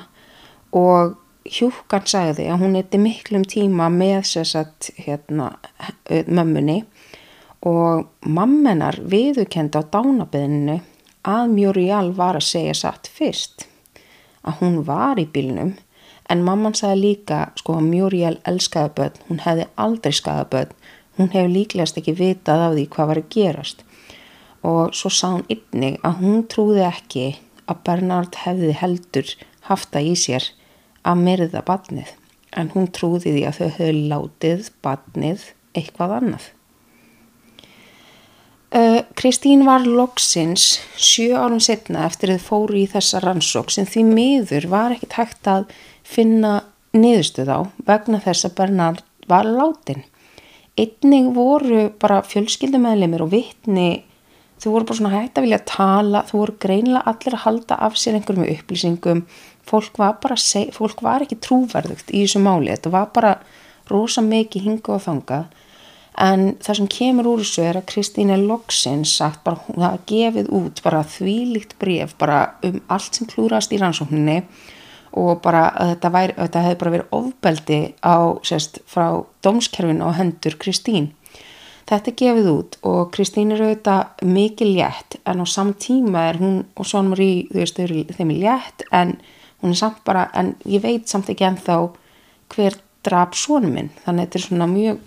og 0.71 1.17
hjúkan 1.45 2.05
sagði 2.07 2.47
að 2.51 2.63
hún 2.63 2.77
eitthvað 2.79 3.03
miklum 3.05 3.45
tíma 3.49 3.89
með 3.91 4.21
sérst 4.31 4.91
hérna, 5.01 5.51
mömmunni. 6.27 6.83
Og 7.61 8.07
mammenar 8.25 8.97
viðukenda 9.05 9.83
á 9.85 9.89
dánabeðinu 9.93 10.79
að 11.29 11.51
Mjúriel 11.53 12.09
var 12.17 12.39
að 12.39 12.47
segja 12.47 12.77
satt 12.77 13.09
fyrst 13.11 13.67
að 14.41 14.63
hún 14.63 14.79
var 14.87 15.21
í 15.21 15.27
bílnum. 15.29 15.75
En 16.31 16.45
mamman 16.45 16.73
sagði 16.77 17.01
líka 17.03 17.41
sko 17.59 17.75
að 17.77 17.89
Mjúriel 17.91 18.37
elskaði 18.47 18.95
börn, 18.97 19.19
hún 19.27 19.43
hefði 19.43 19.67
aldrei 19.75 20.15
skaða 20.15 20.47
börn 20.49 20.73
hún 21.21 21.31
hefur 21.33 21.53
líklegast 21.53 21.99
ekki 22.01 22.15
vitað 22.17 22.65
af 22.65 22.75
því 22.75 22.85
hvað 22.95 23.11
var 23.11 23.21
að 23.21 23.31
gerast. 23.35 23.83
Og 24.67 24.95
svo 24.97 25.09
sá 25.13 25.27
hún 25.31 25.45
ynni 25.49 25.95
að 26.05 26.21
hún 26.21 26.43
trúði 26.49 26.85
ekki 26.87 27.27
að 27.69 27.83
Bernard 27.87 28.37
hefði 28.43 28.73
heldur 28.81 29.35
haft 29.69 29.93
það 29.93 30.09
í 30.09 30.15
sér 30.19 30.47
að 31.07 31.21
myrða 31.25 31.61
badnið 31.65 32.15
en 32.57 32.71
hún 32.73 32.89
trúði 32.91 33.35
því 33.35 33.43
að 33.47 33.59
þau 33.59 33.69
höfðu 33.77 34.07
látið 34.11 34.71
badnið 34.83 35.45
eitthvað 35.77 36.17
annað. 36.17 36.49
Uh, 38.71 39.01
Kristín 39.19 39.65
var 39.67 39.83
loksins 39.83 40.77
sjö 40.95 41.35
árum 41.35 41.59
setna 41.59 42.05
eftir 42.07 42.31
að 42.31 42.45
fóru 42.45 42.77
í 42.79 42.85
þessa 42.91 43.19
rannsók 43.19 43.71
sem 43.73 43.87
því 43.87 44.03
miður 44.07 44.67
var 44.71 44.95
ekkit 44.95 45.17
hægt 45.19 45.49
að 45.51 45.73
finna 46.07 46.53
niðurstuð 46.95 47.51
á 47.51 47.59
vegna 47.87 48.21
þess 48.23 48.47
að 48.47 48.55
Bernard 48.61 49.03
var 49.27 49.47
látin 49.47 50.05
einnig 50.81 51.31
voru 51.35 51.85
bara 52.01 52.21
fjölskyldumæðlimir 52.25 53.23
og 53.25 53.31
vittni 53.33 53.89
þú 54.61 54.75
voru 54.75 54.89
bara 54.89 54.99
svona 54.99 55.15
hægt 55.15 55.39
að 55.39 55.47
vilja 55.47 55.61
tala 55.69 56.25
þú 56.29 56.41
voru 56.41 56.57
greinilega 56.65 57.13
allir 57.13 57.37
að 57.37 57.43
halda 57.45 57.79
af 57.87 57.97
sér 57.97 58.17
einhverjum 58.19 58.49
upplýsingum. 58.51 59.25
Fólk 59.65 59.97
var 60.01 60.17
bara, 60.21 60.37
fólk 60.73 61.01
var 61.05 61.25
ekki 61.25 61.39
trúverðugt 61.41 62.09
í 62.11 62.23
þessu 62.25 62.41
máli, 62.43 62.71
þetta 62.73 62.93
var 62.93 63.11
bara 63.13 63.35
rosa 63.89 64.23
mikið 64.25 64.67
hinga 64.67 64.95
og 64.95 65.03
þanga 65.05 65.41
en 66.19 66.43
það 66.59 66.77
sem 66.77 66.89
kemur 66.91 67.29
úr 67.31 67.41
þessu 67.43 67.63
er 67.63 67.79
að 67.79 67.87
Kristín 67.91 68.33
er 68.33 68.43
loksins 68.43 69.13
sagt 69.17 69.43
bara 69.45 69.61
hún 69.67 69.83
hafa 69.85 70.01
gefið 70.09 70.51
út 70.57 70.81
bara 70.83 71.05
þvílíkt 71.07 71.77
bref 71.79 72.15
bara 72.19 72.41
um 72.67 72.81
allt 72.91 73.17
sem 73.17 73.29
klúrast 73.31 73.71
í 73.71 73.79
rannsókninni 73.79 74.41
og 75.17 75.41
bara 75.43 75.65
að 75.75 75.93
þetta, 75.93 76.11
væri, 76.13 76.35
að 76.35 76.45
þetta 76.45 76.63
hefði 76.65 76.79
bara 76.81 76.93
verið 76.95 77.15
ofbeldi 77.17 77.79
á 77.99 78.17
sérst 78.47 78.79
frá 78.87 79.07
dómskerfinu 79.43 80.07
á 80.07 80.11
hendur 80.15 80.55
Kristín. 80.61 81.11
Þetta 81.89 82.13
gefið 82.21 82.47
út 82.51 82.77
og 82.87 83.09
Kristín 83.11 83.51
er 83.51 83.63
auðvitað 83.65 84.23
mikið 84.23 84.73
létt 84.77 85.17
en 85.27 85.43
á 85.43 85.45
samt 85.49 85.81
tíma 85.83 86.29
er 86.29 86.39
hún 86.39 86.61
og 86.79 86.87
Són 86.87 87.09
Marí 87.11 87.49
þú 87.49 87.59
veist 87.59 87.79
þau 87.79 87.83
eru 87.87 88.03
þeim 88.15 88.31
í 88.31 88.37
létt 88.45 88.85
en 88.95 89.17
hún 89.61 89.73
er 89.73 89.81
samt 89.81 89.99
bara 90.07 90.29
en 90.37 90.53
ég 90.63 90.83
veit 90.85 91.11
samt 91.11 91.31
ekki 91.33 91.49
ennþá 91.49 91.81
hver 92.53 92.77
draf 93.03 93.35
sónu 93.35 93.71
minn. 93.71 93.91
Þannig 94.05 94.21
að 94.21 94.27
þetta 94.27 94.39
er 94.39 94.45
svona 94.45 94.69
mjög 94.71 95.01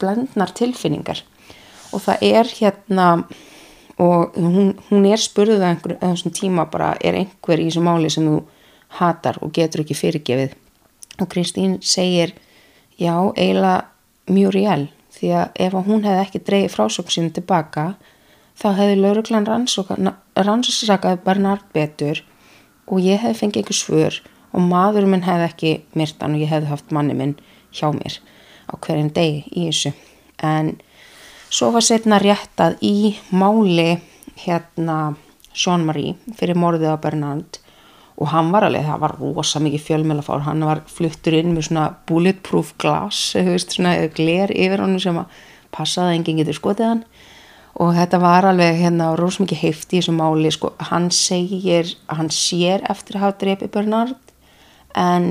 blendnar 0.00 0.54
tilfinningar. 0.56 1.22
Og 1.92 2.04
það 2.04 2.24
er 2.30 2.52
hérna 2.56 3.08
og 3.98 4.36
hún, 4.38 4.76
hún 4.88 5.06
er 5.10 5.20
spurðið 5.20 5.64
að 5.64 5.72
einhverjum 5.72 6.04
einhver 6.06 6.34
tíma 6.38 6.68
bara 6.70 6.92
er 7.02 7.18
einhver 7.18 7.60
í 7.60 7.66
þessu 7.66 7.82
máli 7.82 8.10
sem 8.12 8.28
þú 8.28 8.38
hatar 8.88 9.38
og 9.42 9.52
getur 9.52 9.84
ekki 9.84 9.96
fyrirgefið. 9.98 10.54
Og 11.18 11.28
Kristín 11.32 11.78
segir 11.82 12.34
já, 12.98 13.14
eiginlega 13.36 13.88
mjög 14.28 14.54
rél 14.54 14.88
því 15.18 15.32
að 15.34 15.60
ef 15.66 15.76
hún 15.88 16.04
hefði 16.06 16.22
ekki 16.22 16.40
dreyið 16.46 16.72
frásökk 16.74 17.12
sín 17.12 17.30
tilbaka 17.34 17.92
þá 18.58 18.68
hefði 18.78 18.98
lauruglan 19.00 19.46
rannsakað 19.48 21.22
Bernard 21.24 21.64
betur 21.74 22.22
og 22.86 23.00
ég 23.04 23.20
hefði 23.22 23.40
fengið 23.42 23.62
einhver 23.62 23.78
svör 23.78 24.18
og 24.52 24.64
maðurum 24.64 25.14
minn 25.14 25.26
hefði 25.26 25.48
ekki 25.48 25.72
myrtan 25.98 26.36
og 26.36 26.44
ég 26.44 26.52
hefði 26.52 26.72
haft 26.72 26.92
manni 26.94 27.16
minn 27.18 27.36
hjá 27.74 27.90
mér 27.94 28.18
á 28.68 28.74
hverjum 28.76 29.10
degi 29.14 29.44
í 29.52 29.68
þessu. 29.68 29.94
En 30.44 30.76
svo 31.48 31.70
var 31.74 31.84
setna 31.84 32.20
réttað 32.22 32.78
í 32.84 33.16
máli 33.30 33.98
hérna 34.44 35.16
Sean 35.54 35.86
Marie 35.86 36.16
fyrir 36.38 36.58
morðið 36.58 36.94
á 36.94 37.02
Bernard 37.02 37.60
og 38.18 38.32
hann 38.32 38.50
var 38.50 38.66
alveg, 38.66 38.82
það 38.82 39.02
var 39.04 39.14
rosa 39.20 39.60
mikið 39.62 39.84
fjölmjölafár, 39.86 40.42
hann 40.48 40.64
var 40.66 40.82
fluttur 40.90 41.36
inn 41.38 41.52
með 41.54 41.68
svona 41.68 41.84
bulletproof 42.08 42.72
glass, 42.82 43.36
veist, 43.46 43.76
svona 43.76 43.94
gler 44.14 44.50
yfir 44.50 44.82
honum 44.82 44.98
sem 45.02 45.20
að 45.20 45.36
passaði 45.74 46.10
að 46.10 46.18
enginn 46.18 46.40
getur 46.42 46.58
skotið 46.58 46.90
hann. 46.90 47.04
Og 47.78 47.92
þetta 47.94 48.18
var 48.18 48.48
alveg 48.48 48.80
hérna 48.80 49.12
rosa 49.18 49.44
mikið 49.44 49.60
heift 49.62 49.92
í 49.92 50.00
þessu 50.00 50.16
máli, 50.18 50.50
sko, 50.50 50.72
hann 50.90 51.12
segir 51.14 51.92
að 52.08 52.22
hann 52.22 52.32
sér 52.34 52.82
eftir 52.90 53.18
að 53.18 53.26
hafa 53.26 53.38
drefið 53.44 53.72
Bernard 53.76 54.32
en 54.98 55.28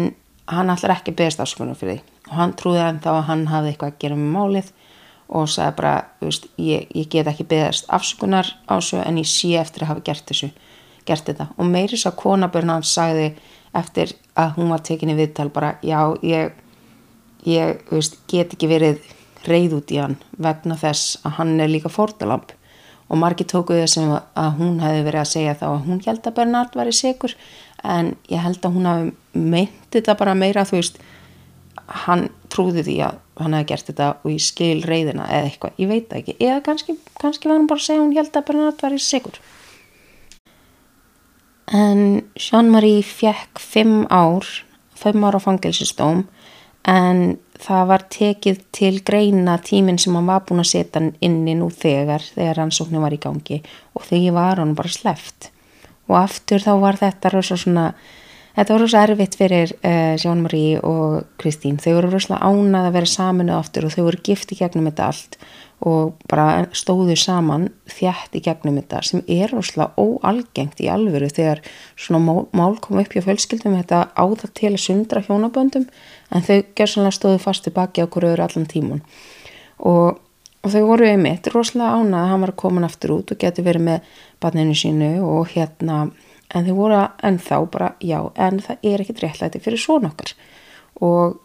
hann 0.48 0.72
ætlar 0.72 0.96
ekki 0.96 1.16
beðast 1.18 1.44
afsökunum 1.44 1.76
fyrir 1.76 1.98
því. 1.98 2.16
Og 2.30 2.38
hann 2.40 2.56
trúði 2.60 2.86
hann 2.86 3.02
þá 3.04 3.12
að 3.18 3.26
hann 3.28 3.44
hafði 3.52 3.74
eitthvað 3.74 3.92
að 3.92 4.00
gera 4.06 4.20
með 4.22 4.32
málið 4.38 4.72
og 5.28 5.52
sagði 5.52 5.76
bara, 5.82 5.94
veist, 6.24 6.48
ég, 6.56 6.88
ég 6.96 7.12
get 7.12 7.28
ekki 7.28 7.50
beðast 7.52 7.92
afsökunar 7.92 8.54
á 8.64 8.80
þessu 8.80 9.02
en 9.04 9.20
ég 9.20 9.28
sé 9.28 9.52
eftir 9.60 9.84
að 9.84 9.92
hafa 9.92 10.06
gert 10.08 10.32
þessu 10.32 10.54
gert 11.08 11.28
þetta. 11.30 11.50
Og 11.58 11.70
meiris 11.72 12.06
að 12.10 12.20
konabörna 12.22 12.78
hans 12.78 12.94
sagði 12.94 13.32
eftir 13.78 14.14
að 14.38 14.58
hún 14.58 14.72
var 14.74 14.84
tekinni 14.86 15.18
viðtal 15.18 15.50
bara, 15.54 15.76
já, 15.86 16.00
ég 16.26 16.56
ég, 17.48 17.82
veist, 17.92 18.20
get 18.32 18.54
ekki 18.56 18.70
verið 18.70 19.02
reyð 19.48 19.78
út 19.80 19.92
í 19.94 20.00
hann 20.02 20.18
vegna 20.42 20.78
þess 20.80 21.20
að 21.26 21.38
hann 21.40 21.60
er 21.64 21.72
líka 21.72 21.92
fórtalamp 21.92 22.54
og 23.08 23.20
margi 23.22 23.46
tókuði 23.48 23.86
þessum 23.86 24.16
að 24.18 24.50
hún 24.58 24.82
hefði 24.84 25.04
verið 25.06 25.22
að 25.22 25.30
segja 25.32 25.60
þá 25.60 25.68
að 25.70 25.86
hún 25.86 26.02
held 26.08 26.26
að 26.28 26.38
Bernard 26.40 26.74
var 26.76 26.90
í 26.90 26.96
sigur 26.96 27.36
en 27.88 28.16
ég 28.32 28.44
held 28.44 28.66
að 28.66 28.76
hún 28.76 28.90
hafi 28.90 29.14
meint 29.54 29.88
þetta 29.94 30.18
bara 30.20 30.36
meira 30.36 30.66
þú 30.68 30.82
veist 30.82 31.00
hann 32.08 32.26
trúði 32.52 32.84
því 32.84 32.98
að 33.06 33.22
hann 33.38 33.56
hefði 33.56 33.70
gert 33.70 33.92
þetta 33.92 34.10
og 34.18 34.34
ég 34.34 34.44
skil 34.44 34.82
reyðina 34.84 35.28
eða 35.30 35.52
eitthvað, 35.52 35.78
ég 35.78 35.92
veit 35.92 36.14
ekki. 36.18 36.34
Eða 36.42 36.58
kannski, 36.66 36.98
kannski 37.22 37.48
var 37.48 37.60
hann 37.60 37.70
bara 37.70 37.80
að 37.80 37.86
segja 37.86 38.02
hún 38.02 38.16
held 38.18 38.34
að 38.34 38.48
Bernard 38.50 38.84
var 38.84 38.98
í 38.98 39.00
sigur 39.04 39.40
en 41.74 42.24
Jean-Marie 42.40 43.04
fekk 43.04 43.60
fimm 43.60 44.06
ár 44.10 44.46
fimm 44.98 45.26
ár 45.28 45.38
á 45.38 45.42
fangilsistóm 45.42 46.26
en 46.88 47.38
það 47.60 47.84
var 47.90 48.06
tekið 48.14 48.62
til 48.76 48.94
greina 49.06 49.58
tíminn 49.60 50.00
sem 50.00 50.16
hann 50.16 50.30
var 50.30 50.46
búin 50.48 50.64
að 50.64 50.72
setja 50.72 51.04
inni 51.26 51.56
nú 51.58 51.70
þegar 51.74 52.24
þegar 52.24 52.62
rannsóknum 52.62 53.04
var 53.04 53.16
í 53.16 53.22
gangi. 53.22 53.62
Og 53.98 54.06
þegar 54.08 54.38
var 54.38 54.62
hann 54.62 54.76
bara 54.78 54.94
sleft 54.94 55.52
og 56.08 56.16
aftur 56.22 56.64
þá 56.64 56.74
var 56.80 57.00
þetta 57.02 57.32
rosa 57.34 57.58
svona 57.60 57.90
Þetta 58.58 58.74
voru 58.74 58.88
svo 58.90 59.02
erfitt 59.06 59.36
fyrir 59.38 59.72
uh, 59.86 60.16
Sjón 60.18 60.40
Marí 60.42 60.80
og 60.82 61.28
Kristín. 61.38 61.76
Þau 61.78 62.00
voru 62.00 62.10
rosalega 62.16 62.48
ánað 62.50 62.88
að 62.88 62.96
vera 62.96 63.10
saminu 63.12 63.54
aftur 63.54 63.86
og 63.86 63.94
þau 63.94 64.08
voru 64.08 64.22
gift 64.26 64.54
í 64.56 64.58
gegnum 64.58 64.88
þetta 64.90 65.10
allt 65.12 65.38
og 65.86 66.16
bara 66.26 66.66
stóðu 66.74 67.14
saman 67.22 67.68
þjætt 67.94 68.34
í 68.40 68.42
gegnum 68.48 68.80
þetta 68.80 69.04
sem 69.06 69.22
er 69.30 69.52
rosalega 69.54 69.94
óalgengt 70.02 70.82
í 70.82 70.88
alvöru 70.90 71.30
þegar 71.30 71.62
svona 71.94 72.24
mál, 72.24 72.48
mál 72.50 72.80
kom 72.82 72.98
upp 72.98 73.14
hjá 73.14 73.22
fjölskyldum 73.28 73.76
þetta 73.78 74.08
áða 74.18 74.50
til 74.58 74.72
að 74.74 74.82
sundra 74.82 75.22
hjónaböndum 75.28 75.86
en 76.34 76.48
þau 76.48 76.64
gerðsannlega 76.74 77.18
stóðu 77.20 77.44
fast 77.44 77.68
tilbaki 77.68 78.02
á 78.02 78.10
hverju 78.10 78.32
öðru 78.34 78.48
allan 78.48 78.66
tímun 78.72 79.04
og, 79.78 80.18
og 80.66 80.74
þau 80.74 80.82
voru 80.90 81.12
einmitt 81.12 81.52
rosalega 81.54 81.94
ánað 81.94 82.24
að 82.24 82.32
hann 82.34 82.48
var 82.48 82.56
að 82.56 82.62
koma 82.64 82.86
aftur 82.90 83.14
út 83.20 83.36
og 83.36 83.42
geti 83.46 83.66
verið 83.70 83.86
með 83.92 84.18
barninu 84.42 84.74
sínu 84.82 85.12
og 85.30 85.54
hérna 85.54 86.08
en 86.56 86.68
þau 86.68 86.76
voru 86.78 87.02
ennþá 87.28 87.60
bara 87.72 87.92
já 88.04 88.20
en 88.36 88.62
það 88.64 88.90
er 88.92 89.04
ekkit 89.04 89.24
réttlæti 89.24 89.62
fyrir 89.64 89.82
svona 89.82 90.12
okkar. 90.14 90.34
Og 91.02 91.38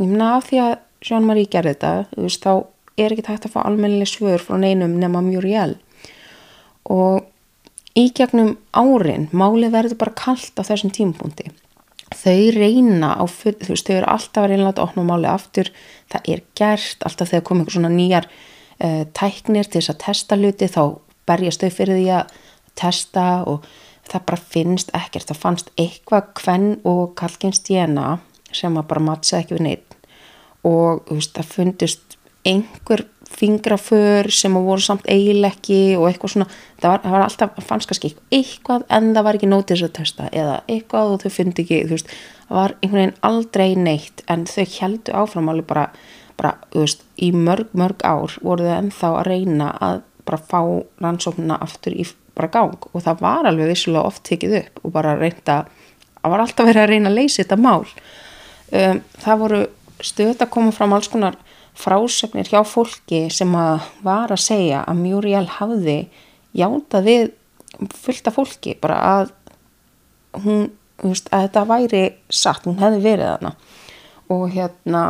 ég 0.00 0.08
minna 0.08 0.36
af 0.36 0.48
því 0.50 0.62
að 0.64 0.74
Jean-Marie 1.04 1.50
gerði 1.50 1.74
þetta 1.74 1.92
þú 2.12 2.26
veist 2.26 2.44
þá 2.44 2.52
er 3.04 3.12
ekkit 3.14 3.30
hægt 3.32 3.48
að 3.48 3.54
fá 3.56 3.60
almennileg 3.64 4.10
svör 4.10 4.42
frá 4.42 4.58
neinum 4.60 4.98
nema 5.00 5.24
Muriel. 5.24 5.76
Og 6.84 7.24
í 7.98 8.08
gegnum 8.14 8.56
árin 8.76 9.28
máli 9.32 9.70
verður 9.72 10.00
bara 10.00 10.18
kallt 10.18 10.58
á 10.58 10.62
þessum 10.66 10.92
tímpunkti 10.94 11.50
þau 12.14 12.50
reyna 12.54 13.14
á 13.18 13.24
full, 13.28 13.54
þú 13.58 13.74
veist 13.74 13.88
þau 13.88 13.96
eru 13.98 14.10
alltaf 14.10 14.44
að 14.44 14.52
reyna 14.52 14.72
að 14.72 14.82
opna 14.84 15.04
máli 15.06 15.30
aftur. 15.30 15.70
Það 16.12 16.30
er 16.34 16.42
gert 16.58 17.06
alltaf 17.06 17.30
þegar 17.30 17.46
kom 17.48 17.62
einhver 17.62 17.76
svona 17.76 17.92
nýjar 17.92 18.28
uh, 18.28 19.02
tæknir 19.16 19.68
til 19.68 19.80
þess 19.80 19.94
að 19.94 20.02
testa 20.04 20.38
hluti 20.38 20.70
þá 20.70 20.82
berjast 21.28 21.64
þau 21.64 21.72
fyrir 21.74 22.00
því 22.00 22.08
að 22.18 22.36
testa 22.78 23.26
og 23.50 23.66
það 24.10 24.26
bara 24.28 24.44
finnst 24.54 24.92
ekkert, 24.96 25.28
það 25.30 25.42
fannst 25.42 25.72
eitthvað 25.80 26.30
kvenn 26.40 26.70
og 26.88 27.14
kalkins 27.18 27.62
djena 27.64 28.18
sem 28.54 28.76
að 28.78 28.88
bara 28.92 29.06
mattsaði 29.08 29.44
ekki 29.44 29.58
við 29.58 29.66
neitt 29.68 29.98
og 30.64 31.10
veist, 31.10 31.34
það 31.36 31.50
fundist 31.50 32.18
einhver 32.44 33.04
fingraför 33.34 34.28
sem 34.32 34.54
að 34.56 34.68
voru 34.68 34.84
samt 34.84 35.06
eiginleiki 35.10 35.96
og 35.98 36.06
eitthvað 36.08 36.34
svona. 36.34 36.46
Það 36.80 36.92
var, 36.92 37.02
það 37.02 37.14
var 37.14 37.24
alltaf, 37.24 37.52
það 37.56 37.68
fannst 37.70 37.90
kannski 37.90 38.10
eitthvað 38.38 38.84
en 38.96 39.10
það 39.10 39.26
var 39.26 39.38
ekki 39.38 39.50
nótið 39.50 39.74
þess 39.74 39.86
að 39.88 39.94
testa 39.98 40.28
eða 40.30 40.56
eitthvað 40.70 41.14
og 41.14 41.22
þau 41.24 41.34
fundi 41.34 41.64
ekki, 41.64 41.80
þú 41.84 41.96
veist. 41.96 42.12
Það 42.44 42.58
var 42.60 42.76
einhvern 42.78 43.00
veginn 43.00 43.16
aldrei 43.30 43.68
neitt 43.80 44.24
en 44.30 44.46
þau 44.50 44.64
heldu 44.78 45.16
áfram 45.22 45.50
alveg 45.52 45.70
bara, 45.70 45.86
bara 46.38 46.54
veist, 46.74 47.06
í 47.18 47.32
mörg 47.34 47.72
mörg 47.76 48.04
ár 48.06 48.36
voru 48.42 48.68
þau 48.68 48.76
ennþá 48.78 49.14
að 49.14 49.30
reyna 49.32 49.72
að 49.82 50.02
bara 50.24 50.40
fá 50.40 50.60
rannsóknuna 51.02 51.58
aftur 51.64 51.96
í 51.96 52.06
bara 52.34 52.52
gang. 52.52 52.76
Og 52.92 53.04
það 53.04 53.24
var 53.24 53.48
alveg 53.48 53.72
vissulega 53.72 54.10
oft 54.10 54.24
tekið 54.26 54.58
upp 54.60 54.84
og 54.84 54.94
bara 54.94 55.16
reynda 55.18 55.64
það 56.24 56.32
var 56.32 56.44
alltaf 56.44 56.68
verið 56.70 56.82
að 56.82 56.90
reyna 56.90 57.10
að 57.10 57.18
leysa 57.18 57.42
þetta 57.42 57.60
mál. 57.60 57.82
Um, 58.74 59.00
það 59.20 59.40
voru 59.42 59.60
stöðt 60.04 60.44
að 60.44 60.52
koma 60.56 60.72
fram 60.74 60.94
alls 60.96 61.10
konar 61.12 61.36
frásögnir 61.74 62.48
hjá 62.48 62.62
fólki 62.66 63.26
sem 63.34 63.50
að 63.58 63.84
var 64.06 64.32
að 64.32 64.44
segja 64.44 64.84
að 64.88 65.02
Muriel 65.02 65.46
hafði 65.58 65.98
játað 66.54 67.08
við 67.08 67.24
fullta 67.98 68.32
fólki 68.34 68.76
bara 68.80 68.98
að 69.10 69.32
hún, 70.44 70.68
veist, 71.02 71.28
að 71.34 71.48
þetta 71.48 71.64
væri 71.68 72.02
satt, 72.30 72.64
hún 72.64 72.78
hefði 72.80 73.02
verið 73.04 73.30
þarna. 73.32 73.54
Og 74.32 74.44
hérna 74.54 75.02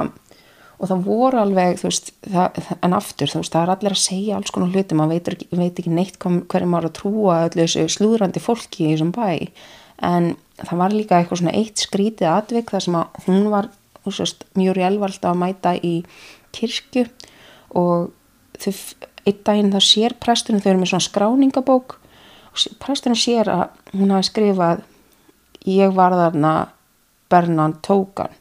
og 0.78 0.90
það 0.90 1.04
voru 1.06 1.40
alveg, 1.40 1.78
þú 1.80 1.88
veist, 1.88 2.10
það, 2.26 2.58
en 2.84 2.96
aftur, 2.96 3.30
þú 3.30 3.40
veist, 3.42 3.54
það 3.54 3.62
er 3.66 3.72
allir 3.74 3.94
að 3.94 4.02
segja 4.02 4.38
alls 4.38 4.54
konar 4.54 4.74
hluti, 4.74 4.98
maður 4.98 5.14
veit, 5.14 5.30
ekki, 5.34 5.48
veit 5.54 5.80
ekki 5.80 5.94
neitt 5.94 6.18
hverju 6.20 6.70
maður 6.70 6.90
að 6.90 6.96
trúa 6.98 7.38
öllu 7.46 7.62
þessu 7.62 7.86
slúðrandi 7.94 8.42
fólki 8.42 8.88
í 8.88 8.90
þessum 8.92 9.14
bæ, 9.14 9.28
en 10.04 10.30
það 10.60 10.82
var 10.82 10.96
líka 10.96 11.18
eitthvað 11.20 11.42
svona 11.42 11.56
eitt 11.56 11.82
skrítið 11.82 12.30
atvik 12.32 12.74
þar 12.74 12.86
sem 12.86 12.98
að 12.98 13.24
hún 13.28 13.48
var, 13.54 13.70
þú 14.02 14.14
veist, 14.18 14.46
mjög 14.58 14.78
rjálvald 14.78 15.28
að 15.30 15.40
mæta 15.40 15.74
í 15.78 15.94
kirkju. 16.54 17.06
Og 17.74 18.10
þau, 18.60 18.72
einn 19.24 19.42
daginn 19.46 19.72
það 19.74 19.86
sér 19.88 20.16
presturinn, 20.22 20.62
þau 20.62 20.72
eru 20.72 20.82
með 20.82 20.92
svona 20.92 21.08
skráningabók 21.08 21.96
og 22.54 22.78
presturinn 22.82 23.18
sér 23.18 23.50
að 23.50 23.64
hún 23.94 24.14
hafi 24.14 24.28
skrifað 24.30 24.84
ég 25.66 25.94
var 25.96 26.14
þarna 26.14 26.54
Bernard 27.32 27.80
Tókan 27.82 28.34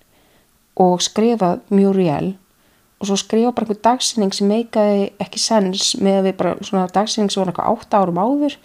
og 0.80 1.02
skrifað 1.04 1.62
Muriel. 1.74 2.34
Og 3.02 3.10
svo 3.10 3.18
skrifa 3.20 3.52
bara 3.52 3.68
einhver 3.68 3.82
dagsinning 3.84 4.34
sem 4.34 4.48
meikaði 4.48 5.10
ekki 5.22 5.42
sens 5.42 5.92
með 6.00 6.20
að 6.20 6.28
við 6.28 6.38
bara 6.40 6.54
svona 6.64 6.88
dagsinning 6.94 7.32
sem 7.32 7.42
voru 7.42 7.52
eitthvað 7.52 7.82
8 7.84 8.00
árum 8.00 8.22
áður. 8.24 8.56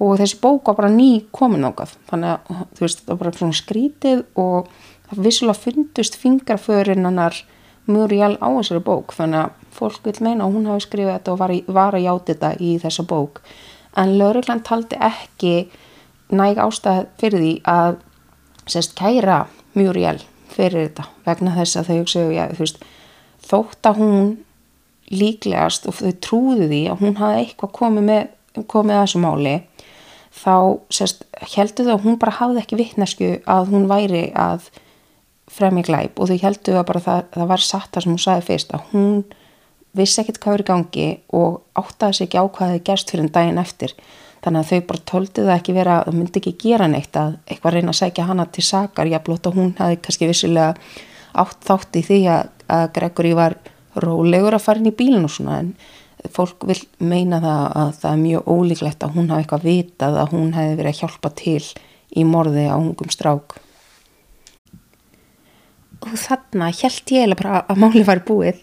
Og 0.00 0.18
þessi 0.20 0.40
bók 0.40 0.68
var 0.68 0.78
bara 0.78 0.92
ný 0.92 1.24
komin 1.32 1.64
ákvað 1.64 1.96
þannig 2.10 2.34
að 2.34 2.60
þú 2.76 2.84
veist 2.84 3.02
það 3.02 3.10
var 3.10 3.22
bara 3.22 3.38
svona 3.38 3.58
skrítið 3.58 4.22
og 4.40 4.70
það 5.08 5.24
vissulega 5.26 5.62
fundust 5.64 6.16
fingraförin 6.20 7.08
hannar 7.08 7.42
Muriel 7.90 8.36
á 8.40 8.48
þessari 8.60 8.84
bók. 8.84 9.14
Þannig 9.16 9.44
að 9.44 9.66
fólk 9.76 10.00
vil 10.04 10.16
meina 10.24 10.46
að 10.46 10.56
hún 10.56 10.70
hafi 10.70 10.86
skrifið 10.86 11.14
þetta 11.14 11.34
og 11.34 11.40
var, 11.40 11.54
í, 11.54 11.60
var 11.66 11.96
að 11.96 12.06
játa 12.06 12.34
þetta 12.34 12.52
í 12.60 12.74
þessa 12.84 13.06
bók. 13.08 13.40
En 13.98 14.16
lauruglan 14.20 14.62
taldi 14.64 14.98
ekki 15.00 15.54
næg 16.30 16.60
ástæð 16.62 17.08
fyrir 17.20 17.42
því 17.42 17.54
að 17.68 17.96
sérst 18.70 18.94
kæra 18.98 19.46
Muriel 19.74 20.20
fyrir 20.54 20.88
þetta 20.88 21.06
vegna 21.26 21.54
þess 21.56 21.80
að 21.80 21.90
þau 21.90 21.96
hugsaðu, 22.00 22.34
já, 22.36 22.44
þú 22.52 22.64
veist, 22.64 22.84
þótt 23.50 23.90
að 23.90 24.00
hún 24.02 24.30
líklegast 25.10 25.88
og 25.90 25.96
þau 25.98 26.12
trúðu 26.22 26.68
því 26.70 26.82
að 26.90 27.02
hún 27.02 27.16
hafi 27.18 27.40
eitthvað 27.44 27.72
komið 27.80 28.06
með, 28.06 28.28
komið 28.70 28.96
að 28.96 29.02
þessu 29.04 29.22
máli 29.24 29.56
þá 30.40 30.54
sérst 30.94 31.24
heldur 31.56 31.88
þau 31.88 31.94
að 31.96 32.06
hún 32.06 32.20
bara 32.22 32.36
hafði 32.38 32.62
ekki 32.62 32.78
vittnesku 32.78 33.30
að 33.50 33.72
hún 33.72 33.88
væri 33.90 34.28
að 34.38 34.70
fremja 35.50 35.86
glæp 35.88 36.20
og 36.22 36.30
þau 36.30 36.38
heldur 36.44 36.78
að 36.78 36.88
bara 36.92 37.04
það, 37.06 37.22
það 37.34 37.50
var 37.50 37.66
satt 37.66 37.90
það 37.90 38.04
sem 38.04 38.14
hún 38.14 38.24
sagði 38.24 38.46
fyrst 38.46 38.74
að 38.76 38.84
hún 38.92 39.14
vissi 39.98 40.22
ekkert 40.22 40.38
hvað 40.44 40.56
er 40.56 40.62
í 40.62 40.68
gangi 40.68 41.08
og 41.34 41.58
áttaði 41.80 42.18
sig 42.18 42.28
ekki 42.28 42.38
á 42.38 42.44
hvað 42.46 42.74
þið 42.76 42.84
gerst 42.86 43.10
fyrir 43.10 43.26
en 43.26 43.32
daginn 43.34 43.62
eftir 43.62 43.96
þannig 44.44 44.60
að 44.60 44.70
þau 44.70 44.86
bara 44.88 45.06
tóldi 45.10 45.44
það 45.44 45.54
ekki 45.56 45.76
vera 45.76 46.00
að 46.04 46.16
myndi 46.16 46.40
ekki 46.40 46.56
gera 46.62 46.88
neitt 46.90 47.16
að 47.20 47.36
eitthvað 47.46 47.76
reyna 47.76 47.94
að 47.94 48.00
segja 48.00 48.26
hana 48.28 48.46
til 48.48 48.64
sakar, 48.64 49.10
jáblótt 49.10 49.48
og 49.50 49.58
hún 49.58 49.72
hafi 49.78 50.00
kannski 50.00 50.30
vissilega 50.30 50.74
átt 51.40 51.64
þátt 51.66 52.00
í 52.00 52.04
því 52.06 52.20
að, 52.32 52.52
að 52.72 52.86
Gregory 52.96 53.32
var 53.38 53.56
rólegur 54.00 54.56
að 54.56 54.64
fara 54.64 54.80
inn 54.80 54.90
í 54.90 54.96
bílinu 54.96 55.28
og 55.28 55.34
svona 55.34 55.60
en 55.62 55.74
fólk 56.34 56.66
vil 56.68 56.78
meina 56.98 57.40
það 57.40 57.64
að 57.80 57.90
það 58.02 58.12
er 58.12 58.22
mjög 58.24 58.50
ólíklegt 58.54 59.04
að 59.04 59.16
hún 59.16 59.30
hafi 59.30 59.44
eitthvað 59.44 59.66
vitað 59.66 60.20
að 60.20 60.34
hún 60.34 60.52
hefði 60.56 60.76
verið 60.80 60.92
að 60.92 61.00
hjálpa 61.00 61.32
til 61.40 61.64
í 62.10 62.24
morði 62.26 62.66
á 62.68 62.76
ungum 62.76 63.12
strák. 63.12 63.56
Og 66.00 66.16
þarna 66.16 66.70
held 66.72 67.12
ég 67.12 67.26
eða 67.26 67.38
bara 67.38 67.62
að 67.68 67.80
máli 67.82 68.04
var 68.08 68.22
búið. 68.26 68.62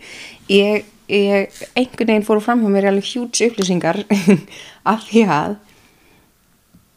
Ég, 0.52 0.88
ég 1.12 1.62
einhvern 1.76 2.10
veginn 2.12 2.26
fóru 2.26 2.42
fram 2.44 2.64
hjá 2.64 2.72
mér 2.72 2.90
alveg 2.90 3.08
hjúts 3.08 3.44
upplýsingar 3.46 4.02
af 4.92 5.06
því 5.08 5.24
að 5.28 5.56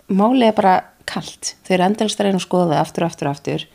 máli 0.07 0.49
er 0.49 0.57
bara 0.57 0.75
kallt 1.05 1.55
þau 1.65 1.73
eru 1.77 1.87
endalist 1.89 2.21
að 2.21 2.29
reyna 2.29 2.41
að 2.41 2.47
skoða 2.47 2.71
það 2.71 2.81
aftur 2.81 3.05
og 3.05 3.11
aftur 3.11 3.29
og 3.29 3.35
aftur 3.35 3.67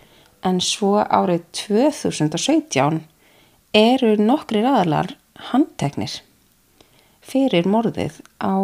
en 0.50 0.60
svo 0.64 0.96
árið 1.04 1.44
2017 1.66 3.00
eru 3.76 4.16
nokkri 4.18 4.64
aðalar 4.64 5.14
handteknir 5.50 6.20
fyrir 7.30 7.68
morðið 7.68 8.20
á 8.42 8.56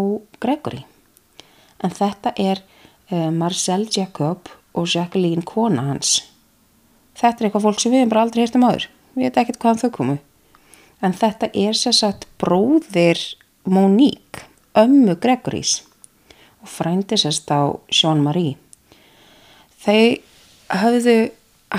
Gregory. 0.42 0.82
En 1.84 1.92
þetta 1.92 2.32
er 2.40 2.62
uh, 3.12 3.30
Marcel 3.30 3.86
Jacob 3.92 4.50
og 4.76 4.88
Jacqueline 4.90 5.44
kona 5.46 5.90
hans. 5.90 6.18
Þetta 7.16 7.44
er 7.44 7.48
eitthvað 7.48 7.68
fólk 7.68 7.82
sem 7.82 7.92
við 7.92 8.02
hefum 8.02 8.14
bara 8.14 8.24
aldrei 8.26 8.42
hýrt 8.44 8.58
um 8.58 8.66
aður. 8.68 8.88
Við 9.14 9.28
veitum 9.28 9.42
ekkert 9.42 9.60
hvaðan 9.62 9.82
þau 9.82 9.92
komu. 9.94 10.16
En 11.04 11.12
þetta 11.12 11.50
er 11.52 11.76
sérsagt 11.76 12.26
bróðir 12.40 13.20
Monique, 13.66 14.46
ömmu 14.78 15.16
Gregorys 15.20 15.82
og 16.62 16.70
frændi 16.70 17.18
sérst 17.20 17.50
á 17.52 17.74
Jean-Marie. 17.92 18.56
Þau 19.82 20.16
hafðu, 20.72 21.16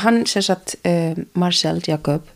hann 0.03 0.23
sérsagt 0.29 0.77
uh, 0.85 1.17
Marcel 1.33 1.81
Jacob 1.87 2.27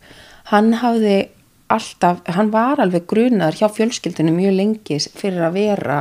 hann 0.51 0.75
hafði 0.81 1.29
alltaf, 1.71 2.21
hann 2.27 2.51
var 2.51 2.81
alveg 2.83 3.07
grunar 3.09 3.55
hjá 3.55 3.69
fjölskyldinu 3.71 4.33
mjög 4.35 4.57
lengi 4.57 4.99
fyrir 5.15 5.47
að 5.47 5.57
vera 5.59 5.99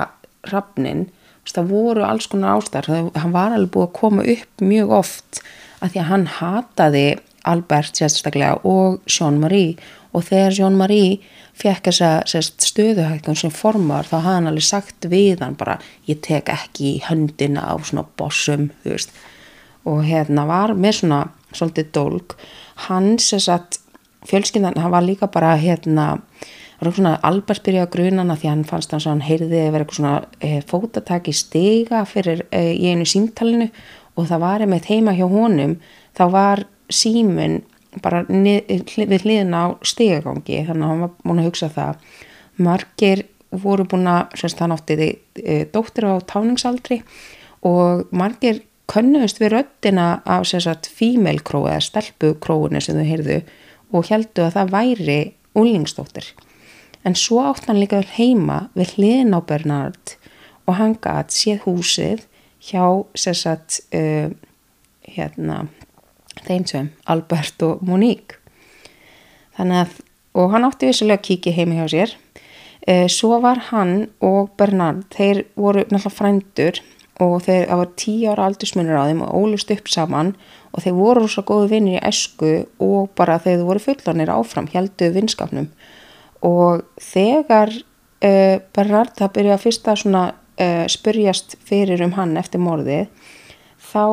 rafnin, 0.50 1.08
það 1.50 1.70
voru 1.70 2.04
alls 2.06 2.28
konar 2.30 2.58
ástar, 2.58 2.86
hann 2.86 3.34
var 3.34 3.54
alveg 3.54 3.72
búið 3.74 3.88
að 3.88 3.96
koma 3.98 4.26
upp 4.34 4.64
mjög 4.64 4.94
oft 5.00 5.40
að 5.80 5.92
því 5.92 6.02
að 6.02 6.10
hann 6.10 6.26
hataði 6.38 7.06
Albert 7.48 8.00
sérstaklega 8.00 8.60
og 8.68 9.00
Jean-Marie. 9.08 9.76
Og 10.12 10.24
þegar 10.26 10.56
Jean-Marie 10.58 11.18
fekk 11.60 11.90
þessa 11.90 12.42
stöðuhækkan 12.66 13.38
sem 13.38 13.52
formar 13.54 14.08
þá 14.08 14.16
hafði 14.20 14.36
hann 14.36 14.50
alveg 14.50 14.66
sagt 14.66 15.10
við 15.10 15.44
hann 15.44 15.58
bara 15.60 15.78
ég 16.08 16.22
tek 16.24 16.48
ekki 16.52 16.94
í 16.94 17.02
höndina 17.04 17.66
á 17.68 17.74
svona 17.78 18.06
bossum 18.16 18.70
og 19.88 20.02
hérna 20.04 20.46
var 20.48 20.74
með 20.76 21.02
svona 21.02 21.20
svolítið 21.56 21.92
dólk 21.96 22.34
hann 22.88 23.18
sérsagt 23.20 23.80
fjölskyndan, 24.28 24.76
hann 24.76 24.90
var 24.90 25.02
líka 25.02 25.26
bara 25.26 25.54
hérna, 25.56 26.20
Albert 26.80 27.64
byrjaði 27.64 27.86
að 27.86 27.92
grunana 27.94 28.36
því 28.36 28.48
hann 28.48 28.64
fannst 28.68 28.92
hann 28.94 29.02
svona 29.04 29.24
heyrði 29.24 29.66
að 29.66 29.72
vera 29.74 29.84
eitthvað 29.84 29.98
svona 29.98 30.14
e, 30.40 30.60
fótatak 30.68 31.28
í 31.28 31.34
stiga 31.36 32.04
fyrir 32.08 32.46
e, 32.48 32.62
í 32.72 32.88
einu 32.88 33.04
símtalinu. 33.04 33.68
Og 34.16 34.28
það 34.30 34.40
var 34.40 34.64
einmitt 34.64 34.88
heima 34.88 35.12
hjá 35.16 35.26
honum 35.28 35.76
þá 36.16 36.24
var 36.32 36.64
símun 36.92 37.60
bara 38.04 38.22
við 38.28 39.24
hliðin 39.24 39.54
á 39.56 39.74
stigagangi 39.82 40.62
þannig 40.68 40.86
að 40.86 40.90
hann 40.90 41.04
var 41.04 41.38
að 41.40 41.46
hugsa 41.48 41.70
það 41.74 42.04
margir 42.60 43.24
voru 43.50 43.86
búin 43.88 44.06
að 44.06 44.36
semst 44.38 44.60
hann 44.62 44.74
átti 44.74 44.96
því 44.98 45.08
e, 45.42 45.56
dóttir 45.72 46.06
á 46.06 46.14
táningsaldri 46.22 47.00
og 47.66 48.06
margir 48.14 48.62
könnuðust 48.90 49.40
við 49.42 49.54
röttina 49.56 50.06
af 50.26 50.46
sem 50.50 50.62
sagt 50.62 50.90
fímelkrói 50.90 51.72
eða 51.72 51.82
stelpukróinu 51.86 52.82
sem 52.82 52.98
þau 52.98 53.08
heyrðu 53.08 53.40
og 53.90 54.06
heldu 54.10 54.46
að 54.46 54.56
það 54.56 54.72
væri 54.74 55.18
úlingstóttir. 55.58 56.30
En 57.06 57.16
svo 57.18 57.40
átt 57.48 57.66
hann 57.66 57.80
líka 57.80 58.02
heima 58.14 58.68
við 58.78 58.96
hliðin 58.96 59.34
á 59.34 59.40
Bernard 59.42 60.14
og 60.66 60.76
hann 60.78 60.94
gæt 61.02 61.34
séð 61.34 61.64
húsið 61.66 62.26
hjá 62.70 62.84
sérsagt 63.18 63.80
uh, 63.96 64.30
hérna 65.08 65.64
þeim 66.46 66.66
sem 66.68 66.90
Albert 67.10 67.62
og 67.66 67.82
Monique. 67.86 68.38
Þannig 69.58 69.82
að, 69.84 69.98
og 70.40 70.54
hann 70.54 70.66
átti 70.68 70.90
vissulega 70.90 71.20
að 71.20 71.26
kíkja 71.28 71.56
heimi 71.58 71.80
hjá 71.80 71.88
sér. 71.92 72.14
Uh, 72.86 73.06
svo 73.12 73.40
var 73.42 73.60
hann 73.70 74.08
og 74.24 74.54
Bernard, 74.56 75.04
þeir 75.12 75.44
voru 75.58 75.84
náttúrulega 75.84 76.14
frændur 76.16 76.80
og 77.20 77.42
þeir, 77.44 77.66
það 77.68 77.80
var 77.82 77.92
tíu 78.00 78.32
ára 78.32 78.48
aldursmunir 78.48 78.96
á 78.96 79.04
þeim 79.08 79.22
og 79.26 79.36
ólust 79.36 79.72
upp 79.74 79.90
saman 79.92 80.32
og 80.70 80.84
þeir 80.84 80.96
voru 80.96 81.28
svo 81.28 81.44
góðu 81.48 81.70
vinnir 81.74 81.98
í 81.98 82.04
esku 82.08 82.52
og 82.82 83.10
bara 83.18 83.40
þeir 83.42 83.64
voru 83.66 83.82
fullanir 83.82 84.32
áfram 84.32 84.70
helduð 84.72 85.16
vinskapnum 85.18 85.68
og 86.46 86.84
þegar 87.02 87.72
uh, 87.74 88.56
Bernard 88.74 89.16
það 89.18 89.34
byrjaði 89.36 89.56
að 89.56 89.64
fyrsta 89.66 89.96
svona 89.98 90.24
uh, 90.32 90.86
spyrjast 90.90 91.58
fyrir 91.66 92.04
um 92.06 92.16
hann 92.16 92.36
eftir 92.40 92.62
morðið 92.62 93.08
þá 93.90 94.04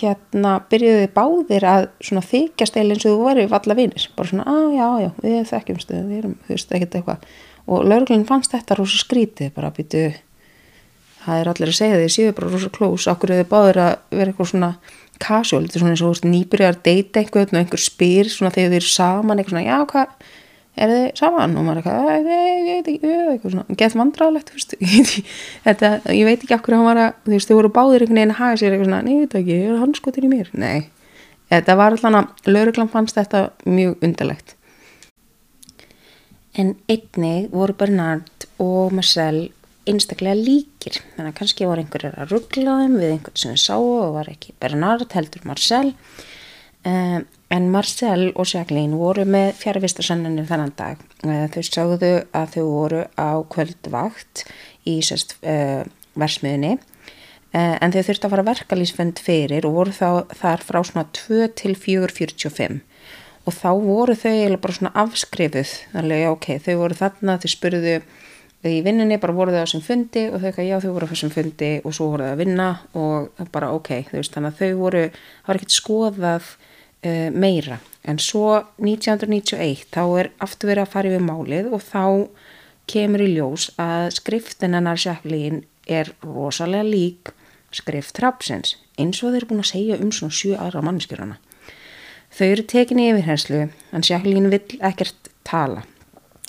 hérna 0.00 0.54
byrjuði 0.70 1.10
báðir 1.14 1.66
að 1.68 1.86
svona 2.02 2.24
þykjast 2.26 2.78
eða 2.78 2.96
eins 2.96 3.06
og 3.06 3.14
þú 3.14 3.28
varu 3.28 3.46
valla 3.50 3.76
vinnir 3.78 4.08
bara 4.16 4.30
svona 4.30 4.46
að 4.50 4.66
já 4.76 4.88
já 5.04 5.10
við 5.22 5.38
þekkjumstu 5.52 6.00
við 6.00 6.18
erum 6.18 6.34
þú 6.46 6.56
veist 6.56 6.74
ekkert 6.76 6.98
eitthvað. 6.98 7.28
Og 7.70 7.86
lauruglinn 7.86 8.26
fannst 8.26 8.54
þetta 8.54 8.78
rosa 8.78 8.98
skrítið 9.00 9.52
bara 9.54 9.70
býtu 9.74 10.08
það 11.24 11.42
er 11.42 11.52
allir 11.52 11.70
að 11.70 11.78
segja 11.78 12.00
því 12.00 12.10
séu 12.14 12.34
bara 12.36 12.50
rosa 12.50 12.72
klós 12.74 13.06
okkur 13.12 13.34
hefur 13.36 13.50
báður 13.52 13.82
að 13.84 13.92
vera 14.16 14.32
eitthvað 14.32 14.52
svona 14.52 14.72
casual, 15.20 15.66
þetta 15.66 15.76
er 15.76 15.82
svona 15.84 15.94
eins 15.94 16.04
og 16.06 16.28
nýbyrjar 16.30 16.78
deyta 16.84 17.20
einhvern 17.20 17.56
og 17.56 17.60
einhver 17.60 17.82
spyr 17.82 18.30
svona 18.32 18.52
þegar 18.54 18.72
þeir 18.72 18.80
eru 18.80 18.92
saman 18.94 19.42
eitthvað 19.42 19.56
svona, 19.56 19.66
já 19.68 19.78
hvað 19.92 20.30
er 20.80 20.92
þið 20.92 21.04
saman? 21.20 21.56
Og 21.58 21.66
maður 21.66 21.80
er 21.80 21.90
eitthvað 21.90 22.30
ég 22.30 22.70
veit 22.70 22.90
ekki, 22.92 23.10
eitthvað 23.34 23.54
svona, 23.54 23.76
gett 23.82 23.96
vandraðlegt 24.00 24.52
þetta, 25.66 25.92
ég 26.16 26.28
veit 26.28 26.46
ekki 26.46 26.56
okkur 26.56 26.78
að, 26.80 27.02
þú 27.26 27.34
veist, 27.34 27.50
þau 27.50 27.58
voru 27.58 27.72
báðir 27.76 28.06
einhvern 28.06 28.20
veginn 28.20 28.34
að 28.34 28.40
haga 28.40 28.60
sér 28.60 28.74
eitthvað 28.74 28.90
svona, 28.90 29.02
nei, 29.06 29.12
ég 29.14 29.26
veit 29.26 29.36
ekki, 29.42 29.60
er 29.66 29.78
hann 29.82 29.94
skotir 29.98 30.26
í 30.26 30.32
mér? 30.32 30.50
Nei, 30.60 30.80
þetta 31.52 31.78
var 31.80 31.98
allan 31.98 32.20
að 32.22 32.50
lauruglan 32.50 32.92
fannst 32.92 33.20
þetta 33.20 33.44
mjög 33.68 34.04
undarlegt. 34.08 34.56
En 36.58 36.74
einnig 36.90 37.50
voru 37.54 37.76
Bernard 37.78 38.48
og 38.60 38.94
Marcel 38.96 39.50
einstaklega 39.88 40.36
líkir. 40.36 40.98
Þannig 41.14 41.32
að 41.32 41.38
kannski 41.38 41.68
voru 41.68 41.84
einhverjar 41.84 42.18
að 42.20 42.34
ruggla 42.34 42.76
þeim 42.82 42.96
við 42.98 43.14
einhvern 43.14 43.40
sem 43.42 43.54
þau 43.54 43.62
sáu 43.62 43.86
og 43.94 44.16
var 44.18 44.30
ekki 44.32 44.54
Bernard 44.60 45.14
heldur 45.16 45.46
Marcel 45.48 45.92
um, 46.88 47.24
en 47.50 47.68
Marcel 47.72 48.30
og 48.34 48.48
Jacqueline 48.48 48.98
voru 48.98 49.26
með 49.28 49.54
fjárvistarsanninu 49.60 50.46
þennan 50.48 50.74
dag. 50.78 51.00
Uh, 51.24 51.46
þau 51.52 51.62
sáðu 51.66 52.12
að 52.36 52.54
þau 52.56 52.64
voru 52.68 53.02
á 53.18 53.30
kvöldvakt 53.52 54.44
í 54.88 55.00
sérst 55.04 55.36
uh, 55.42 55.82
versmiðinni 56.18 56.76
uh, 56.76 57.76
en 57.80 57.92
þau 57.94 58.02
þurfti 58.02 58.28
að 58.28 58.36
fara 58.36 58.48
verkalýsfönd 58.50 59.22
fyrir 59.24 59.68
og 59.68 59.76
voru 59.80 59.96
þá 59.96 60.32
þar 60.40 60.64
frá 60.66 60.80
svona 60.84 61.06
2 61.16 61.50
til 61.60 61.76
4.45 61.78 62.80
og 63.48 63.56
þá 63.56 63.70
voru 63.82 64.14
þau 64.14 64.32
eiginlega 64.32 64.64
bara 64.64 64.76
svona 64.76 64.96
afskrifuð. 65.04 65.76
Þannig 65.94 66.26
að 66.26 66.34
ok, 66.34 66.50
þau 66.66 66.74
voru 66.82 66.98
þarna, 66.98 67.38
þau 67.40 67.50
spurðu 67.50 67.94
þau 68.60 68.70
í 68.70 68.80
vinnunni 68.84 69.16
bara 69.20 69.36
voru 69.36 69.54
þau 69.54 69.62
á 69.62 69.64
þessum 69.64 69.84
fundi 69.84 70.26
og 70.28 70.42
þau 70.42 70.48
ekki 70.50 70.66
já 70.68 70.76
þau 70.82 70.90
voru 70.92 71.08
á 71.08 71.12
þessum 71.12 71.32
fundi 71.32 71.70
og 71.80 71.94
svo 71.96 72.10
voru 72.12 72.26
þau 72.26 72.34
að 72.34 72.42
vinna 72.42 72.68
og 73.00 73.46
bara 73.54 73.70
ok 73.76 73.90
veist, 74.12 74.34
þannig 74.34 74.52
að 74.52 74.60
þau 74.60 74.82
voru, 74.82 75.04
það 75.14 75.48
var 75.50 75.60
ekkert 75.60 75.76
skoðað 75.76 76.50
uh, 77.04 77.28
meira. 77.32 77.80
En 78.04 78.18
svo 78.22 78.62
1991 78.80 79.86
þá 79.92 80.02
er 80.22 80.30
aftur 80.40 80.72
verið 80.72 80.86
að 80.86 80.94
fara 80.94 81.12
yfir 81.12 81.26
málið 81.26 81.68
og 81.74 81.84
þá 81.84 82.04
kemur 82.90 83.22
í 83.22 83.28
ljós 83.34 83.68
að 83.80 84.08
skriftin 84.16 84.74
hennar 84.74 84.98
Jacqueline 84.98 85.62
er 85.86 86.12
rosalega 86.24 86.86
lík 86.86 87.34
skrift 87.74 88.16
Trapsins 88.18 88.74
eins 88.98 89.20
og 89.22 89.30
þeir 89.30 89.42
eru 89.42 89.50
búin 89.52 89.62
að 89.62 89.70
segja 89.70 90.00
um 90.02 90.10
svona 90.14 90.34
sjö 90.34 90.56
aðra 90.58 90.82
mannskjörana 90.82 91.36
þau 92.34 92.46
eru 92.46 92.66
tekinni 92.66 93.08
yfirhenslu 93.10 93.62
en 93.66 94.04
Jacqueline 94.06 94.50
vill 94.52 94.78
ekkert 94.86 95.30
tala. 95.46 95.82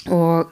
Og 0.10 0.52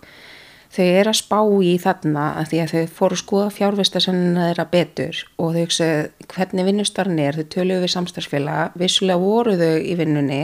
þau 0.70 0.86
eru 0.86 1.11
að 1.11 1.17
spá 1.17 1.39
í 1.65 1.72
þarna 1.82 2.26
að 2.39 2.51
því 2.51 2.59
að 2.63 2.74
þau 2.74 2.91
fóru 2.99 3.17
að 3.17 3.24
skoða 3.24 3.53
fjárvistasennina 3.55 4.49
þeirra 4.49 4.67
betur 4.74 5.24
og 5.38 5.55
þau 5.55 5.63
hugsaðu 5.63 6.28
hvernig 6.34 6.70
vinnustarinn 6.70 7.24
er, 7.24 7.39
þau 7.39 7.49
töluðu 7.55 7.86
við 7.86 7.93
samstagsfélag, 7.95 8.78
vissulega 8.78 9.24
voru 9.24 9.55
þau 9.59 9.74
í 9.82 9.95
vinnunni 9.99 10.43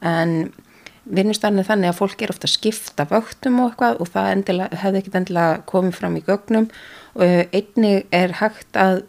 en 0.00 0.34
vinnustarinn 1.10 1.62
er 1.62 1.68
þannig 1.68 1.92
að 1.92 2.00
fólk 2.00 2.24
er 2.24 2.32
ofta 2.34 2.48
að 2.48 2.56
skipta 2.56 3.06
vöktum 3.10 3.60
og 3.62 3.70
eitthvað 3.70 4.02
og 4.02 4.10
það 4.10 4.32
endilega, 4.34 4.80
hefði 4.82 5.00
ekkit 5.00 5.20
endilega 5.20 5.62
komið 5.70 5.96
fram 5.96 6.18
í 6.18 6.24
gögnum. 6.26 6.66
Og 7.18 7.54
einnig 7.56 8.04
er 8.14 8.36
hægt 8.38 8.78
að 8.78 9.00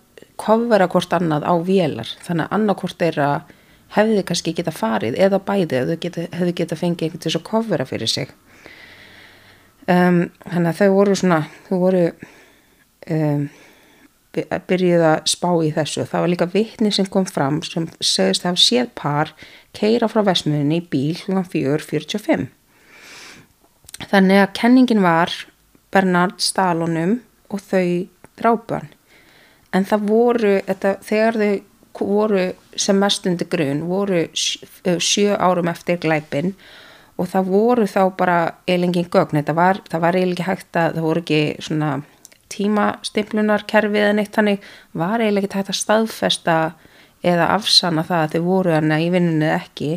kofvera 0.42 0.88
hvort 0.90 1.14
annað 1.14 1.46
á 1.46 1.54
vélar 1.66 2.14
þannig 2.26 2.48
að 2.48 2.56
annarkvort 2.58 3.04
er 3.06 3.20
að 3.22 3.52
hefði 3.98 4.24
kannski 4.26 4.54
geta 4.58 4.74
farið 4.74 5.18
eða 5.20 5.42
bæði 5.46 5.82
eða 5.82 5.98
hefði 6.32 6.56
geta 6.58 6.80
fengið 6.80 7.08
einhvern 7.08 7.24
til 7.26 7.36
að 7.36 7.46
kofvera 7.50 7.88
fyrir 7.90 8.10
sig 8.10 8.32
um, 9.88 10.22
þannig 10.46 10.70
að 10.72 10.80
þau 10.82 10.94
voru 10.98 11.18
svona 11.18 11.42
þau 11.68 11.76
voru 11.82 12.06
um, 13.10 13.50
byrjuð 14.32 15.04
að 15.04 15.18
spá 15.28 15.50
í 15.60 15.74
þessu. 15.76 16.06
Það 16.08 16.24
var 16.24 16.32
líka 16.32 16.48
vittni 16.54 16.92
sem 16.96 17.08
kom 17.12 17.26
fram 17.28 17.60
sem 17.68 17.90
segist 18.00 18.46
að 18.46 18.54
hafa 18.54 18.64
séð 18.64 18.92
par 18.96 19.34
keira 19.76 20.08
frá 20.12 20.24
vesmiðinni 20.28 20.82
í 20.82 20.88
bíl 20.92 21.18
hlugan 21.26 21.48
4.45 21.48 22.50
þannig 24.10 24.42
að 24.42 24.54
kenningin 24.58 25.04
var 25.04 25.34
Bernard 25.92 26.40
Stalonum 26.42 27.20
og 27.52 27.64
þau 27.64 28.08
drápan 28.40 28.90
en 29.76 29.88
það 29.88 30.08
voru 30.10 30.54
þetta, 30.68 30.96
þegar 31.06 31.40
þau 31.42 32.08
voru 32.08 32.46
sem 32.80 32.98
mest 32.98 33.28
undir 33.28 33.50
grunn 33.52 33.84
voru 33.90 34.24
sjö 34.34 35.36
árum 35.36 35.70
eftir 35.72 36.00
glæpin 36.02 36.54
og 36.54 36.62
það 37.30 37.52
voru 37.52 37.86
þá 37.90 38.02
bara 38.18 38.38
eilingin 38.70 39.10
gögn, 39.12 39.44
var, 39.56 39.82
það 39.90 40.04
var 40.06 40.18
eiginlega 40.18 40.48
hægt 40.48 40.78
að 40.80 40.96
það 40.96 41.08
voru 41.08 41.24
ekki 41.24 41.42
svona 41.62 41.92
tímastimplunar-kerfið 42.52 44.08
en 44.10 44.22
eitt 44.24 44.36
þannig. 44.36 44.66
Var 44.98 45.24
eiginlega 45.24 45.48
ekki 45.48 45.60
hægt 45.60 45.74
að 45.74 45.80
staðfesta 45.82 46.58
eða 47.22 47.52
afsanna 47.56 48.04
það 48.08 48.26
að 48.26 48.36
þau 48.36 48.44
voru 48.48 48.76
hana 48.76 49.00
í 49.02 49.10
vinnunni 49.14 49.50
ekki. 49.54 49.92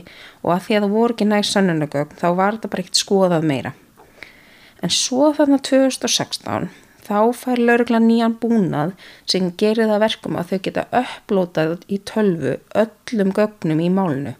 Og 0.44 0.54
að 0.54 0.66
því 0.66 0.76
að 0.76 0.86
það 0.86 0.96
voru 0.98 1.16
ekki 1.16 1.30
næst 1.30 1.56
sannunagögn 1.56 2.20
þá 2.20 2.28
var 2.40 2.58
þetta 2.58 2.72
bara 2.74 2.84
ekkert 2.84 3.02
skoðað 3.02 3.50
meira. 3.50 3.74
En 4.84 4.92
svo 4.92 5.32
þarna 5.36 5.60
2016 5.64 6.70
þá 7.04 7.18
fær 7.36 7.60
laurugla 7.60 8.00
nýjan 8.00 8.36
búnað 8.40 8.94
sem 9.28 9.50
gerir 9.60 9.90
það 9.90 10.04
verkum 10.06 10.38
að 10.40 10.52
þau 10.52 10.62
geta 10.66 10.86
upplótað 11.00 11.74
í 11.88 12.00
tölvu 12.08 12.56
öllum 12.80 13.32
gögnum 13.36 13.82
í 13.84 13.90
málnu 13.92 14.34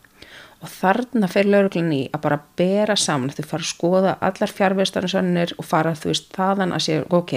og 0.65 0.71
þarna 0.73 1.29
fyrir 1.29 1.51
lauruglan 1.53 1.93
í 1.93 2.01
að 2.09 2.23
bara 2.25 2.41
bera 2.57 2.97
saman, 2.97 3.33
þau 3.37 3.45
fara 3.51 3.67
að 3.67 3.71
skoða 3.71 4.13
allar 4.25 4.53
fjárvestarinsönnir 4.57 5.55
og 5.61 5.69
fara 5.69 5.93
þú 5.99 6.11
veist 6.11 6.31
þaðan 6.33 6.73
að 6.73 6.85
séu, 6.87 7.03
ok, 7.13 7.35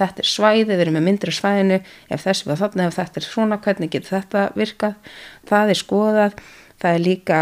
þetta 0.00 0.24
er 0.24 0.30
svæðið 0.30 0.72
við 0.72 0.84
erum 0.86 0.96
með 0.96 1.06
myndri 1.08 1.34
svæðinu, 1.36 1.80
ef 2.08 2.24
þessi 2.24 2.48
var 2.48 2.60
þarna 2.62 2.86
ef 2.88 2.96
þetta 2.96 3.20
er 3.20 3.26
svona, 3.28 3.58
hvernig 3.66 3.92
getur 3.92 4.16
þetta 4.16 4.44
virkað? 4.56 5.12
Það 5.50 5.74
er 5.74 5.82
skoðað. 5.82 6.38
Það 6.82 6.96
er 6.96 7.04
líka 7.04 7.40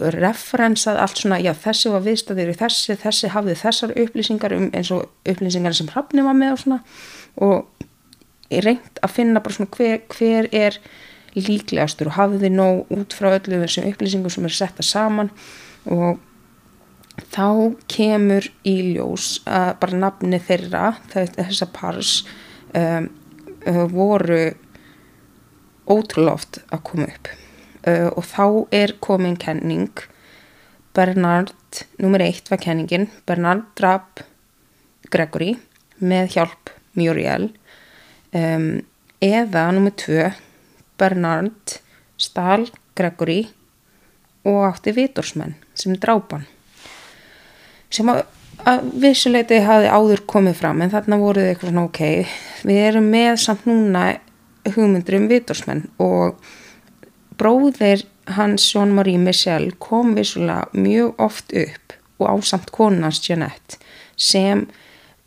referensað 0.00 0.98
allt 1.00 1.20
svona, 1.20 1.38
já 1.40 1.52
þessi 1.56 1.92
var 1.92 2.02
viðstæðir 2.04 2.50
í 2.52 2.56
þessi, 2.58 2.96
þessi 3.00 3.30
hafði 3.34 3.56
þessar 3.60 3.94
upplýsingar 4.00 4.56
um 4.56 4.66
eins 4.76 4.90
og 4.96 5.06
upplýsingar 5.28 5.76
sem 5.76 5.90
hrappni 5.92 6.24
var 6.24 6.36
með 6.36 6.56
og 6.56 6.62
svona. 6.64 6.80
Og 7.46 7.86
reynd 8.50 9.00
að 9.04 9.14
finna 9.14 9.42
bara 9.44 9.56
svona 9.56 9.72
hver, 9.76 10.02
hver 10.10 10.48
er 10.56 10.80
líklegastur 11.36 12.10
og 12.10 12.16
hafði 12.16 12.44
þið 12.44 12.56
nóg 12.56 12.90
út 12.96 13.14
frá 13.16 13.30
öllu 13.34 13.60
þessum 13.62 13.88
upplýsingum 13.90 14.32
sem 14.32 14.48
er 14.48 14.56
setta 14.56 14.86
saman. 14.86 15.30
Og 15.90 16.18
þá 17.30 17.76
kemur 17.90 18.48
í 18.66 18.76
ljós 18.94 19.40
að 19.48 19.74
bara 19.82 20.02
nafni 20.06 20.40
þeirra 20.42 20.94
þess 21.12 21.64
að 21.64 21.72
pars 21.76 22.14
um, 22.74 23.10
uh, 23.66 23.84
voru 23.90 24.42
ótrúlega 25.90 26.36
oft 26.36 26.60
að 26.70 26.84
koma 26.90 27.10
upp. 27.10 27.30
Uh, 27.80 28.08
og 28.14 28.24
þá 28.28 28.46
er 28.82 28.96
komin 29.02 29.38
kenning. 29.40 29.92
Bernard, 30.94 31.84
nummer 32.02 32.22
eitt 32.24 32.50
var 32.50 32.58
kenningin 32.58 33.06
Bernard 33.28 33.68
draf 33.78 34.24
Gregory 35.10 35.54
með 36.02 36.34
hjálp 36.34 36.72
Muriel. 36.98 37.50
Um, 38.34 38.82
eða 39.22 39.68
nummer 39.74 39.94
tvö 39.98 40.30
Bernard 41.00 41.78
stal 42.20 42.68
Gregory 42.98 43.42
og 44.44 44.62
átti 44.68 44.94
vitorsmenn 44.96 45.56
sem 45.76 45.96
drápan. 46.00 46.46
Sem 47.90 48.08
að, 48.12 48.22
að 48.68 48.86
vissuleiti 49.02 49.60
hafi 49.64 49.90
áður 49.90 50.24
komið 50.30 50.58
fram 50.60 50.82
en 50.84 50.92
þarna 50.92 51.20
voruð 51.20 51.50
eitthvað 51.50 51.72
svona 51.72 51.86
ok 51.88 52.02
við 52.68 52.82
erum 52.86 53.10
með 53.12 53.32
samt 53.44 53.66
núna 53.68 54.06
hugmyndur 54.68 55.16
um 55.16 55.28
vitorsmenn 55.30 55.86
og 56.02 56.40
bróðir 57.40 58.04
hans 58.36 58.68
Jean-Marie 58.70 59.18
Michel 59.18 59.70
kom 59.82 60.14
vissulega 60.18 60.68
mjög 60.76 61.20
oft 61.24 61.54
upp 61.56 61.96
og 62.20 62.36
ásamt 62.36 62.70
konans 62.74 63.22
Jeanette 63.24 63.80
sem 64.20 64.66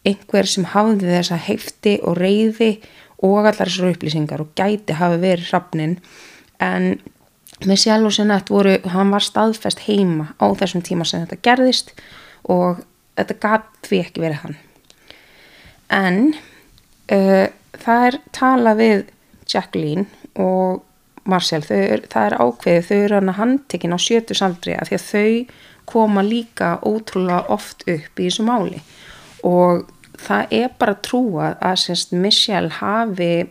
einhver 0.06 0.48
sem 0.50 0.68
hafði 0.74 1.10
þessa 1.10 1.40
hefti 1.40 1.98
og 2.04 2.20
reyði 2.20 2.76
og 3.24 3.40
allar 3.48 3.58
þessar 3.70 3.94
upplýsingar 3.94 4.44
og 4.44 4.54
gæti 4.58 4.98
hafi 5.00 5.20
verið 5.22 5.50
hrafnin 5.52 5.98
en 6.64 6.98
með 7.64 7.80
sjálf 7.86 8.10
og 8.10 8.16
sinnett 8.16 8.52
voru, 8.52 8.76
hann 8.92 9.12
var 9.14 9.24
staðfest 9.24 9.86
heima 9.88 10.34
á 10.42 10.46
þessum 10.60 10.84
tíma 10.84 11.08
sem 11.08 11.24
þetta 11.24 11.44
gerðist 11.48 11.94
og 12.52 12.84
þetta 13.16 13.38
gæti 13.46 13.90
því 13.90 14.00
ekki 14.04 14.24
verið 14.24 14.42
hann. 14.44 14.58
En 15.94 16.20
uh, 17.14 17.48
það 17.84 18.08
er 18.08 18.20
tala 18.36 18.76
við 18.80 19.06
Jacqueline 19.50 20.08
og 20.40 20.82
Marcel, 21.30 21.64
er, 21.72 22.04
það 22.12 22.26
er 22.28 22.38
ákveðið 22.42 22.88
þau 22.90 22.98
eru 22.98 23.20
hann 23.20 23.32
að 23.32 23.40
handtekina 23.40 24.00
á 24.00 24.06
sjötu 24.06 24.36
saldri 24.36 24.76
af 24.76 24.90
því 24.90 24.98
að 24.98 25.08
þau 25.08 25.62
koma 25.94 26.24
líka 26.24 26.78
ótrúlega 26.84 27.44
oft 27.54 27.86
upp 27.88 28.20
í 28.20 28.28
þessu 28.28 28.44
máli. 28.48 28.82
Og 29.48 29.86
það 30.20 30.55
er 30.59 30.74
bara 30.80 30.95
trúað 31.05 31.59
að 31.61 31.80
semst 31.84 32.16
Michelle 32.16 32.72
hafi 32.80 33.45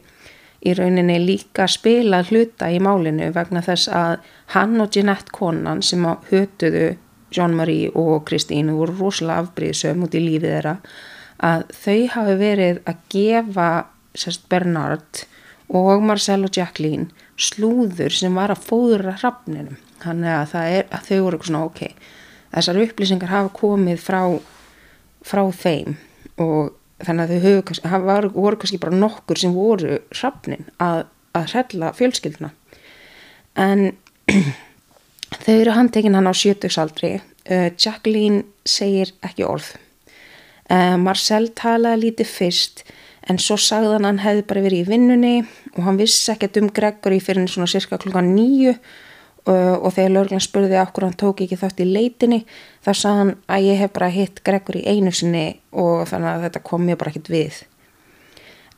í 0.63 0.75
rauninni 0.79 1.19
líka 1.23 1.67
spila 1.71 2.23
hluta 2.29 2.69
í 2.71 2.79
málinu 2.83 3.33
vegna 3.35 3.63
þess 3.65 3.91
að 3.91 4.29
hann 4.55 4.79
og 4.83 4.95
Jeanette 4.95 5.35
Conan 5.35 5.83
sem 5.83 6.05
hötuðu 6.31 6.93
Jean-Marie 7.33 7.91
og 7.99 8.27
Kristínu 8.29 8.77
voru 8.77 8.95
rosalega 9.01 9.47
afbríðsum 9.47 10.05
út 10.07 10.15
í 10.15 10.23
lífið 10.23 10.55
þeirra 10.55 10.77
að 11.43 11.67
þau 11.75 12.01
hafi 12.15 12.39
verið 12.39 12.81
að 12.87 13.05
gefa 13.15 13.69
sérst 14.15 14.47
Bernard 14.53 15.25
og 15.73 16.05
Marcel 16.05 16.45
og 16.47 16.55
Jacqueline 16.55 17.09
slúður 17.41 18.13
sem 18.15 18.35
var 18.37 18.53
að 18.53 18.67
fóðura 18.69 19.17
hrafninum. 19.17 19.79
Þannig 20.03 20.35
að, 20.37 20.55
er, 20.61 20.87
að 20.93 21.09
þau 21.09 21.17
voru 21.25 21.39
eitthvað 21.39 21.49
svona 21.49 21.65
ok 21.71 21.83
þessar 22.53 22.81
upplýsingar 22.85 23.33
hafa 23.33 23.53
komið 23.57 24.01
frá 24.03 24.23
frá 25.25 25.45
þeim 25.55 25.97
og 26.41 26.73
þannig 27.03 27.25
að 27.25 27.33
þau 27.33 27.47
höfðu, 27.47 27.77
það 27.83 28.07
var, 28.07 28.29
voru 28.35 28.61
kannski 28.61 28.81
bara 28.83 28.99
nokkur 28.99 29.41
sem 29.41 29.55
voru 29.57 29.99
hrafnin 30.15 30.69
að, 30.83 31.05
að 31.37 31.49
hrella 31.53 31.93
fjölskylduna. 31.99 32.53
En 33.59 33.85
þau 35.45 35.55
eru 35.55 35.77
handtekinn 35.77 36.17
hann 36.17 36.31
á 36.31 36.35
sjötugsaldri. 36.37 37.17
Uh, 37.43 37.69
Jacqueline 37.75 38.45
segir 38.69 39.13
ekki 39.27 39.47
orð. 39.49 39.73
Uh, 40.71 40.95
Marcel 41.03 41.51
talaði 41.59 42.07
lítið 42.07 42.31
fyrst 42.31 42.85
en 43.31 43.39
svo 43.39 43.59
sagðan 43.61 44.07
hann 44.07 44.21
hefði 44.23 44.45
bara 44.49 44.63
verið 44.65 44.85
í 44.85 44.91
vinnunni 44.91 45.35
og 45.77 45.83
hann 45.87 45.99
vissi 45.99 46.31
ekkert 46.33 46.59
um 46.59 46.71
Gregory 46.75 47.21
fyrir 47.23 47.51
svona 47.51 47.71
cirka 47.71 47.99
klukkan 48.03 48.33
nýju 48.35 48.75
og 49.51 49.89
þegar 49.91 50.13
lögurinn 50.15 50.43
spurði 50.45 50.79
okkur 50.79 51.09
hann 51.09 51.19
tók 51.19 51.41
ekki 51.43 51.59
þátt 51.59 51.81
í 51.83 51.89
leitinni 51.89 52.43
þá 52.85 52.91
sagði 52.93 53.19
hann 53.19 53.33
að 53.51 53.67
ég 53.67 53.81
hef 53.83 53.93
bara 53.97 54.11
hitt 54.15 54.43
Gregory 54.47 54.83
einu 54.87 55.11
sinni 55.11 55.47
og 55.75 56.05
þannig 56.11 56.31
að 56.31 56.45
þetta 56.47 56.63
kom 56.69 56.85
mér 56.87 57.01
bara 57.01 57.11
ekkert 57.11 57.31
við. 57.33 57.63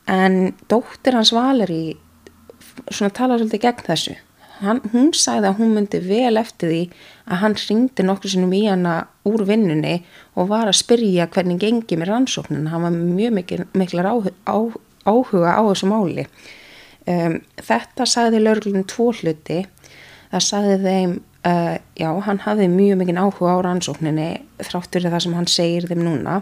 En 0.09 0.55
dóttir 0.69 1.17
hans 1.17 1.33
Valeri 1.33 1.97
svona 2.89 3.13
tala 3.13 3.37
svolítið 3.37 3.63
gegn 3.65 3.85
þessu. 3.85 4.15
Hann, 4.55 4.79
hún 4.93 5.09
sagði 5.13 5.49
að 5.49 5.57
hún 5.59 5.73
myndi 5.75 5.99
vel 5.99 6.37
eftir 6.39 6.71
því 6.71 6.81
að 7.27 7.41
hann 7.41 7.55
ringdi 7.59 8.05
nokkur 8.07 8.31
sinnum 8.31 8.53
í 8.55 8.61
hana 8.69 8.93
úr 9.27 9.43
vinnunni 9.49 9.97
og 10.39 10.47
var 10.53 10.69
að 10.71 10.79
spyrja 10.79 11.27
hvernig 11.27 11.59
gengi 11.59 11.97
með 11.99 12.13
rannsóknin 12.13 12.69
hann 12.71 12.85
var 12.85 12.95
mjög 12.95 13.35
mikil, 13.35 13.65
miklar 13.75 14.07
áhuga, 14.13 14.31
á, 14.47 14.57
áhuga 15.03 15.57
á 15.59 15.61
þessu 15.67 15.89
máli. 15.91 16.25
Um, 17.05 17.41
þetta 17.59 18.07
sagði 18.09 18.39
lögurinn 18.41 18.87
tvo 18.89 19.11
hluti 19.13 19.59
það 20.31 20.45
sagði 20.47 20.77
þeim 20.85 21.13
uh, 21.45 21.75
já, 21.97 22.09
hann 22.27 22.41
hafði 22.45 22.69
mjög 22.73 23.01
mikið 23.01 23.21
áhuga 23.21 23.57
á 23.57 23.59
rannsókninni 23.65 24.29
þráttur 24.63 25.09
það 25.09 25.23
sem 25.25 25.37
hann 25.37 25.51
segir 25.51 25.87
þeim 25.89 26.03
núna 26.05 26.39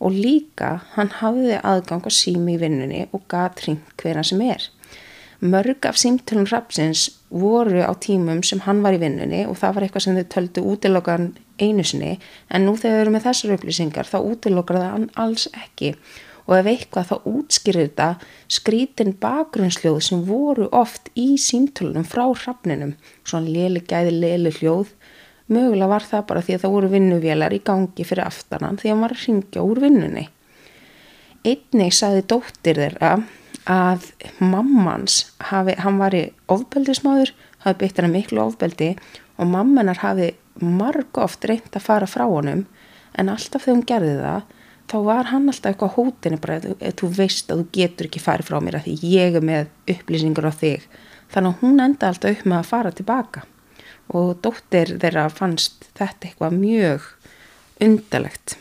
og 0.00 0.16
líka 0.16 0.78
hann 0.96 1.12
hafði 1.20 1.58
aðgang 1.60 2.06
að 2.08 2.16
sími 2.16 2.56
í 2.56 2.60
vinnunni 2.60 3.06
og 3.12 3.26
gat 3.28 3.60
hring 3.64 3.82
hverja 4.00 4.24
sem 4.24 4.40
er. 4.46 4.70
Mörg 5.40 5.86
af 5.88 5.96
símtölum 5.96 6.48
rapsins 6.50 7.06
voru 7.32 7.80
á 7.80 7.92
tímum 7.96 8.42
sem 8.44 8.60
hann 8.66 8.82
var 8.84 8.96
í 8.96 9.00
vinnunni 9.00 9.46
og 9.48 9.56
það 9.60 9.76
var 9.76 9.86
eitthvað 9.86 10.04
sem 10.04 10.18
þau 10.18 10.26
töldu 10.34 10.64
útilokan 10.72 11.30
einu 11.60 11.84
sinni 11.84 12.18
en 12.48 12.66
nú 12.66 12.74
þegar 12.76 12.98
þau 12.98 13.04
eru 13.04 13.14
með 13.14 13.26
þessar 13.28 13.54
upplýsingar 13.56 14.08
þá 14.08 14.18
útilokar 14.20 14.80
það 14.80 14.92
hann 14.96 15.08
alls 15.24 15.48
ekki. 15.52 15.94
og 15.94 16.29
ef 16.56 16.68
eitthvað 16.70 17.08
þá 17.10 17.16
útskýrir 17.30 17.88
þetta 17.88 18.08
skrítin 18.50 19.14
bakgrunnsljóð 19.20 20.00
sem 20.04 20.22
voru 20.26 20.68
oft 20.72 21.10
í 21.18 21.34
símtölunum 21.40 22.06
frá 22.08 22.24
hrafninum, 22.28 22.94
svona 23.24 23.50
léli 23.50 23.82
gæði 23.86 24.14
léli 24.16 24.52
hljóð, 24.58 24.94
mögulega 25.50 25.90
var 25.90 26.06
það 26.06 26.26
bara 26.30 26.44
því 26.46 26.56
að 26.56 26.64
það 26.64 26.74
voru 26.76 26.92
vinnuvélar 26.94 27.56
í 27.56 27.62
gangi 27.66 28.06
fyrir 28.06 28.26
aftanan 28.26 28.80
því 28.80 28.88
að 28.88 28.94
hann 28.94 29.04
var 29.04 29.16
að 29.16 29.24
ringja 29.26 29.66
úr 29.66 29.82
vinnunni. 29.84 30.26
Einnig 31.40 31.94
sagði 31.96 32.26
dóttir 32.28 32.80
þeirra 32.80 33.12
að 33.70 34.10
mammans, 34.42 35.22
hafi, 35.50 35.76
hann 35.78 35.98
var 36.00 36.16
í 36.16 36.26
ofbeldismáður, 36.50 37.32
hafi 37.64 37.80
beitt 37.82 38.00
hann 38.00 38.12
miklu 38.12 38.42
ofbeldi 38.42 38.94
og 39.40 39.48
mammanar 39.48 40.00
hafi 40.02 40.32
marg 40.60 41.18
oft 41.20 41.44
reynd 41.48 41.72
að 41.72 41.86
fara 41.86 42.08
frá 42.10 42.26
honum 42.28 42.64
en 43.18 43.30
alltaf 43.32 43.64
þegar 43.64 43.76
hún 43.76 43.86
gerði 43.88 44.16
það 44.20 44.56
þá 44.90 44.96
var 45.06 45.30
hann 45.30 45.50
alltaf 45.50 45.70
eitthvað 45.72 45.94
hótinu 45.96 46.40
bara 46.42 46.58
ef 46.58 46.96
þú 47.00 47.12
veist 47.18 47.52
að 47.52 47.62
þú 47.62 47.68
getur 47.78 48.10
ekki 48.10 48.24
farið 48.24 48.50
frá 48.50 48.58
mér 48.64 48.80
að 48.80 48.88
því 48.88 49.12
ég 49.14 49.38
er 49.38 49.46
með 49.46 49.94
upplýsingur 49.94 50.50
á 50.50 50.52
þig. 50.62 50.88
Þannig 51.30 51.52
að 51.52 51.62
hún 51.62 51.84
enda 51.84 52.10
alltaf 52.10 52.34
upp 52.34 52.48
með 52.50 52.58
að 52.58 52.70
fara 52.72 52.96
tilbaka. 52.98 53.44
Og 54.10 54.32
dóttir 54.42 54.96
þeirra 54.98 55.28
fannst 55.30 55.86
þetta 55.94 56.26
eitthvað 56.26 56.58
mjög 56.58 57.06
undalegt 57.80 58.58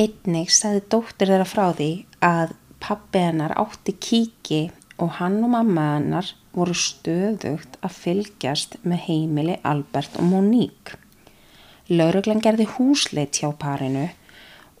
Einnig 0.00 0.52
sagði 0.54 0.80
dóttir 0.92 1.28
þeirra 1.28 1.46
frá 1.48 1.64
því 1.76 1.88
að 2.24 2.52
pappi 2.80 3.20
hennar 3.20 3.52
átti 3.58 3.92
kíki 4.00 4.60
og 5.02 5.16
hann 5.18 5.40
og 5.44 5.50
mamma 5.52 5.86
hennar 5.96 6.30
voru 6.54 6.76
stöðugt 6.78 7.76
að 7.84 7.96
fylgjast 7.98 8.78
með 8.80 9.02
heimili 9.08 9.58
Albert 9.66 10.16
og 10.22 10.28
Monique. 10.30 10.96
Lauruglan 11.90 12.40
gerði 12.40 12.68
húsleit 12.78 13.42
hjá 13.42 13.50
parinu 13.58 14.06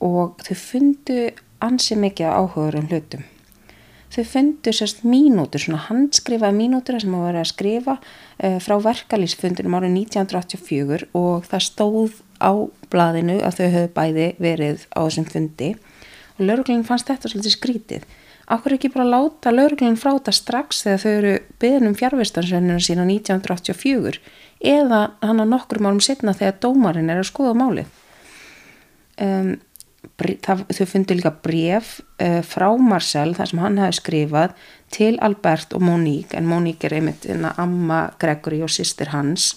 og 0.00 0.40
þau 0.44 0.56
fundu 0.56 1.20
ansi 1.60 1.98
mikið 2.00 2.32
áhugur 2.32 2.80
um 2.80 2.88
hlutum. 2.88 3.26
Þau 4.10 4.24
fundu 4.26 4.72
sérst 4.74 5.04
mínútur, 5.06 5.62
svona 5.62 5.84
handskrifaði 5.84 6.56
mínútur 6.56 6.96
sem 6.98 7.12
að 7.14 7.26
vera 7.28 7.44
að 7.44 7.50
skrifa 7.52 7.94
uh, 8.00 8.56
frá 8.58 8.74
verkalýsfundinum 8.82 9.76
árið 9.78 9.94
1984 10.00 11.06
og 11.14 11.46
það 11.46 11.66
stóð 11.68 12.16
á 12.42 12.52
blaðinu 12.90 13.38
að 13.44 13.60
þau 13.60 13.68
höfðu 13.76 13.92
bæði 13.94 14.26
verið 14.42 14.88
á 14.90 15.00
þessum 15.04 15.28
fundi 15.30 15.70
og 16.40 16.42
lauruglinn 16.48 16.82
fannst 16.88 17.12
þetta 17.12 17.30
svolítið 17.30 17.54
skrítið. 17.54 18.10
Akkur 18.50 18.74
ekki 18.74 18.90
bara 18.90 19.06
láta 19.06 19.52
lauruglinn 19.54 20.00
frá 20.00 20.16
þetta 20.16 20.34
strax 20.34 20.82
þegar 20.82 21.02
þau 21.04 21.10
eru 21.12 21.34
byggðin 21.62 21.90
um 21.92 21.96
fjárvistansvennina 22.00 22.82
sína 22.82 23.06
1984 23.06 24.18
eða 24.74 25.02
hann 25.22 25.42
á 25.44 25.46
nokkur 25.46 25.78
málum 25.84 26.02
setna 26.02 26.34
þegar 26.34 26.58
dómarinn 26.64 27.12
er 27.12 27.22
að 27.22 27.30
skoða 27.30 27.54
málið. 27.62 27.92
Um, 29.20 29.52
það, 30.20 30.64
þau 30.72 30.86
fundi 30.88 31.16
líka 31.16 31.32
bref 31.44 31.98
uh, 32.20 32.40
frá 32.46 32.68
Marcel 32.80 33.34
þar 33.36 33.50
sem 33.50 33.62
hann 33.62 33.80
hafi 33.80 33.98
skrifað 34.00 34.54
til 34.92 35.18
Albert 35.24 35.74
og 35.76 35.84
Monique 35.84 36.36
en 36.38 36.48
Monique 36.48 36.88
er 36.88 36.98
einmitt 36.98 37.26
inna 37.28 37.52
amma 37.60 38.06
Gregory 38.20 38.62
og 38.64 38.72
sýstir 38.72 39.12
hans 39.14 39.52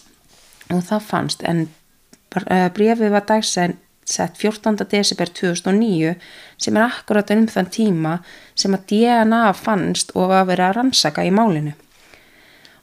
og 0.72 0.84
það 0.88 1.08
fannst 1.08 1.44
en 1.48 1.66
uh, 1.68 2.70
brefið 2.76 3.14
var 3.14 3.28
dagsend 3.30 3.80
sett 4.04 4.36
14. 4.36 4.76
desember 4.91 5.30
2009 5.32 6.16
sem 6.60 6.78
er 6.78 6.89
akkurat 6.89 7.30
um 7.32 7.46
þann 7.48 7.70
tíma 7.72 8.18
sem 8.56 8.74
að 8.76 8.88
DNA 8.91 9.46
fannst 9.56 10.12
og 10.18 10.28
var 10.34 10.50
vera 10.50 10.70
að 10.70 10.80
rannsaka 10.82 11.24
í 11.24 11.32
málinu 11.32 11.72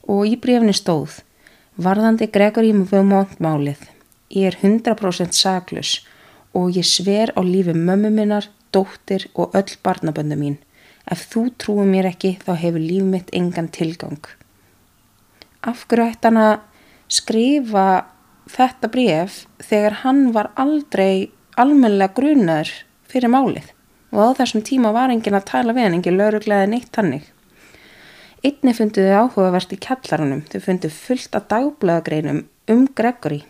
og 0.09 0.25
í 0.25 0.37
brefni 0.41 0.73
stóð 0.73 1.19
varðandi 1.77 2.27
Gregory 2.33 2.73
Beaumont 2.73 3.37
málið 3.39 3.85
ég 4.33 4.49
er 4.49 4.57
100% 4.57 5.37
saglus 5.37 5.99
og 6.53 6.75
ég 6.75 6.85
sver 6.87 7.31
á 7.35 7.41
lífi 7.43 7.73
mömmu 7.73 8.11
minnar, 8.11 8.49
dóttir 8.71 9.27
og 9.35 9.55
öll 9.55 9.77
barnabönda 9.83 10.35
mín. 10.35 10.57
Ef 11.09 11.27
þú 11.31 11.49
trúi 11.57 11.85
mér 11.87 12.11
ekki 12.11 12.37
þá 12.43 12.53
hefur 12.59 12.79
líf 12.79 13.03
mitt 13.03 13.29
engan 13.33 13.67
tilgang. 13.67 14.21
Af 15.63 15.85
hverju 15.87 16.11
ætti 16.11 16.27
hann 16.27 16.39
að 16.41 16.59
skrifa 17.11 17.85
þetta 18.51 18.89
bref 18.91 19.45
þegar 19.61 19.99
hann 20.03 20.31
var 20.35 20.51
aldrei 20.55 21.31
almenlega 21.59 22.15
grunar 22.15 22.69
fyrir 23.11 23.31
málið 23.31 23.71
og 24.11 24.19
á 24.19 24.37
þessum 24.41 24.63
tíma 24.67 24.91
var 24.95 25.11
engin 25.11 25.37
að 25.37 25.47
tala 25.47 25.75
við 25.75 25.87
hann, 25.87 25.95
engin 25.99 26.17
lauruglega 26.19 26.67
neitt 26.67 26.95
hannig. 26.99 27.23
Einni 28.43 28.73
fundu 28.75 29.05
þau 29.05 29.27
áhugavert 29.27 29.71
í 29.71 29.79
kjallarunum, 29.79 30.41
þau 30.49 30.59
fundu 30.65 30.89
fullt 30.91 31.35
af 31.37 31.47
dagblæðagreinum 31.51 32.43
um 32.73 32.87
Gregory 32.97 33.43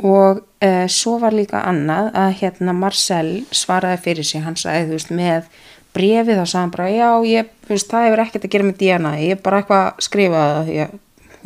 og 0.00 0.40
uh, 0.40 0.86
svo 0.88 1.18
var 1.20 1.34
líka 1.36 1.60
annað 1.68 2.10
að 2.16 2.34
hérna 2.40 2.74
Marcel 2.76 3.42
svaraði 3.52 4.00
fyrir 4.06 4.26
sig, 4.26 4.44
hann 4.44 4.56
sagði 4.56 4.88
þú 4.88 4.96
veist 4.96 5.12
með 5.12 5.50
brefið 5.92 6.38
þá 6.40 6.44
sagði 6.46 6.62
hann 6.62 6.74
bara 6.76 6.88
já 6.92 7.08
ég, 7.28 7.50
veist, 7.68 7.90
það 7.90 8.06
hefur 8.08 8.24
ekkert 8.24 8.46
að 8.46 8.54
gera 8.54 8.68
með 8.68 8.78
DNA 8.80 9.12
ég 9.20 9.34
er 9.36 9.42
bara 9.44 9.60
eitthvað 9.60 9.82
að 9.84 10.06
skrifa 10.06 10.44
ég, 10.70 10.94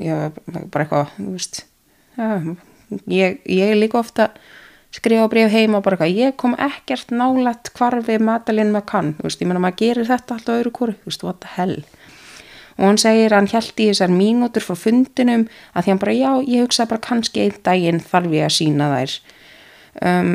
ég 0.07 0.39
bara 0.71 0.87
eitthvað 0.87 1.17
veist, 1.33 1.65
ja, 2.21 2.31
ég, 3.11 3.41
ég 3.51 3.75
líka 3.81 3.99
ofta 3.99 4.31
skrifa 4.95 5.27
bref 5.33 5.51
heima 5.53 5.81
og 5.81 5.87
bara 5.89 5.99
eitthvað 5.99 6.23
ég 6.23 6.37
kom 6.39 6.55
ekkert 6.55 7.11
nálægt 7.11 7.73
hvarfi 7.77 8.21
matalinn 8.23 8.71
með 8.75 8.87
kann, 8.93 9.15
þú 9.19 9.27
veist, 9.27 9.43
ég 9.43 9.51
menna 9.51 9.65
maður 9.67 9.83
gerir 9.83 10.11
þetta 10.13 10.39
alltaf 10.39 10.61
öðru 10.61 10.75
kóru, 10.79 10.99
þú 11.03 11.11
veist, 11.11 11.27
what 11.27 11.43
the 11.43 11.55
hell 11.59 11.81
og 12.77 12.85
hann 12.85 13.01
segir 13.01 13.33
að 13.33 13.41
hann 13.41 13.53
held 13.55 13.81
í 13.81 13.89
þessar 13.91 14.13
mínútur 14.13 14.65
frá 14.65 14.77
fundinum 14.79 15.47
að 15.73 15.87
því 15.87 15.93
hann 15.93 16.03
bara 16.03 16.17
já, 16.17 16.33
ég 16.45 16.67
hugsa 16.67 16.89
bara 16.91 17.05
kannski 17.07 17.47
einn 17.47 17.63
daginn 17.65 18.03
þarf 18.05 18.37
ég 18.37 18.47
að 18.47 18.55
sína 18.59 18.91
þær. 18.93 19.15
Um, 20.07 20.33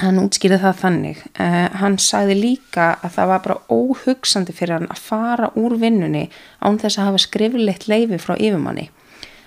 hann 0.00 0.20
útskýrði 0.20 0.60
það 0.62 0.78
þannig. 0.80 1.20
Uh, 1.36 1.66
hann 1.82 1.98
sagði 2.00 2.38
líka 2.40 2.88
að 3.04 3.18
það 3.18 3.32
var 3.32 3.42
bara 3.44 3.58
óhugsandi 3.72 4.56
fyrir 4.56 4.78
hann 4.78 4.92
að 4.92 5.02
fara 5.10 5.50
úr 5.60 5.76
vinnunni 5.80 6.26
án 6.64 6.80
þess 6.80 7.00
að 7.00 7.10
hafa 7.10 7.24
skrifilegt 7.26 7.88
leifi 7.92 8.20
frá 8.22 8.34
yfirmanni. 8.36 8.88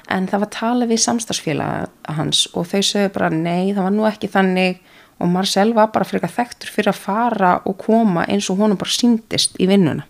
En 0.09 0.29
það 0.29 0.45
var 0.45 0.53
talað 0.53 0.93
við 0.93 1.03
samstagsfélag 1.03 2.13
hans 2.17 2.45
og 2.57 2.69
þau 2.69 2.81
sögðu 2.85 3.11
bara 3.17 3.33
nei, 3.33 3.73
það 3.73 3.83
var 3.85 3.97
nú 3.97 4.07
ekki 4.09 4.29
þannig. 4.29 4.79
Og 5.19 5.27
Marcel 5.27 5.73
var 5.75 5.89
bara 5.93 6.05
fyrir 6.07 6.21
eitthvað 6.21 6.37
þekktur 6.37 6.71
fyrir 6.71 6.93
að 6.93 7.01
fara 7.01 7.51
og 7.67 7.75
koma 7.81 8.23
eins 8.29 8.47
og 8.49 8.61
honum 8.61 8.79
bara 8.79 8.93
síndist 8.93 9.57
í 9.59 9.67
vinnuna 9.69 10.05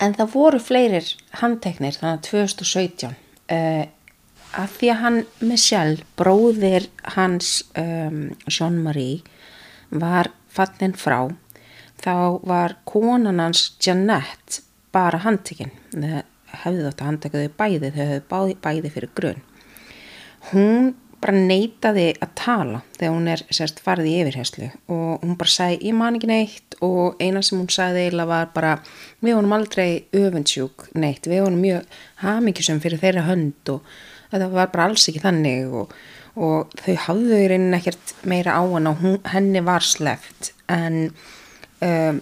en 0.00 0.16
það 0.16 0.34
voru 0.34 0.60
fleirir 0.62 1.08
handteknir 1.42 1.96
þannig 1.98 2.18
að 2.18 2.28
2017 2.30 3.14
uh, 3.54 3.84
að 4.60 4.72
því 4.78 4.90
að 4.90 5.02
hann 5.04 5.18
Michel, 5.46 6.00
bróðir 6.18 6.88
hans 7.14 7.60
um, 7.78 8.32
Jean-Marie 8.50 9.20
var 9.90 10.32
fallin 10.50 10.96
frá 10.98 11.28
þá 12.00 12.40
var 12.48 12.78
konan 12.88 13.42
hans 13.42 13.70
Jeanette 13.82 14.64
bara 14.94 15.20
handtekinn 15.22 15.74
hefði 15.94 16.86
þátt 16.86 17.02
að 17.02 17.06
handteka 17.06 17.44
þau 17.44 17.54
bæði 17.60 17.92
þau 17.94 18.00
hefði 18.00 18.56
bæði 18.64 18.92
fyrir 18.96 19.14
grunn 19.14 19.44
hún 20.50 20.92
bara 21.20 21.36
neytaði 21.36 22.06
að 22.22 22.30
tala 22.38 22.80
þegar 22.96 23.14
hún 23.14 23.28
er 23.28 23.42
sérst 23.52 23.80
farið 23.84 24.08
í 24.08 24.14
yfirherslu 24.22 24.68
og 24.92 25.24
hún 25.24 25.36
bara 25.40 25.52
sagði 25.52 25.90
ég 25.90 25.96
man 25.98 26.16
ekki 26.16 26.30
neitt. 26.30 26.76
Og 26.80 27.20
eina 27.20 27.42
sem 27.44 27.58
hún 27.60 27.68
sagði 27.72 28.06
eiginlega 28.06 28.30
var 28.30 28.52
bara 28.54 28.76
við 29.20 29.36
vonum 29.36 29.56
aldrei 29.56 30.06
öfundsjúk 30.16 30.88
neitt. 30.96 31.28
Við 31.28 31.44
vonum 31.44 31.60
mjög 31.64 31.98
hafmyggjusum 32.22 32.80
fyrir 32.80 33.02
þeirra 33.02 33.26
hönd 33.28 33.74
og 33.74 33.84
þetta 34.32 34.50
var 34.54 34.72
bara 34.72 34.88
alls 34.88 35.08
ekki 35.10 35.24
þannig. 35.24 35.74
Og, 35.82 35.94
og 36.40 36.76
þau 36.80 36.96
hafðu 37.06 37.40
í 37.40 37.48
reynin 37.52 37.76
ekkert 37.76 38.14
meira 38.24 38.56
á 38.56 38.62
hann 38.64 38.88
og 38.88 39.02
hún, 39.04 39.18
henni 39.28 39.64
var 39.66 39.84
sleft 39.84 40.54
en 40.70 41.10
um, 41.84 42.20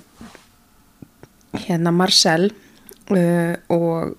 hérna 1.59 1.92
Marcel 1.94 2.49
uh, 3.12 3.55
og 3.68 4.16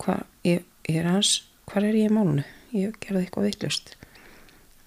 hvað 0.00 0.24
er 0.50 1.06
hans 1.06 1.42
hvað 1.70 1.90
er 1.90 2.00
ég 2.00 2.10
í 2.10 2.14
málunu? 2.14 2.46
Ég 2.76 2.96
gerði 3.02 3.24
eitthvað 3.24 3.48
vittlust 3.48 3.94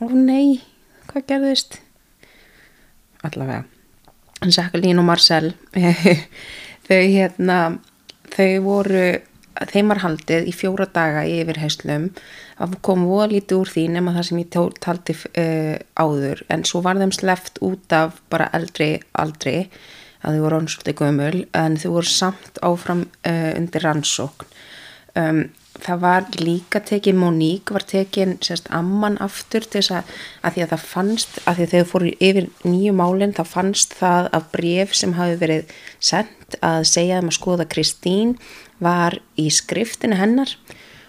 og 0.03 0.13
nei, 0.17 0.61
hvað 1.09 1.27
gerðist? 1.29 1.79
Allavega. 3.23 3.63
Jacqueline 4.43 4.99
og 4.99 5.07
Marcel 5.07 5.53
þau 6.87 6.99
hérna 6.99 7.59
þau 8.33 8.49
voru 8.65 9.05
þeim 9.69 9.91
var 9.93 10.01
haldið 10.03 10.49
í 10.49 10.53
fjóra 10.55 10.87
daga 10.91 11.23
í 11.29 11.37
yfirheyslum 11.43 12.09
að 12.63 12.77
kom 12.85 13.05
voða 13.07 13.29
lítið 13.33 13.59
úr 13.61 13.71
því 13.71 13.83
nema 13.95 14.13
það 14.15 14.27
sem 14.29 14.39
ég 14.41 14.49
tól, 14.53 14.69
taldi 14.81 15.15
uh, 15.15 15.75
áður. 15.99 16.43
En 16.53 16.65
svo 16.67 16.81
var 16.85 16.99
þeim 16.99 17.13
sleft 17.15 17.59
út 17.65 17.95
af 17.95 18.19
bara 18.33 18.49
eldri 18.57 18.95
aldri 19.19 19.67
að 20.23 20.37
þau 20.37 20.43
voru 20.45 20.59
onsvöldi 20.61 20.95
gömul 20.97 21.43
en 21.59 21.77
þau 21.79 21.89
voru 21.97 22.09
samt 22.09 22.61
áfram 22.65 23.05
uh, 23.05 23.51
undir 23.57 23.85
rannsókn. 23.85 24.49
Um, 25.19 25.43
það 25.81 25.99
var 26.03 26.27
líka 26.37 26.79
tekin 26.85 27.17
Monique 27.17 27.73
var 27.73 27.85
tekin 27.87 28.35
sérst 28.45 28.69
amman 28.69 29.17
aftur 29.23 29.65
til 29.65 29.81
þess 29.81 29.95
að, 29.97 30.11
að 30.45 30.55
því 30.55 30.63
að 30.63 30.71
það 30.73 30.85
fannst 30.91 31.39
að 31.41 31.57
því 31.57 31.65
að 31.65 31.73
þegar 31.73 31.89
fóru 31.89 32.13
yfir 32.29 32.49
nýju 32.67 32.93
málinn 32.97 33.33
þá 33.33 33.43
fannst 33.49 33.97
það 33.97 34.29
af 34.37 34.47
bref 34.53 34.93
sem 34.97 35.15
hafi 35.17 35.39
verið 35.41 35.73
sendt 35.99 36.57
að 36.61 36.85
segja 36.91 37.19
um 37.23 37.31
að 37.31 37.37
skoða 37.39 37.67
Kristín 37.69 38.35
var 38.83 39.17
í 39.39 39.49
skriftinu 39.53 40.19
hennar 40.19 40.53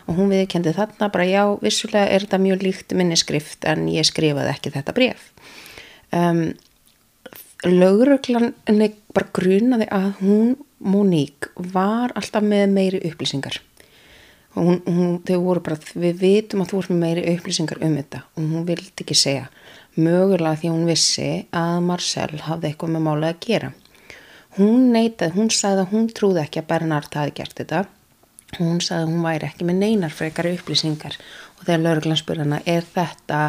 og 0.09 0.19
hún 0.19 0.33
viðkendi 0.33 0.75
þarna 0.77 1.11
bara 1.13 1.29
já, 1.29 1.45
vissulega 1.61 2.09
er 2.09 2.25
þetta 2.25 2.41
mjög 2.41 2.65
líkt 2.65 2.97
minni 2.97 3.17
skrift 3.21 3.65
en 3.69 3.87
ég 3.93 4.09
skrifaði 4.09 4.53
ekki 4.53 4.73
þetta 4.75 4.97
bref 4.97 5.29
um, 6.13 6.47
Lauruglan 7.65 8.53
bara 8.65 9.31
grunaði 9.37 9.89
að 9.93 10.11
hún 10.21 10.57
Monique 10.85 11.53
var 11.73 12.13
alltaf 12.17 12.45
með 12.45 12.73
meiri 12.75 13.01
upplýsingar 13.09 13.61
hún, 14.55 14.81
hún, 14.87 15.17
þau 15.27 15.39
voru 15.43 15.63
bara, 15.65 15.79
við 15.99 16.21
vitum 16.21 16.63
að 16.65 16.71
þú 16.71 16.81
ert 16.81 16.93
með 16.93 17.01
meiri 17.03 17.25
upplýsingar 17.35 17.81
um 17.85 17.97
þetta. 17.99 18.21
Og 18.35 18.47
hún 18.53 18.67
vildi 18.69 19.05
ekki 19.05 19.17
segja. 19.19 19.49
Mögulega 19.95 20.61
því 20.61 20.73
hún 20.73 20.87
vissi 20.89 21.29
að 21.55 21.81
Marcel 21.89 22.41
hafði 22.47 22.71
eitthvað 22.71 22.95
með 22.95 23.05
mála 23.07 23.33
að 23.33 23.43
gera. 23.47 23.73
Hún 24.55 24.89
neytaði, 24.95 25.35
hún 25.35 25.51
sagði 25.51 25.85
að 25.85 25.93
hún 25.95 26.09
trúði 26.15 26.43
ekki 26.45 26.63
að 26.63 26.69
Bernard 26.71 27.19
hafi 27.19 27.35
gert 27.41 27.59
þetta. 27.61 27.85
Hún 28.61 28.81
sagði 28.85 29.03
að 29.03 29.13
hún 29.13 29.27
væri 29.27 29.49
ekki 29.49 29.69
með 29.69 29.81
neinar 29.83 30.15
frekar 30.15 30.51
upplýsingar. 30.53 31.19
Og 31.59 31.67
þegar 31.67 31.85
lauruglan 31.89 32.21
spurði 32.21 32.47
hana 32.47 32.63
er 32.71 32.87
þetta 32.95 33.41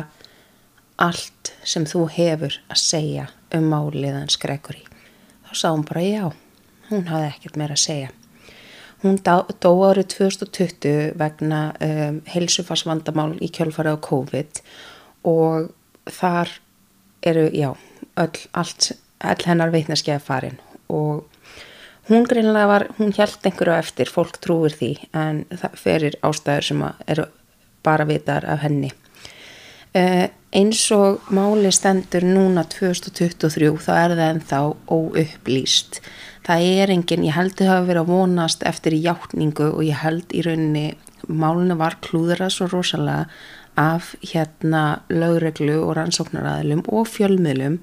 allt 1.01 1.53
sem 1.68 1.86
þú 1.86 2.08
hefur 2.16 2.58
að 2.72 2.82
segja 2.82 3.30
um 3.53 3.70
máliðan 3.70 4.32
skrekkur 4.34 4.80
í. 4.80 4.86
Þá 5.45 5.53
sagði 5.53 5.76
hún 5.76 5.88
bara 5.89 6.06
já 6.06 6.26
hún 6.89 7.10
hafði 7.10 7.32
ekkert 7.32 7.60
meira 7.60 7.78
að 7.78 7.84
segja 7.86 8.14
Hún 9.06 9.20
dó, 9.22 9.43
árið 9.86 10.08
2020 10.16 11.12
vegna 11.20 11.60
um, 11.78 12.16
heilsufarsvandamál 12.26 13.36
í 13.38 13.51
kjölfarið 13.53 13.99
á 14.01 14.06
COVID 14.08 14.62
og 15.30 15.68
þar 16.10 16.49
eru, 17.22 17.43
já, 17.53 17.68
öll, 18.18 18.39
allt, 18.58 18.88
all 19.22 19.45
hennar 19.45 19.70
veitneskeiða 19.76 20.24
farin 20.26 20.58
og 20.89 21.28
hún 22.10 22.26
greinlega 22.26 22.72
var, 22.72 22.88
hún 22.97 23.14
held 23.14 23.45
einhverju 23.45 23.78
eftir, 23.78 24.10
fólk 24.10 24.41
trúir 24.41 24.74
því 24.74 24.91
en 25.14 25.45
það 25.53 25.80
ferir 25.84 26.20
ástæður 26.26 26.70
sem 26.72 26.84
eru 27.06 27.30
bara 27.86 28.10
vitar 28.10 28.49
af 28.49 28.66
henni. 28.66 28.89
Uh, 29.93 30.26
eins 30.49 30.82
og 30.97 31.30
máli 31.30 31.70
stendur 31.70 32.26
núna 32.26 32.66
2023 32.74 33.70
þá 33.86 33.91
er 33.99 34.18
það 34.18 34.30
ennþá 34.32 34.64
óupplýst 34.89 36.01
það 36.46 36.70
er 36.70 36.93
engin, 36.93 37.26
ég 37.26 37.36
held 37.36 37.56
að 37.56 37.62
það 37.64 37.72
hafa 37.74 37.88
verið 37.89 38.02
að 38.04 38.14
vonast 38.14 38.66
eftir 38.70 38.98
hjáttningu 39.00 39.70
og 39.72 39.84
ég 39.86 40.02
held 40.04 40.36
í 40.36 40.43
rauninni, 40.46 40.88
málunum 41.28 41.80
var 41.82 41.98
klúðra 42.06 42.52
svo 42.54 42.68
rosalega 42.70 43.26
af 43.76 44.14
hérna 44.24 45.02
lögreglu 45.12 45.82
og 45.84 45.96
rannsóknaræðilum 45.98 46.86
og 46.88 47.10
fjölmiðlum 47.12 47.80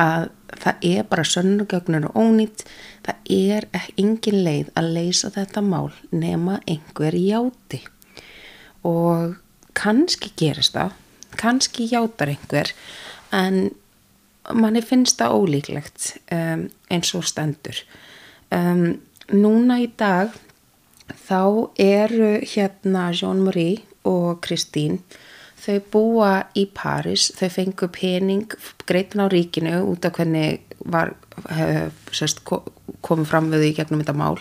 að 0.00 0.28
það 0.54 0.84
er 0.90 1.06
bara 1.10 1.24
sönnugögnur 1.26 2.08
og 2.10 2.18
ónýtt, 2.18 2.64
það 3.06 3.32
er 3.34 3.66
engin 3.98 4.42
leið 4.46 4.70
að 4.78 4.90
leysa 4.96 5.30
þetta 5.34 5.62
mál 5.64 5.90
nema 6.10 6.60
einhver 6.70 7.16
játi. 7.18 7.80
Og 8.86 9.34
kannski 9.74 10.30
gerist 10.38 10.76
það, 10.76 10.94
kannski 11.40 11.88
játar 11.90 12.34
einhver 12.34 12.74
en 13.34 13.72
manni 14.52 14.82
finnst 14.84 15.20
það 15.20 15.36
ólíklegt 15.38 16.10
um, 16.34 16.66
eins 16.92 17.14
og 17.16 17.24
stendur. 17.28 17.78
Um, 18.52 19.00
núna 19.32 19.80
í 19.82 19.88
dag 19.98 20.34
þá 21.24 21.70
eru 21.80 22.36
hérna 22.44 23.08
Jean-Marie 23.16 23.82
og 24.04 24.42
Kristín 24.44 25.00
þau 25.64 25.78
búa 25.92 26.32
í 26.58 26.66
Paris 26.76 27.30
þau 27.38 27.48
fengu 27.52 27.88
pening 27.92 28.52
greitin 28.88 29.24
á 29.24 29.32
ríkinu 29.32 29.80
út 29.88 30.04
af 30.04 30.18
hvernig 30.18 30.60
var 30.84 31.14
hef, 31.48 31.94
sérst, 32.12 32.44
komið 32.44 33.30
fram 33.30 33.50
við 33.52 33.64
því 33.64 33.70
gegnum 33.78 34.02
þetta 34.02 34.16
mál. 34.18 34.38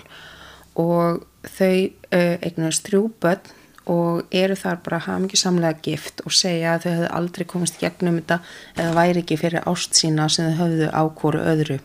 Og 0.79 1.23
þau 1.47 1.75
uh, 1.79 2.35
eignast 2.43 2.89
þrjú 2.89 3.07
börn 3.23 3.53
og 3.89 4.35
eru 4.35 4.55
þar 4.55 4.79
bara 4.85 4.99
að 4.99 5.07
hafa 5.07 5.23
mikið 5.25 5.41
samlega 5.41 5.81
gift 5.83 6.21
og 6.23 6.35
segja 6.35 6.75
að 6.75 6.85
þau 6.85 6.91
hefðu 6.91 7.09
aldrei 7.17 7.45
komist 7.49 7.79
gegnum 7.81 8.19
þetta 8.21 8.37
eða 8.77 8.93
væri 8.95 9.23
ekki 9.23 9.39
fyrir 9.41 9.67
ást 9.69 9.99
sína 9.99 10.29
sem 10.31 10.51
þau 10.51 10.61
höfðu 10.61 10.87
ákóru 10.93 11.41
öðru. 11.51 11.79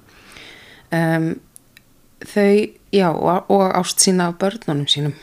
Um, 0.94 1.26
þau, 2.22 2.52
já, 2.94 3.08
og, 3.10 3.50
og 3.50 3.66
ást 3.80 4.04
sína 4.04 4.30
af 4.30 4.38
börnunum 4.38 4.86
sínum. 4.90 5.16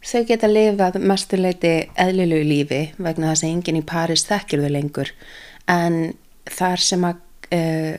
Þau 0.00 0.24
geta 0.26 0.48
lifað 0.48 0.96
mestuleiti 1.04 1.74
eðlilegu 2.00 2.46
lífi 2.48 2.82
vegna 2.96 3.34
þess 3.34 3.44
að 3.44 3.50
enginn 3.52 3.82
í 3.82 3.86
Paris 3.86 4.24
þekkir 4.30 4.64
þau 4.64 4.70
lengur. 4.72 5.12
En 5.68 6.14
þar 6.48 6.80
sem 6.82 7.04
að 7.04 7.20
uh, 7.52 7.98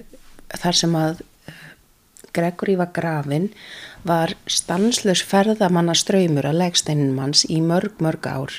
þar 0.58 0.78
sem 0.82 0.97
að 0.97 1.22
Gregory 2.34 2.78
var 2.80 2.92
grafin 2.96 3.50
var 4.08 4.34
stanslös 4.48 5.24
ferðamanna 5.28 5.96
ströymur 5.98 6.48
að 6.50 6.62
legsteinum 6.64 7.20
hans 7.22 7.46
í 7.50 7.62
mörg 7.62 8.02
mörg 8.04 8.28
ár. 8.28 8.58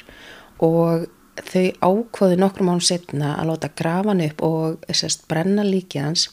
Og 0.62 1.08
þau 1.40 1.66
ákvoði 1.80 2.38
nokkrum 2.38 2.70
án 2.74 2.82
setna 2.84 3.36
að 3.40 3.52
láta 3.52 3.70
grafan 3.76 4.20
upp 4.24 4.42
og 4.44 4.84
sest, 4.92 5.24
brenna 5.28 5.64
líkið 5.66 6.04
hans. 6.04 6.28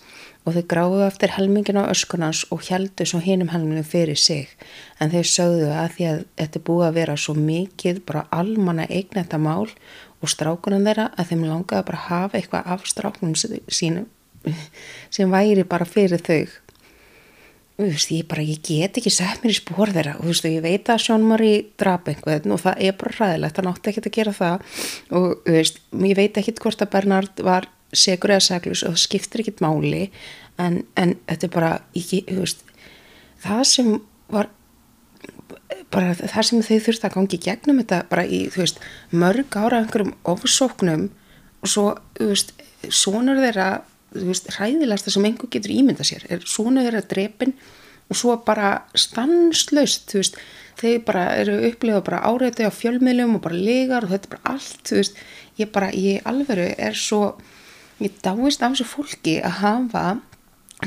Og 0.48 0.56
þau 0.56 0.64
gráðu 0.72 1.02
eftir 1.06 1.34
helmingin 1.36 1.80
á 1.80 1.92
öskunans 1.92 2.46
og 2.54 2.64
heldu 2.70 3.06
svo 3.06 3.20
hinum 3.24 3.52
helmingin 3.54 3.88
fyrir 3.88 4.18
sig. 4.18 4.52
En 5.00 5.12
þau 5.14 5.24
sögðu 5.24 5.72
að 5.74 5.98
því 5.98 6.08
að 6.12 6.22
þetta 6.42 6.64
búið 6.70 6.88
að 6.88 7.02
vera 7.02 7.18
svo 7.18 7.36
mikið 7.38 8.06
bara 8.08 8.28
almanna 8.36 8.88
eign 8.90 9.12
þetta 9.18 9.42
mál 9.42 9.68
og 10.20 10.32
strákunum 10.32 10.88
þeirra 10.88 11.10
að 11.16 11.32
þeim 11.32 11.46
langaði 11.48 11.86
bara 11.90 12.00
að 12.00 12.08
hafa 12.10 12.40
eitthvað 12.40 12.72
af 12.74 12.88
strákunum 12.90 13.36
sínum 13.68 14.08
sem 15.12 15.32
væri 15.32 15.66
bara 15.68 15.88
fyrir 15.88 16.22
þau 16.24 16.48
Veist, 17.80 18.12
ég, 18.12 18.26
bara, 18.28 18.44
ég 18.44 18.60
get 18.66 18.98
ekki 19.00 19.12
sett 19.14 19.40
mér 19.44 19.54
í 19.54 19.56
spór 19.56 19.94
þeirra. 19.96 20.18
Og 20.20 20.28
veist, 20.28 20.48
ég 20.50 20.64
veit 20.66 20.90
að 20.92 21.04
Sjón 21.06 21.24
Marí 21.24 21.54
draf 21.80 22.10
einhvern 22.12 22.52
og 22.52 22.60
það 22.66 22.82
er 22.84 22.98
bara 23.00 23.16
ræðilegt 23.16 23.62
hann 23.62 23.70
átti 23.72 23.92
ekki 23.94 24.04
að 24.04 24.16
gera 24.18 24.34
það. 24.36 24.66
Og 25.16 25.48
veist, 25.48 25.80
ég 25.96 26.18
veit 26.20 26.40
ekki 26.42 26.58
hvort 26.60 26.84
að 26.84 26.92
Bernard 26.98 27.44
var 27.48 27.70
segur 27.96 28.36
eða 28.36 28.46
seglus 28.46 28.84
og 28.84 28.94
það 28.94 29.04
skiptir 29.06 29.44
ekkit 29.44 29.64
máli 29.66 30.04
en, 30.60 30.84
en 31.00 31.16
þetta 31.30 31.48
er 31.48 31.54
bara 31.54 31.72
ekki, 31.98 32.22
það 33.42 33.64
sem 33.72 33.94
var 34.30 34.50
bara 35.94 36.14
það 36.20 36.46
sem 36.46 36.66
þau 36.66 36.80
þurfti 36.86 37.08
að 37.08 37.16
gangi 37.16 37.40
gegnum 37.42 37.82
þetta 37.82 38.02
bara 38.12 38.26
í 38.26 38.44
mörg 39.10 39.58
ára 39.58 39.82
einhverjum 39.82 40.14
ofsóknum 40.30 41.08
og 41.64 41.72
svo 41.72 41.88
svonur 42.94 43.42
þeirra 43.42 43.70
hræðilegsta 44.14 45.14
sem 45.14 45.28
einhver 45.28 45.52
getur 45.54 45.74
ímynda 45.76 46.06
sér 46.08 46.26
er 46.30 46.46
svona 46.48 46.86
þeirra 46.86 47.04
drepin 47.06 47.54
og 48.10 48.18
svo 48.18 48.38
bara 48.46 48.72
stanslaust 48.98 50.10
þú 50.10 50.22
veist, 50.22 50.40
þeir 50.80 51.04
bara 51.06 51.26
eru 51.38 51.60
upplifað 51.68 52.06
bara 52.08 52.24
áreitið 52.26 52.72
á 52.72 52.74
fjölmiðlum 52.74 53.38
og 53.38 53.44
bara 53.46 53.60
legar 53.60 54.08
og 54.08 54.14
þetta 54.14 54.30
er 54.30 54.34
bara 54.34 54.56
allt, 54.56 54.94
veist. 54.96 55.20
Ég 55.60 55.72
bara, 55.76 55.92
ég 55.92 56.26
alveru 56.30 56.66
er 56.72 56.96
svo 56.96 57.36
ég 58.00 58.16
dáist 58.24 58.64
af 58.64 58.74
þessu 58.74 58.88
fólki 58.88 59.36
að 59.44 59.60
hafa 59.60 60.06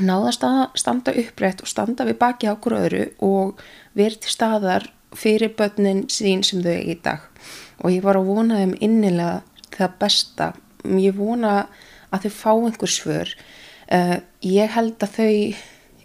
náðast 0.01 0.43
að 0.47 0.61
standa 0.81 1.13
upprætt 1.21 1.61
og 1.61 1.69
standa 1.69 2.07
við 2.07 2.17
baki 2.23 2.49
á 2.49 2.55
okkur 2.55 2.77
öðru 2.79 3.03
og 3.21 3.61
verið 3.93 4.23
til 4.23 4.33
staðar 4.33 4.87
fyrir 5.13 5.53
börnin 5.53 6.07
sín 6.09 6.41
sem 6.41 6.63
þau 6.65 6.73
er 6.73 6.89
í 6.89 6.97
dag. 7.05 7.21
Og 7.85 7.93
ég 7.93 8.01
var 8.05 8.17
að 8.17 8.31
vona 8.33 8.61
þeim 8.63 8.73
innilega 8.81 9.43
það 9.77 9.97
besta. 10.01 10.47
Ég 10.97 11.13
vona 11.17 11.53
að 11.59 11.83
þau 12.21 12.33
fá 12.37 12.51
einhver 12.53 12.91
svör. 12.91 13.33
Uh, 13.91 14.17
ég 14.41 14.69
held 14.73 15.03
að 15.03 15.17
þau 15.17 15.33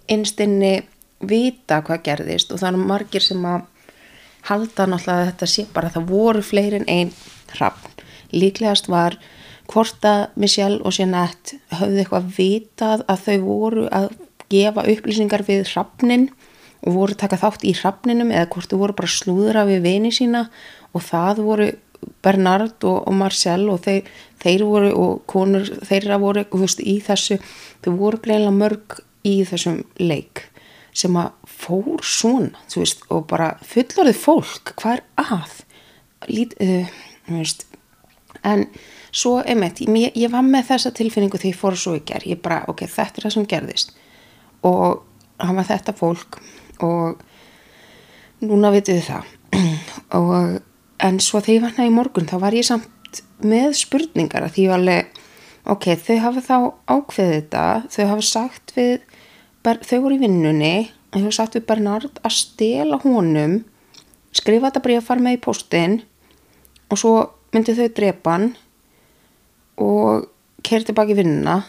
einstinni 0.09 0.75
vita 1.21 1.83
hvað 1.85 2.05
gerðist 2.07 2.53
og 2.53 2.63
það 2.63 2.73
er 2.73 2.89
margir 2.91 3.25
sem 3.25 3.45
að 3.47 3.67
halda 4.49 4.87
náttúrulega 4.87 5.21
að 5.21 5.31
þetta 5.33 5.49
sé 5.53 5.65
bara 5.75 5.91
að 5.91 5.99
það 5.99 6.11
voru 6.13 6.43
fleirin 6.47 6.87
einn 6.89 7.11
hrappn 7.53 7.99
líklegast 8.35 8.89
var 8.89 9.17
hvort 9.69 10.05
að 10.07 10.29
Michelle 10.41 10.81
og 10.85 10.97
Jeanette 10.97 11.59
höfðu 11.79 12.03
eitthvað 12.03 12.31
vitað 12.37 13.05
að 13.09 13.25
þau 13.27 13.39
voru 13.45 13.89
að 13.93 14.09
gefa 14.53 14.85
upplýsingar 14.89 15.45
við 15.49 15.67
hrappnin 15.73 16.29
og 16.87 16.95
voru 16.95 17.19
taka 17.19 17.41
þátt 17.41 17.67
í 17.69 17.75
hrappninum 17.77 18.33
eða 18.33 18.49
hvort 18.55 18.71
þau 18.71 18.81
voru 18.85 18.97
bara 18.97 19.13
slúðra 19.13 19.67
við 19.69 19.85
vini 19.85 20.13
sína 20.15 20.47
og 20.95 21.05
það 21.05 21.45
voru 21.45 21.69
Bernard 22.25 22.85
og, 22.87 23.03
og 23.11 23.15
Marcel 23.19 23.67
og 23.73 23.83
þeir, 23.85 24.07
þeir 24.43 24.65
voru 24.69 24.93
og 24.95 25.25
konur 25.31 25.67
þeirra 25.89 26.19
voru 26.23 26.45
veist, 26.53 26.81
í 26.81 26.99
þessu 27.05 27.39
þau 27.85 27.93
voru 27.99 28.23
greinlega 28.23 28.55
mörg 28.55 29.01
í 29.27 29.41
þessum 29.49 29.83
leik 30.01 30.47
sem 30.99 31.17
að 31.19 31.33
fór 31.47 32.03
svona 32.07 32.63
veist, 32.75 33.05
og 33.13 33.27
bara 33.31 33.53
fullorðið 33.67 34.23
fólk 34.23 34.75
hvað 34.79 34.99
er 34.99 35.05
að? 35.25 35.59
Lít, 36.29 36.55
uh, 36.59 36.89
en 38.43 38.65
svo 39.15 39.39
einmitt, 39.43 39.81
ég, 39.87 40.15
ég 40.17 40.33
var 40.33 40.45
með 40.47 40.73
þessa 40.73 40.93
tilfinningu 40.97 41.39
þegar 41.39 41.53
ég 41.53 41.61
fór 41.61 41.79
svo 41.79 41.95
í 41.99 42.05
gerð 42.07 42.33
ég 42.33 42.43
bara, 42.43 42.63
ok, 42.71 42.85
þetta 42.91 43.21
er 43.21 43.27
það 43.27 43.35
sem 43.37 43.49
gerðist. 43.53 43.95
Og 44.67 45.03
hann 45.39 45.59
var 45.59 45.69
þetta 45.69 45.95
fólk 45.97 46.41
og 46.85 47.23
núna 48.45 48.73
vitið 48.75 49.01
þið 49.01 49.09
það. 49.13 49.35
Og, 50.19 50.59
en 51.05 51.19
svo 51.23 51.41
þegar 51.41 51.55
ég 51.55 51.65
vannaði 51.65 51.91
í 51.91 51.95
morgun 51.95 52.29
þá 52.29 52.37
var 52.43 52.57
ég 52.57 52.67
samt 52.67 52.89
með 53.45 53.73
spurningar 53.79 54.47
að 54.47 54.55
því 54.57 54.67
ég 54.67 54.73
var 54.73 54.83
alveg 54.83 55.23
ok, 55.69 55.89
þau 56.05 56.19
hafa 56.25 56.45
þá 56.45 56.57
ákveðið 56.97 57.35
þetta 57.37 57.65
þau 57.95 58.05
hafa 58.13 58.29
sagt 58.29 58.77
við 58.77 59.01
þau 59.65 59.99
voru 60.05 60.17
í 60.17 60.23
vinnunni 60.23 60.77
þau 61.13 61.21
hafa 61.23 61.35
sagt 61.39 61.59
við 61.59 61.67
Bernard 61.69 62.23
að 62.23 62.39
stela 62.39 63.01
honum 63.05 63.61
skrifa 64.37 64.71
þetta 64.71 64.97
að 64.99 65.07
fara 65.07 65.25
með 65.25 65.39
í 65.39 65.43
postin 65.45 66.01
og 66.89 67.01
svo 67.01 67.15
myndi 67.53 67.77
þau 67.77 67.89
drepa 67.97 68.35
hann 68.37 68.51
og 69.79 70.29
kerið 70.67 70.91
tilbaki 70.91 71.17
vinnuna. 71.19 71.63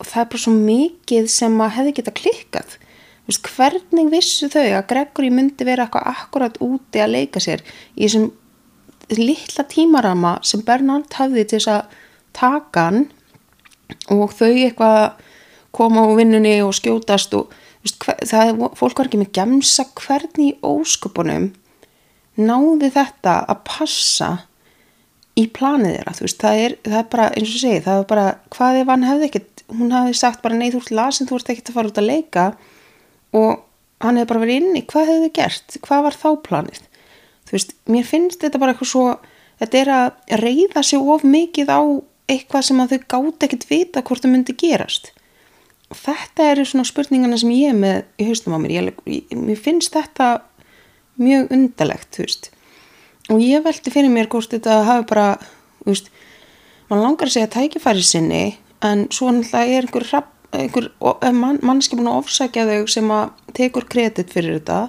Og 0.00 0.08
það 0.08 0.22
er 0.22 0.30
bara 0.32 0.42
svo 0.44 0.54
mikið 0.54 1.28
sem 1.32 1.60
að 1.62 1.76
hefði 1.78 1.94
geta 1.98 2.14
klikkað. 2.14 2.78
Vist, 3.24 3.46
hvernig 3.56 4.10
vissu 4.12 4.50
þau 4.52 4.66
að 4.66 4.88
Gregory 4.90 5.30
myndi 5.32 5.66
vera 5.66 5.86
eitthvað 5.86 6.10
akkurat 6.10 6.58
úti 6.64 7.00
að 7.00 7.14
leika 7.14 7.40
sér 7.40 7.62
í 7.94 8.04
þessum 8.04 8.28
litla 9.12 9.66
tímarama 9.68 10.38
sem 10.46 10.62
Bernard 10.64 11.12
hafði 11.18 11.44
til 11.44 11.60
þess 11.60 11.72
að 11.74 11.98
taka 12.34 12.86
hann 12.88 13.04
og 14.12 14.32
þau 14.32 14.52
eitthvað 14.52 15.02
koma 15.74 16.06
á 16.06 16.10
vinnunni 16.16 16.56
og 16.64 16.72
skjótast 16.76 17.34
og 17.36 17.52
vist, 17.84 17.98
hver, 18.00 18.18
það 18.24 18.64
fólk 18.78 18.98
var 18.98 19.10
ekki 19.10 19.20
með 19.20 19.34
gemsa 19.36 19.86
hvernig 19.98 20.54
í 20.54 20.56
ósköpunum 20.64 21.50
náði 22.40 22.90
þetta 22.94 23.38
að 23.50 23.62
passa 23.68 24.30
í 25.38 25.48
planið 25.54 25.96
þeirra, 25.98 26.14
veist, 26.22 26.40
það 26.40 26.62
er, 26.62 26.76
það 26.86 26.98
er 27.00 27.10
bara 27.10 27.28
eins 27.34 27.50
og 27.50 27.60
segi, 27.60 27.82
það 27.84 28.00
er 28.00 28.08
bara, 28.10 28.26
hvað 28.54 28.80
ef 28.80 28.90
hann 28.92 29.06
hefði 29.08 29.28
ekkert, 29.28 29.64
hún 29.74 29.94
hefði 29.94 30.16
sagt 30.18 30.42
bara 30.44 30.58
nei 30.58 30.68
þú 30.70 30.82
ert 30.82 30.92
lasin, 30.94 31.28
þú 31.30 31.38
ert 31.40 31.52
ekkert 31.54 31.70
að 31.70 31.78
fara 31.78 31.90
út 31.90 32.00
að 32.00 32.10
leika. 32.10 32.44
Og 33.34 33.64
hann 34.04 34.20
hefði 34.20 34.30
bara 34.30 34.42
verið 34.44 34.60
inni, 34.60 34.84
hvað 34.90 35.10
hefði 35.10 35.24
þið 35.24 35.34
gert, 35.40 35.78
hvað 35.86 36.04
var 36.06 36.18
þá 36.20 36.28
planið 36.46 36.82
þú 37.54 37.58
veist, 37.60 37.74
mér 37.86 38.06
finnst 38.08 38.40
þetta 38.42 38.58
bara 38.58 38.74
eitthvað 38.74 38.90
svo, 38.90 39.04
þetta 39.62 39.78
er 39.78 39.90
að 39.94 40.40
reyða 40.42 40.82
sig 40.82 41.10
of 41.14 41.22
mikið 41.22 41.70
á 41.70 41.82
eitthvað 42.34 42.64
sem 42.66 42.80
að 42.82 42.94
þau 42.94 43.04
gátt 43.14 43.46
ekkert 43.46 43.68
vita 43.70 44.02
hvort 44.02 44.24
það 44.24 44.32
myndi 44.32 44.56
gerast. 44.58 45.12
Og 45.92 46.00
þetta 46.00 46.48
eru 46.50 46.64
svona 46.66 46.88
spurningana 46.88 47.38
sem 47.38 47.52
ég 47.54 47.76
með 47.78 48.02
í 48.18 48.26
haustum 48.26 48.56
á 48.56 48.58
mér, 48.58 48.74
ég, 49.06 49.30
mér 49.38 49.60
finnst 49.60 49.94
þetta 49.94 50.32
mjög 51.22 51.54
undalegt, 51.54 52.10
þú 52.16 52.26
veist. 52.26 52.50
Og 53.30 53.38
ég 53.44 53.62
veldi 53.62 53.94
fyrir 53.94 54.10
mér 54.10 54.26
hvort 54.32 54.50
þetta 54.50 54.80
hafi 54.88 55.06
bara, 55.12 55.28
þú 55.84 55.92
veist 55.92 56.10
mann 56.90 57.04
langar 57.04 57.30
að 57.30 57.36
segja 57.36 57.52
tækifæri 57.54 58.02
sinni 58.02 58.42
en 58.84 59.06
svo 59.14 59.30
náttúrulega 59.30 59.78
er 59.78 59.86
einhver, 59.86 60.10
einhver 60.58 60.90
mann, 61.38 61.62
mannski 61.62 61.94
búin 61.94 62.10
að 62.10 62.24
ofsækja 62.24 62.66
þau 62.66 62.90
sem 62.90 63.14
að 63.14 63.54
tekur 63.56 63.86
kredit 63.94 64.34
fyrir 64.34 64.58
þetta 64.58 64.80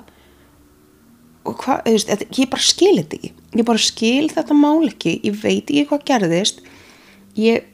og 1.46 1.60
hvað, 1.62 1.86
þú 1.86 1.94
veist, 1.96 2.26
ég 2.40 2.52
bara 2.52 2.66
skil 2.66 2.96
þetta 2.98 3.20
ekki. 3.20 3.32
Ég 3.56 3.68
bara 3.68 3.82
skil 3.86 4.28
þetta 4.34 4.58
mál 4.58 4.88
ekki. 4.90 5.20
Ég 5.26 5.38
veit 5.44 5.70
ekki 5.70 5.86
hvað 5.92 6.06
gerðist. 6.10 6.62
Ég 7.38 7.68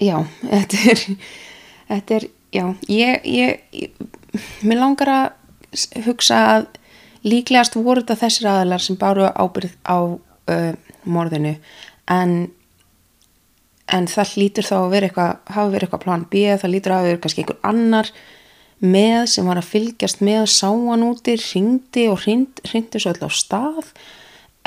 já, 0.00 0.16
þetta 0.42 0.82
er 0.92 1.04
þetta 1.88 2.18
er, 2.18 2.28
já 2.52 2.64
ég, 2.88 3.26
ég, 3.26 3.62
ég 3.72 4.64
mér 4.64 4.80
langar 4.80 5.12
að 5.12 6.02
hugsa 6.06 6.40
að 6.54 6.66
líklegast 7.26 7.76
voru 7.78 8.02
þetta 8.02 8.18
þessir 8.24 8.50
aðalar 8.50 8.82
sem 8.82 8.98
báru 8.98 9.28
ábyrð 9.30 9.76
á 9.86 9.98
uh, 10.02 10.72
morðinu. 11.04 11.54
En, 12.10 12.50
en 13.92 14.08
það 14.10 14.36
lítur 14.40 14.66
þá 14.66 14.76
að 14.80 14.92
vera 14.96 15.10
eitthvað, 15.10 15.34
hafa 15.54 15.72
verið 15.74 15.86
eitthvað 15.86 16.04
plan 16.06 16.24
B, 16.32 16.44
það 16.58 16.74
lítur 16.74 16.96
að 16.96 17.08
vera 17.08 17.22
kannski 17.22 17.44
einhver 17.44 17.60
annar 17.70 18.12
með 18.82 19.26
sem 19.30 19.46
var 19.46 19.60
að 19.60 19.70
fylgjast 19.70 20.22
með 20.24 20.46
sáan 20.50 21.04
úti, 21.06 21.36
ringdi 21.38 22.08
og 22.10 22.24
ringdi 22.26 22.98
svo 22.98 23.12
alltaf 23.12 23.30
á 23.30 23.38
stað. 23.38 23.92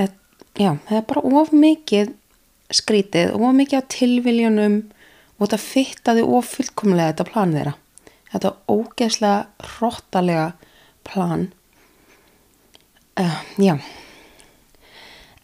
Et, 0.02 0.16
já, 0.56 0.72
það 0.88 1.00
er 1.00 1.08
bara 1.10 1.26
of 1.42 1.52
mikið 1.56 2.14
skrítið, 2.74 3.36
of 3.36 3.56
mikið 3.56 3.84
á 3.84 3.92
tilviljónum 3.92 4.78
og 5.36 5.44
þetta 5.44 5.62
fittaði 5.62 6.24
of 6.24 6.48
fullkomlega 6.56 7.12
þetta 7.12 7.28
plan 7.32 7.54
þeirra. 7.56 7.76
Þetta 8.32 8.54
ógeðslega 8.72 9.70
hróttalega 9.76 10.48
plan. 11.08 11.50
Uh, 13.20 13.38
já. 13.62 13.78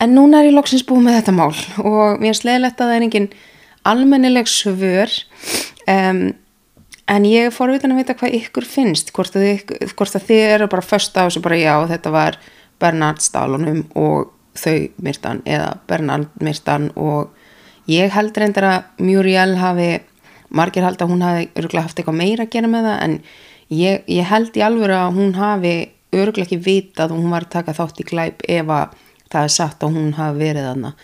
En 0.02 0.16
núna 0.18 0.42
er 0.42 0.50
ég 0.50 0.56
loksins 0.58 0.84
búið 0.88 1.06
með 1.06 1.18
þetta 1.20 1.34
mál 1.38 1.52
og 1.86 2.22
mér 2.24 2.34
er 2.34 2.40
slegilegt 2.40 2.80
að 2.82 2.90
það 2.90 2.96
er 2.96 3.06
engin 3.06 3.28
almennileg 3.88 4.50
svör. 4.50 5.14
Um, 5.86 6.32
en 7.12 7.28
ég 7.28 7.50
er 7.50 7.56
forvitin 7.56 7.94
að 7.94 8.02
vita 8.02 8.16
hvað 8.20 8.38
ykkur 8.40 8.68
finnst 8.68 9.12
hvort 9.16 9.36
að, 9.36 9.48
ykkur, 9.58 9.96
hvort 9.98 10.18
að 10.18 10.28
þið 10.30 10.44
eru 10.56 10.70
bara 10.72 10.86
först 10.86 11.18
á 11.20 11.26
þessu 11.26 11.44
bara 11.44 11.60
já 11.60 11.74
þetta 11.92 12.14
var 12.14 12.38
Bernard 12.82 13.22
Stálunum 13.24 13.84
og 14.00 14.32
þau 14.58 14.88
myrtan 15.04 15.42
eða 15.48 15.76
Bernard 15.88 16.32
myrtan 16.44 16.90
og 17.00 17.32
ég 17.92 18.12
held 18.16 18.38
reyndar 18.38 18.68
að 18.70 19.06
Muriel 19.06 19.56
hafi 19.60 19.92
margir 20.52 20.86
held 20.86 21.02
að 21.02 21.14
hún 21.14 21.24
hafi 21.26 21.48
örgulega 21.56 21.88
haft 21.88 22.00
eitthvað 22.00 22.20
meira 22.20 22.46
að 22.46 22.54
gera 22.56 22.72
með 22.72 22.88
það 22.90 23.04
en 23.06 23.18
ég, 23.72 24.04
ég 24.12 24.28
held 24.28 24.58
í 24.60 24.66
alvöru 24.66 24.98
að 24.98 25.20
hún 25.20 25.36
hafi 25.38 25.76
örgulega 26.12 26.48
ekki 26.48 26.64
vitað 26.66 27.14
og 27.14 27.24
hún 27.24 27.36
var 27.36 27.48
að 27.48 27.56
taka 27.56 27.76
þátt 27.78 28.04
í 28.04 28.08
glæp 28.08 28.46
ef 28.48 28.74
að 28.76 28.98
það 29.32 29.46
er 29.46 29.54
sagt 29.56 29.86
að 29.86 29.96
hún 29.96 30.16
hafi 30.18 30.42
verið 30.44 30.72
aðna 30.74 30.96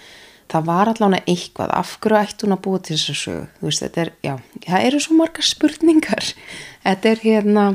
það 0.52 0.68
var 0.70 0.92
allavega 0.92 1.28
eitthvað 1.28 1.74
af 1.76 1.98
hverju 2.04 2.20
ætti 2.20 2.46
hún 2.46 2.56
að 2.56 2.64
búa 2.68 2.80
til 2.84 2.96
þess 2.96 3.12
að 3.14 3.20
sögu 3.22 3.68
veist, 3.68 4.00
er, 4.04 4.14
já, 4.24 4.34
það 4.66 4.88
eru 4.90 5.02
svo 5.04 5.18
margar 5.18 5.48
spurningar. 5.48 6.32
Þetta 6.88 7.10
er 7.12 7.24
hérna 7.24 7.66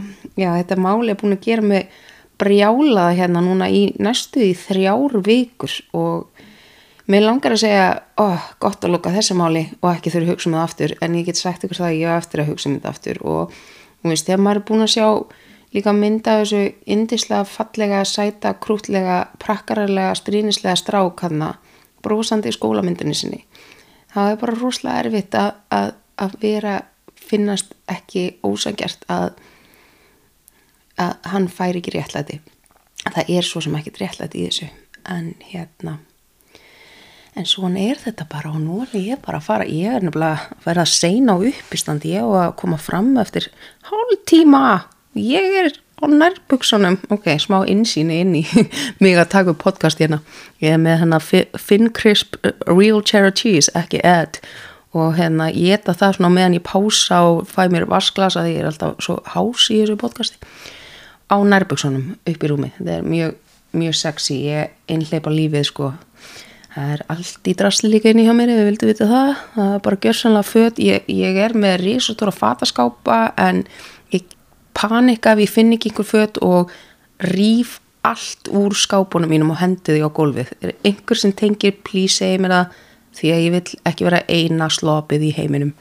já, 0.40 0.49
þetta 0.57 0.78
máli 0.81 1.12
er 1.12 1.19
búin 1.20 1.36
að 1.36 1.44
gera 1.44 1.66
mig 1.69 1.90
brjálað 2.40 3.19
hérna 3.19 3.43
núna 3.44 3.69
í 3.69 3.82
næstu 4.01 4.40
í 4.40 4.55
þrjár 4.57 5.19
vikur 5.27 5.74
og 5.93 6.47
mér 7.12 7.27
langar 7.27 7.55
að 7.55 7.62
segja 7.66 7.86
oh, 8.23 8.49
gott 8.62 8.85
að 8.85 8.94
lukka 8.94 9.12
þessi 9.15 9.36
máli 9.36 9.66
og 9.82 9.90
ekki 9.93 10.15
þurfa 10.15 10.27
að 10.27 10.32
hugsa 10.32 10.49
um 10.49 10.57
það 10.57 10.65
aftur 10.65 10.94
en 11.05 11.16
ég 11.19 11.28
get 11.28 11.40
sagt 11.40 11.66
ykkur 11.66 11.81
það 11.82 11.89
að 11.90 11.99
ég 11.99 12.09
hef 12.09 12.24
eftir 12.24 12.43
að 12.43 12.51
hugsa 12.53 12.69
um 12.70 12.77
þetta 12.78 12.93
aftur 12.94 13.23
og 13.23 13.57
þú 13.57 14.12
veist, 14.12 14.28
þegar 14.28 14.43
maður 14.47 14.61
er 14.62 14.66
búin 14.70 14.86
að 14.86 14.93
sjá 14.94 15.07
líka 15.73 15.94
mynda 15.97 16.39
þessu 16.40 16.62
indislega 16.97 17.44
fallega, 17.49 18.03
sæta, 18.09 18.55
krútlega, 18.65 19.19
prakkararlega, 19.43 20.16
strínislega 20.19 20.77
strák 20.81 21.24
hann 22.02 22.10
brúsandi 22.10 22.48
í 22.48 22.52
skólamyndinni 22.52 23.14
sinni. 23.14 23.44
Það 24.12 24.30
er 24.30 24.40
bara 24.40 24.58
rúslega 24.58 25.02
erfitt 25.02 25.34
að, 25.34 25.52
að, 25.70 25.92
að 26.18 26.36
vera, 26.40 26.82
finnast 27.16 27.74
ekki 27.88 28.38
ósangjart 28.42 29.04
að, 29.08 29.34
að 30.98 31.14
hann 31.32 31.48
fær 31.48 31.76
ekki 31.76 31.94
réttlæti. 31.94 32.40
Það 33.02 33.28
er 33.28 33.42
svo 33.42 33.60
sem 33.60 33.74
ekki 33.74 33.94
réttlæti 33.98 34.42
í 34.42 34.48
þessu. 34.48 34.68
En 35.08 35.34
hérna, 35.48 35.98
en 37.34 37.46
svona 37.46 37.80
er 37.80 37.98
þetta 37.98 38.26
bara 38.30 38.50
og 38.52 38.60
nú 38.60 38.82
er 38.84 38.92
ég 38.98 39.22
bara 39.24 39.40
að 39.40 39.46
fara, 39.46 39.64
ég 39.66 39.96
er 39.96 40.02
nefnilega 40.04 40.42
að 40.50 40.66
vera 40.66 40.84
að 40.84 40.92
seina 40.92 41.34
á 41.34 41.38
uppistandi, 41.40 42.12
ég 42.14 42.26
og 42.26 42.36
að 42.38 42.52
koma 42.60 42.78
fram 42.78 43.16
eftir 43.18 43.48
hálf 43.88 44.12
tíma 44.28 44.84
ég 45.18 45.56
er 45.64 45.72
á 46.02 46.06
nærbuksunum 46.10 46.98
ok, 47.14 47.28
smá 47.38 47.62
insýni 47.70 48.18
inn 48.22 48.34
í 48.40 48.42
mig 49.02 49.16
að 49.16 49.30
taka 49.36 49.54
upp 49.54 49.62
podcast 49.62 50.02
hérna. 50.02 50.20
Ég 50.62 50.74
er 50.74 50.82
með 50.82 51.00
hérna 51.04 51.20
Finn 51.22 51.92
Crisp 51.94 52.36
uh, 52.42 52.52
Real 52.66 53.02
Cheddar 53.06 53.34
Cheese, 53.38 53.70
ekki 53.78 54.02
Ed. 54.02 54.40
Og 54.92 55.14
hérna 55.16 55.48
ég 55.48 55.78
geta 55.78 55.94
það 55.96 56.18
svona 56.18 56.32
meðan 56.34 56.58
ég 56.58 56.66
pása 56.66 57.22
og 57.30 57.46
fæ 57.48 57.64
mér 57.72 57.86
vasklasa 57.88 58.42
því 58.44 58.56
ég 58.56 58.64
er 58.64 58.72
alltaf 58.72 58.98
svo 59.00 59.20
hás 59.32 59.70
í 59.72 59.78
þessu 59.80 59.96
podcasti. 60.00 60.52
Á 61.32 61.36
nærbuksunum 61.40 62.16
upp 62.18 62.42
í 62.44 62.50
rúmi 62.50 62.72
þetta 62.76 62.98
er 62.98 63.06
mjög, 63.06 63.38
mjög 63.72 63.96
sexy. 64.02 64.42
Ég 64.50 64.74
einhleipa 64.92 65.32
lífið 65.32 65.70
sko. 65.70 65.92
Það 66.72 66.92
er 66.96 67.06
allt 67.12 67.48
í 67.48 67.54
drasli 67.56 67.88
líka 67.92 68.10
inn 68.10 68.20
í 68.20 68.26
hjá 68.26 68.34
mér 68.36 68.52
ef 68.52 68.58
við 68.58 68.68
vildum 68.70 68.90
vita 68.90 69.08
það, 69.08 69.32
það 69.54 69.72
er 69.72 69.80
bara 69.84 69.98
gjörsanlega 70.04 70.48
född 70.48 70.78
ég, 70.80 71.10
ég 71.12 71.40
er 71.44 71.52
með 71.52 71.74
risotóra 71.82 72.32
fataskápa 72.32 73.18
en 73.40 73.66
ég 74.73 74.78
panika 74.81 75.32
ef 75.32 75.39
ég 75.39 75.51
finn 75.51 75.73
ekki 75.73 75.90
einhver 75.90 76.09
fött 76.09 76.39
og 76.43 76.70
rýf 77.20 77.81
allt 78.03 78.49
úr 78.51 78.74
skápunum 78.74 79.31
mínum 79.31 79.53
og 79.55 79.61
hendi 79.61 79.94
því 79.94 80.03
á 80.03 80.11
gólfið. 80.11 80.49
Er 80.61 80.74
einhver 80.85 81.19
sem 81.19 81.32
tengir, 81.32 81.77
please 81.85 82.19
segi 82.19 82.40
mér 82.43 82.51
það 82.51 82.81
því 83.12 83.31
að 83.31 83.44
ég 83.44 83.53
vil 83.53 83.62
ekki 83.86 84.07
vera 84.09 84.23
eina 84.28 84.69
slopið 84.73 85.28
í 85.28 85.35
heiminum. 85.36 85.73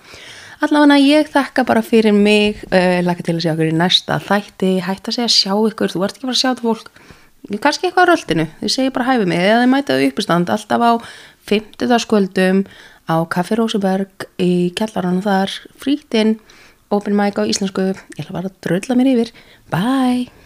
Allavega 0.61 0.99
ég 1.01 1.31
þakka 1.31 1.65
bara 1.65 1.81
fyrir 1.81 2.13
mig, 2.13 2.59
uh, 2.69 2.99
laka 3.01 3.23
til 3.25 3.33
að 3.33 3.41
segja 3.41 3.55
okkur 3.55 3.71
í 3.71 3.77
næsta 3.79 4.19
þætti, 4.21 4.75
hætti 4.85 5.09
að 5.09 5.17
segja 5.17 5.33
sjá 5.33 5.53
ykkur, 5.71 5.89
þú 5.89 6.03
ert 6.05 6.19
ekki 6.19 6.27
bara 6.27 6.35
að 6.35 6.41
sjá 6.43 6.49
þetta 6.51 6.67
fólk, 6.67 6.91
kannski 7.63 7.87
eitthvað 7.87 8.05
á 8.05 8.09
röldinu, 8.11 8.45
þið 8.59 8.73
segir 8.75 8.93
bara 8.93 9.07
hæfið 9.07 9.31
mig, 9.31 9.41
eða 9.41 9.63
þið 9.63 9.71
mætaðu 9.71 10.09
uppistand 10.11 10.53
alltaf 10.53 10.85
á 10.85 10.91
50. 11.49 11.97
skvöldum 12.05 12.61
á 13.09 13.15
Kaffi 13.33 13.57
Róseberg 13.57 14.27
í 14.37 14.51
kellarannu 14.77 15.25
þar, 15.25 15.55
frítinn 15.81 16.37
open 16.91 17.17
mic 17.17 17.39
á 17.39 17.43
íslensku. 17.47 17.91
Ég 18.17 18.21
ætla 18.23 18.37
bara 18.37 18.51
að 18.51 18.61
dröðla 18.67 18.99
mér 18.99 19.13
yfir. 19.15 19.33
Bye 19.71 20.40